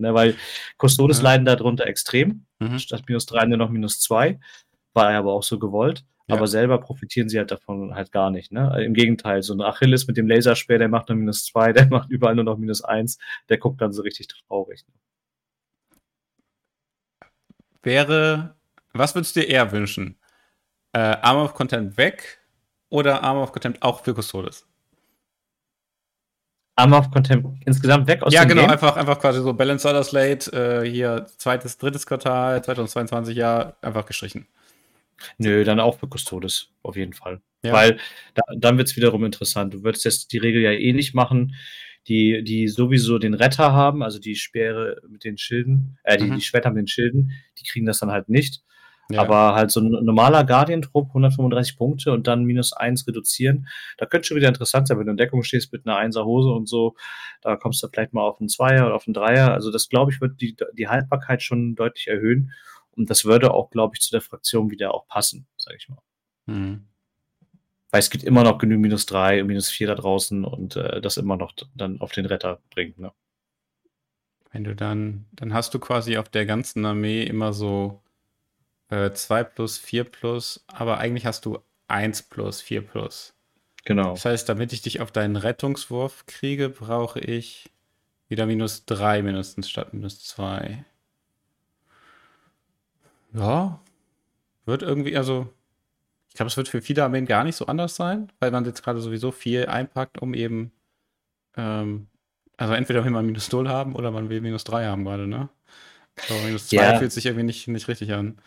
Ne, 0.00 0.14
weil 0.14 0.36
Custodes 0.78 1.18
ja. 1.18 1.24
leiden 1.24 1.44
darunter 1.44 1.86
extrem. 1.86 2.46
Mhm. 2.58 2.78
Statt 2.78 3.04
minus 3.06 3.26
3 3.26 3.46
nur 3.46 3.58
noch 3.58 3.70
minus 3.70 4.00
2. 4.00 4.40
War 4.94 5.10
aber 5.10 5.32
auch 5.32 5.42
so 5.42 5.58
gewollt. 5.58 6.04
Ja. 6.26 6.36
Aber 6.36 6.46
selber 6.46 6.78
profitieren 6.78 7.28
sie 7.28 7.38
halt 7.38 7.50
davon 7.50 7.94
halt 7.94 8.12
gar 8.12 8.30
nicht. 8.30 8.52
Ne? 8.52 8.84
Im 8.84 8.94
Gegenteil, 8.94 9.42
so 9.42 9.52
ein 9.52 9.60
Achilles 9.60 10.06
mit 10.06 10.16
dem 10.16 10.28
Laserspeer, 10.28 10.78
der 10.78 10.88
macht 10.88 11.08
nur 11.08 11.18
minus 11.18 11.44
2, 11.46 11.72
der 11.72 11.86
macht 11.90 12.10
überall 12.10 12.34
nur 12.34 12.44
noch 12.44 12.56
minus 12.56 12.82
1. 12.82 13.18
Der 13.48 13.58
guckt 13.58 13.80
dann 13.80 13.92
so 13.92 14.02
richtig 14.02 14.28
traurig. 14.28 14.84
Ne? 14.86 14.94
Wäre, 17.82 18.54
was 18.92 19.14
würdest 19.14 19.34
du 19.34 19.40
dir 19.40 19.48
eher 19.48 19.72
wünschen? 19.72 20.18
Äh, 20.92 20.98
Arm 20.98 21.38
of 21.38 21.54
Content 21.54 21.96
weg 21.96 22.40
oder 22.90 23.22
Arm 23.22 23.38
of 23.38 23.52
Content 23.52 23.82
auch 23.82 24.04
für 24.04 24.14
Custodes? 24.14 24.69
Arm 26.80 26.92
of 26.92 27.10
Contempt 27.10 27.48
insgesamt 27.66 28.06
weg 28.06 28.22
aus 28.22 28.32
ja, 28.32 28.44
dem 28.44 28.50
genau, 28.50 28.62
Game? 28.62 28.70
einfach, 28.70 28.96
einfach 28.96 29.18
quasi 29.18 29.40
so 29.40 29.52
Balance 29.52 29.86
Order 29.86 30.02
Slate, 30.02 30.52
äh, 30.52 30.90
hier 30.90 31.26
zweites, 31.36 31.78
drittes 31.78 32.06
Quartal, 32.06 32.62
2022 32.62 33.36
Jahr, 33.36 33.76
einfach 33.82 34.06
gestrichen. 34.06 34.46
Nö, 35.38 35.64
dann 35.64 35.80
auch 35.80 35.98
für 35.98 36.08
Custodes, 36.08 36.68
auf 36.82 36.96
jeden 36.96 37.12
Fall. 37.12 37.40
Ja. 37.62 37.72
Weil 37.72 37.98
da, 38.34 38.42
dann 38.56 38.78
wird 38.78 38.88
es 38.88 38.96
wiederum 38.96 39.24
interessant. 39.24 39.74
Du 39.74 39.84
würdest 39.84 40.04
jetzt 40.04 40.32
die 40.32 40.38
Regel 40.38 40.62
ja 40.62 40.72
eh 40.72 40.92
nicht 40.92 41.14
machen, 41.14 41.54
die, 42.08 42.42
die 42.42 42.68
sowieso 42.68 43.18
den 43.18 43.34
Retter 43.34 43.72
haben, 43.72 44.02
also 44.02 44.18
die 44.18 44.34
Speere 44.34 45.00
mit 45.08 45.24
den 45.24 45.36
Schilden, 45.36 45.98
äh, 46.04 46.16
die, 46.16 46.24
mhm. 46.24 46.36
die 46.36 46.40
Schwerter 46.40 46.70
mit 46.70 46.78
den 46.78 46.88
Schilden, 46.88 47.32
die 47.58 47.64
kriegen 47.64 47.86
das 47.86 47.98
dann 47.98 48.10
halt 48.10 48.28
nicht. 48.28 48.62
Ja. 49.10 49.22
Aber 49.22 49.54
halt 49.54 49.70
so 49.70 49.80
ein 49.80 49.90
normaler 49.90 50.44
Guardian-Trupp, 50.44 51.08
135 51.08 51.76
Punkte 51.76 52.12
und 52.12 52.26
dann 52.26 52.44
minus 52.44 52.72
1 52.72 53.06
reduzieren, 53.06 53.66
da 53.98 54.06
könnte 54.06 54.28
schon 54.28 54.36
wieder 54.36 54.48
interessant 54.48 54.88
sein, 54.88 54.98
wenn 54.98 55.06
du 55.06 55.12
in 55.12 55.16
Deckung 55.16 55.42
stehst 55.42 55.72
mit 55.72 55.86
einer 55.86 55.98
1er 55.98 56.24
Hose 56.24 56.50
und 56.50 56.68
so, 56.68 56.94
da 57.42 57.56
kommst 57.56 57.82
du 57.82 57.88
vielleicht 57.88 58.12
mal 58.12 58.22
auf 58.22 58.40
einen 58.40 58.48
Zweier 58.48 58.86
oder 58.86 58.94
auf 58.94 59.06
einen 59.06 59.14
Dreier. 59.14 59.52
Also 59.52 59.70
das, 59.70 59.88
glaube 59.88 60.12
ich, 60.12 60.20
wird 60.20 60.40
die, 60.40 60.56
die 60.74 60.88
Haltbarkeit 60.88 61.42
schon 61.42 61.74
deutlich 61.74 62.08
erhöhen. 62.08 62.52
Und 62.92 63.10
das 63.10 63.24
würde 63.24 63.54
auch, 63.54 63.70
glaube 63.70 63.94
ich, 63.94 64.00
zu 64.00 64.10
der 64.10 64.20
Fraktion 64.20 64.70
wieder 64.70 64.94
auch 64.94 65.06
passen, 65.06 65.46
sage 65.56 65.78
ich 65.78 65.88
mal. 65.88 66.02
Mhm. 66.46 66.86
Weil 67.90 68.00
es 68.00 68.10
gibt 68.10 68.24
immer 68.24 68.44
noch 68.44 68.58
genügend 68.58 68.82
minus 68.82 69.06
3 69.06 69.40
und 69.40 69.48
minus 69.48 69.68
4 69.70 69.88
da 69.88 69.94
draußen 69.94 70.44
und 70.44 70.76
äh, 70.76 71.00
das 71.00 71.16
immer 71.16 71.36
noch 71.36 71.52
dann 71.74 72.00
auf 72.00 72.12
den 72.12 72.26
Retter 72.26 72.60
bringt. 72.70 72.98
Ne? 72.98 73.12
Wenn 74.52 74.64
du 74.64 74.74
dann, 74.74 75.26
dann 75.32 75.54
hast 75.54 75.74
du 75.74 75.78
quasi 75.78 76.16
auf 76.16 76.28
der 76.28 76.46
ganzen 76.46 76.84
Armee 76.84 77.22
immer 77.22 77.52
so 77.52 78.00
2 78.90 79.40
äh, 79.40 79.44
plus, 79.44 79.78
4 79.78 80.04
plus, 80.04 80.64
aber 80.66 80.98
eigentlich 80.98 81.26
hast 81.26 81.46
du 81.46 81.58
1 81.88 82.22
plus, 82.22 82.60
4 82.60 82.82
plus. 82.82 83.34
Genau. 83.84 84.10
Das 84.10 84.24
heißt, 84.24 84.48
damit 84.48 84.72
ich 84.72 84.82
dich 84.82 85.00
auf 85.00 85.12
deinen 85.12 85.36
Rettungswurf 85.36 86.26
kriege, 86.26 86.68
brauche 86.68 87.20
ich 87.20 87.70
wieder 88.28 88.46
minus 88.46 88.84
3 88.86 89.22
mindestens 89.22 89.70
statt 89.70 89.94
minus 89.94 90.22
2. 90.24 90.84
Ja, 93.32 93.80
wird 94.66 94.82
irgendwie, 94.82 95.16
also 95.16 95.48
ich 96.28 96.34
glaube, 96.34 96.48
es 96.48 96.56
wird 96.56 96.68
für 96.68 96.82
viele 96.82 97.04
Armeen 97.04 97.26
gar 97.26 97.44
nicht 97.44 97.56
so 97.56 97.66
anders 97.66 97.96
sein, 97.96 98.30
weil 98.38 98.50
man 98.50 98.64
jetzt 98.64 98.82
gerade 98.82 99.00
sowieso 99.00 99.32
viel 99.32 99.66
einpackt, 99.66 100.20
um 100.20 100.34
eben, 100.34 100.72
ähm, 101.56 102.08
also 102.56 102.74
entweder 102.74 103.04
will 103.04 103.10
man 103.10 103.26
minus 103.26 103.50
0 103.50 103.68
haben 103.68 103.94
oder 103.94 104.10
man 104.10 104.28
will 104.28 104.40
minus 104.40 104.64
3 104.64 104.86
haben 104.86 105.04
gerade, 105.04 105.26
ne? 105.26 105.48
Aber 106.28 106.40
minus 106.44 106.68
2 106.68 106.76
ja. 106.76 106.98
fühlt 106.98 107.12
sich 107.12 107.26
irgendwie 107.26 107.44
nicht, 107.44 107.66
nicht 107.68 107.88
richtig 107.88 108.12
an. 108.12 108.38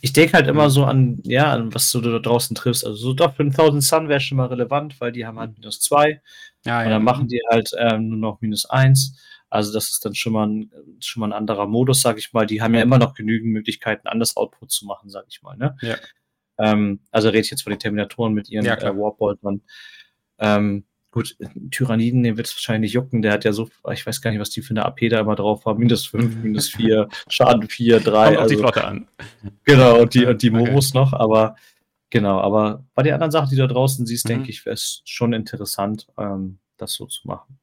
Ich 0.00 0.12
denke 0.12 0.34
halt 0.34 0.48
immer 0.48 0.70
so 0.70 0.84
an, 0.84 1.20
ja, 1.24 1.52
an 1.52 1.74
was 1.74 1.90
du 1.90 2.00
da 2.00 2.18
draußen 2.18 2.54
triffst. 2.56 2.84
Also 2.84 2.96
so 2.96 3.14
doch 3.14 3.34
5000 3.34 3.82
Sun 3.82 4.08
wäre 4.08 4.20
schon 4.20 4.38
mal 4.38 4.46
relevant, 4.46 5.00
weil 5.00 5.12
die 5.12 5.26
haben 5.26 5.38
halt 5.38 5.52
minus 5.54 5.80
2. 5.80 6.20
Ja, 6.64 6.82
und 6.82 6.90
dann 6.90 7.04
machen 7.04 7.28
die 7.28 7.40
halt 7.50 7.70
ähm, 7.78 8.08
nur 8.08 8.18
noch 8.18 8.40
minus 8.40 8.66
1. 8.66 9.16
Also 9.50 9.72
das 9.72 9.90
ist 9.90 10.04
dann 10.04 10.14
schon 10.14 10.32
mal 10.32 10.46
ein, 10.46 10.70
schon 11.00 11.20
mal 11.20 11.28
ein 11.28 11.32
anderer 11.32 11.66
Modus, 11.66 12.02
sag 12.02 12.18
ich 12.18 12.32
mal. 12.32 12.46
Die 12.46 12.60
haben 12.60 12.74
ja 12.74 12.82
immer 12.82 12.98
noch 12.98 13.14
genügend 13.14 13.52
Möglichkeiten, 13.52 14.08
anders 14.08 14.36
Output 14.36 14.70
zu 14.70 14.84
machen, 14.84 15.08
sag 15.08 15.24
ich 15.28 15.42
mal. 15.42 15.56
Ne? 15.56 15.76
Ja. 15.80 15.96
Ähm, 16.58 17.00
also 17.10 17.28
rede 17.28 17.40
ich 17.40 17.50
jetzt 17.50 17.62
von 17.62 17.70
den 17.70 17.78
Terminatoren 17.78 18.34
mit 18.34 18.50
ihren 18.50 18.64
ja, 18.64 18.74
äh, 18.74 18.96
Warbolt. 18.96 19.38
Ähm, 20.40 20.84
Gut, 21.10 21.36
Tyranniden, 21.70 22.22
den 22.22 22.36
wird 22.36 22.48
es 22.48 22.54
wahrscheinlich 22.54 22.92
jucken. 22.92 23.22
Der 23.22 23.32
hat 23.32 23.44
ja 23.44 23.52
so, 23.52 23.70
ich 23.92 24.06
weiß 24.06 24.20
gar 24.20 24.30
nicht, 24.30 24.40
was 24.40 24.50
die 24.50 24.60
für 24.60 24.70
eine 24.70 24.84
AP 24.84 25.08
da 25.08 25.20
immer 25.20 25.36
drauf 25.36 25.64
haben. 25.64 25.78
Minus 25.78 26.06
5, 26.06 26.36
minus 26.42 26.68
4, 26.68 27.08
Schaden 27.28 27.68
4, 27.68 28.00
3. 28.00 28.24
Kommt 28.26 28.38
also, 28.38 28.54
die 28.54 28.60
Flotte 28.60 28.84
an. 28.84 29.08
Genau, 29.64 30.02
und 30.02 30.12
die, 30.12 30.26
und 30.26 30.42
die 30.42 30.50
Moros 30.50 30.90
okay. 30.90 30.98
noch, 30.98 31.12
aber 31.14 31.56
genau, 32.10 32.40
aber 32.40 32.84
bei 32.94 33.02
den 33.02 33.14
anderen 33.14 33.30
Sachen, 33.30 33.48
die 33.48 33.56
du 33.56 33.66
da 33.66 33.72
draußen 33.72 34.04
siehst, 34.04 34.26
mhm. 34.26 34.28
denke 34.28 34.50
ich, 34.50 34.66
wäre 34.66 34.74
es 34.74 35.00
schon 35.06 35.32
interessant, 35.32 36.08
ähm, 36.18 36.58
das 36.76 36.92
so 36.92 37.06
zu 37.06 37.26
machen. 37.26 37.58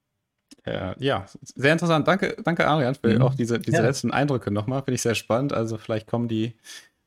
Ja, 0.66 0.96
ja, 0.98 1.26
sehr 1.44 1.74
interessant. 1.74 2.08
Danke, 2.08 2.38
danke 2.44 2.68
Arian, 2.68 2.96
für 2.96 3.14
mhm. 3.14 3.22
auch 3.22 3.36
diese, 3.36 3.60
diese 3.60 3.78
ja. 3.78 3.84
letzten 3.84 4.12
Eindrücke 4.12 4.50
nochmal. 4.50 4.82
Finde 4.82 4.96
ich 4.96 5.04
sehr 5.04 5.14
spannend. 5.14 5.54
Also 5.54 5.78
vielleicht 5.78 6.08
kommen 6.08 6.28
die, 6.28 6.56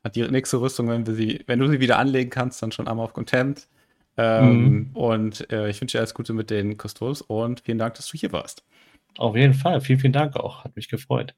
hat 0.04 0.14
die 0.14 0.22
nächste 0.28 0.60
Rüstung, 0.60 0.88
wenn 0.88 1.06
wir 1.06 1.14
sie, 1.14 1.42
wenn 1.48 1.58
du 1.58 1.66
sie 1.66 1.80
wieder 1.80 1.98
anlegen 1.98 2.30
kannst, 2.30 2.62
dann 2.62 2.70
schon 2.70 2.86
einmal 2.86 3.04
auf 3.04 3.12
Contempt. 3.12 3.68
Ähm, 4.18 4.62
mhm. 4.62 4.90
Und 4.94 5.50
äh, 5.50 5.70
ich 5.70 5.80
wünsche 5.80 5.96
dir 5.96 6.00
alles 6.00 6.12
Gute 6.12 6.34
mit 6.34 6.50
den 6.50 6.76
Custodes 6.76 7.22
und 7.22 7.60
vielen 7.60 7.78
Dank, 7.78 7.94
dass 7.94 8.08
du 8.08 8.18
hier 8.18 8.32
warst. 8.32 8.64
Auf 9.16 9.36
jeden 9.36 9.54
Fall. 9.54 9.80
Vielen, 9.80 10.00
vielen 10.00 10.12
Dank 10.12 10.36
auch. 10.36 10.64
Hat 10.64 10.76
mich 10.76 10.88
gefreut. 10.88 11.34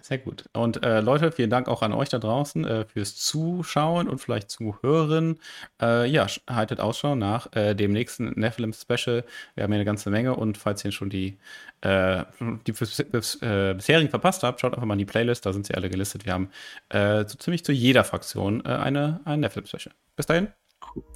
Sehr 0.00 0.18
gut. 0.18 0.46
Und 0.52 0.82
äh, 0.82 1.00
Leute, 1.00 1.30
vielen 1.30 1.50
Dank 1.50 1.68
auch 1.68 1.82
an 1.82 1.92
euch 1.92 2.08
da 2.08 2.18
draußen 2.18 2.64
äh, 2.64 2.84
fürs 2.84 3.14
Zuschauen 3.14 4.08
und 4.08 4.18
vielleicht 4.18 4.50
Zuhören. 4.50 5.38
Äh, 5.80 6.10
ja, 6.10 6.26
haltet 6.50 6.80
Ausschau 6.80 7.14
nach 7.14 7.54
äh, 7.54 7.74
dem 7.74 7.92
nächsten 7.92 8.30
Nephilim-Special. 8.30 9.24
Wir 9.54 9.62
haben 9.62 9.70
hier 9.70 9.76
eine 9.76 9.84
ganze 9.84 10.10
Menge 10.10 10.34
und 10.34 10.58
falls 10.58 10.84
ihr 10.84 10.90
schon 10.90 11.08
die, 11.08 11.38
äh, 11.82 12.24
die 12.66 12.72
bis, 12.72 13.04
bis, 13.04 13.40
äh, 13.42 13.74
bisherigen 13.74 14.10
verpasst 14.10 14.42
habt, 14.42 14.60
schaut 14.60 14.74
einfach 14.74 14.86
mal 14.86 14.94
in 14.94 14.98
die 14.98 15.04
Playlist, 15.04 15.46
da 15.46 15.52
sind 15.52 15.66
sie 15.66 15.74
alle 15.74 15.88
gelistet. 15.88 16.26
Wir 16.26 16.32
haben 16.32 16.48
so 16.92 17.38
ziemlich 17.38 17.64
zu 17.64 17.72
jeder 17.72 18.04
Fraktion 18.04 18.66
eine, 18.66 19.20
ein 19.24 19.40
Nephilim-Special. 19.40 19.94
Bis 20.16 20.26
dahin. 20.26 20.48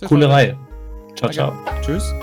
Coole 0.07 0.29
Reihe. 0.29 0.76
Ciao, 1.17 1.31
ciao. 1.31 1.65
Tschüss. 1.83 2.15